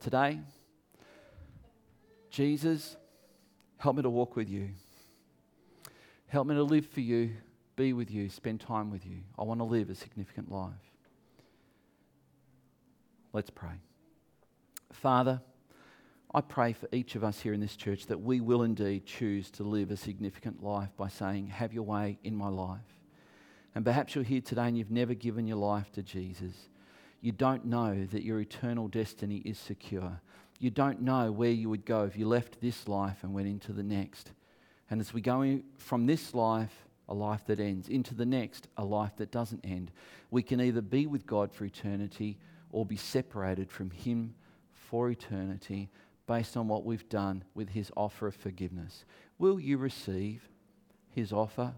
Today, 0.00 0.40
Jesus, 2.30 2.96
help 3.78 3.96
me 3.96 4.02
to 4.02 4.10
walk 4.10 4.36
with 4.36 4.48
you. 4.48 4.70
Help 6.26 6.46
me 6.46 6.54
to 6.54 6.62
live 6.62 6.86
for 6.86 7.00
you 7.00 7.30
be 7.76 7.92
with 7.92 8.10
you, 8.10 8.28
spend 8.28 8.60
time 8.60 8.90
with 8.90 9.06
you. 9.06 9.18
I 9.38 9.44
want 9.44 9.60
to 9.60 9.64
live 9.64 9.90
a 9.90 9.94
significant 9.94 10.50
life. 10.50 10.72
Let's 13.32 13.50
pray. 13.50 13.80
Father, 14.92 15.42
I 16.34 16.40
pray 16.40 16.72
for 16.72 16.88
each 16.90 17.14
of 17.14 17.22
us 17.22 17.40
here 17.40 17.52
in 17.52 17.60
this 17.60 17.76
church 17.76 18.06
that 18.06 18.20
we 18.20 18.40
will 18.40 18.62
indeed 18.62 19.04
choose 19.04 19.50
to 19.52 19.62
live 19.62 19.90
a 19.90 19.96
significant 19.96 20.62
life 20.62 20.88
by 20.96 21.08
saying, 21.08 21.48
Have 21.48 21.74
your 21.74 21.82
way 21.82 22.18
in 22.24 22.34
my 22.34 22.48
life. 22.48 22.80
And 23.74 23.84
perhaps 23.84 24.14
you're 24.14 24.24
here 24.24 24.40
today 24.40 24.68
and 24.68 24.78
you've 24.78 24.90
never 24.90 25.12
given 25.12 25.46
your 25.46 25.58
life 25.58 25.92
to 25.92 26.02
Jesus. 26.02 26.54
You 27.20 27.32
don't 27.32 27.66
know 27.66 28.06
that 28.06 28.22
your 28.22 28.40
eternal 28.40 28.88
destiny 28.88 29.42
is 29.44 29.58
secure. 29.58 30.20
You 30.58 30.70
don't 30.70 31.02
know 31.02 31.30
where 31.30 31.50
you 31.50 31.68
would 31.68 31.84
go 31.84 32.04
if 32.04 32.16
you 32.16 32.26
left 32.26 32.60
this 32.62 32.88
life 32.88 33.18
and 33.22 33.34
went 33.34 33.48
into 33.48 33.74
the 33.74 33.82
next. 33.82 34.32
And 34.90 35.00
as 35.00 35.12
we 35.12 35.20
go 35.20 35.60
from 35.76 36.06
this 36.06 36.34
life 36.34 36.85
a 37.08 37.14
life 37.14 37.44
that 37.46 37.60
ends, 37.60 37.88
into 37.88 38.14
the 38.14 38.26
next, 38.26 38.68
a 38.76 38.84
life 38.84 39.16
that 39.16 39.30
doesn't 39.30 39.64
end. 39.64 39.92
We 40.30 40.42
can 40.42 40.60
either 40.60 40.80
be 40.80 41.06
with 41.06 41.26
God 41.26 41.52
for 41.52 41.64
eternity 41.64 42.38
or 42.70 42.84
be 42.84 42.96
separated 42.96 43.70
from 43.70 43.90
Him 43.90 44.34
for 44.72 45.10
eternity 45.10 45.88
based 46.26 46.56
on 46.56 46.68
what 46.68 46.84
we've 46.84 47.08
done 47.08 47.44
with 47.54 47.70
His 47.70 47.92
offer 47.96 48.26
of 48.26 48.34
forgiveness. 48.34 49.04
Will 49.38 49.60
you 49.60 49.78
receive 49.78 50.48
His 51.10 51.32
offer 51.32 51.74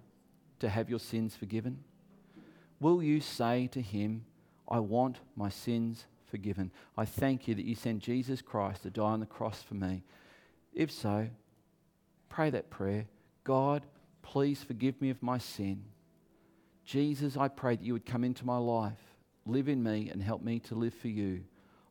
to 0.61 0.69
have 0.69 0.89
your 0.89 0.99
sins 0.99 1.37
forgiven? 1.37 1.85
Will 2.81 3.03
you 3.03 3.21
say 3.21 3.67
to 3.69 3.83
Him, 3.83 4.25
I 4.69 4.79
want 4.79 5.19
my 5.37 5.51
sins 5.51 6.07
forgiven? 6.27 6.71
I 6.97 7.05
thank 7.05 7.49
you 7.49 7.55
that 7.55 7.65
you 7.65 7.75
sent 7.75 8.03
Jesus 8.03 8.41
Christ 8.41 8.85
to 8.85 8.91
die 8.91 9.03
on 9.03 9.21
the 9.21 9.27
cross 9.27 9.63
for 9.63 9.75
me. 9.75 10.05
If 10.73 10.91
so, 10.91 11.29
pray 12.29 12.51
that 12.51 12.71
prayer. 12.71 13.07
God, 13.45 13.83
Please 14.29 14.63
forgive 14.63 15.01
me 15.01 15.09
of 15.09 15.23
my 15.23 15.39
sin. 15.39 15.83
Jesus, 16.85 17.39
I 17.39 17.49
pray 17.49 17.77
that 17.77 17.85
you 17.85 17.95
would 17.95 18.05
come 18.05 18.25
into 18.25 18.45
my 18.45 18.59
life, 18.59 19.01
live 19.47 19.71
in 19.71 19.83
me, 19.83 20.11
and 20.13 20.23
help 20.23 20.43
me 20.43 20.59
to 20.61 20.75
live 20.75 20.93
for 20.93 21.09
you. 21.09 21.45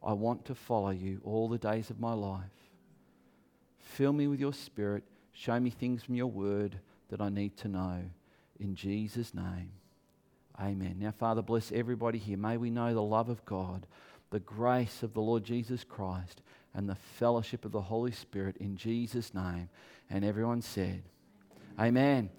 I 0.05 0.13
want 0.13 0.45
to 0.45 0.53
follow 0.53 0.91
you 0.91 1.19
all 1.23 1.49
the 1.49 1.57
days 1.57 1.89
of 1.89 1.99
my 1.99 2.13
life. 2.13 2.43
Fill 3.79 4.13
me 4.13 4.27
with 4.27 4.39
your 4.39 4.53
spirit. 4.53 5.03
Show 5.33 5.59
me 5.59 5.71
things 5.71 6.03
from 6.03 6.13
your 6.13 6.27
word 6.27 6.77
that 7.09 7.21
I 7.21 7.29
need 7.29 7.57
to 7.57 7.69
know. 7.69 8.03
In 8.59 8.75
Jesus' 8.75 9.33
name, 9.33 9.71
amen. 10.61 10.97
Now, 10.99 11.11
Father, 11.17 11.41
bless 11.41 11.71
everybody 11.71 12.19
here. 12.19 12.37
May 12.37 12.57
we 12.57 12.69
know 12.69 12.93
the 12.93 13.01
love 13.01 13.29
of 13.29 13.43
God, 13.45 13.87
the 14.29 14.41
grace 14.41 15.01
of 15.01 15.15
the 15.15 15.21
Lord 15.21 15.43
Jesus 15.43 15.83
Christ, 15.83 16.43
and 16.75 16.87
the 16.87 16.93
fellowship 17.17 17.65
of 17.65 17.71
the 17.71 17.81
Holy 17.81 18.11
Spirit 18.11 18.57
in 18.57 18.77
Jesus' 18.77 19.33
name. 19.33 19.69
And 20.07 20.23
everyone 20.23 20.61
said, 20.61 21.01
Amen. 21.77 22.29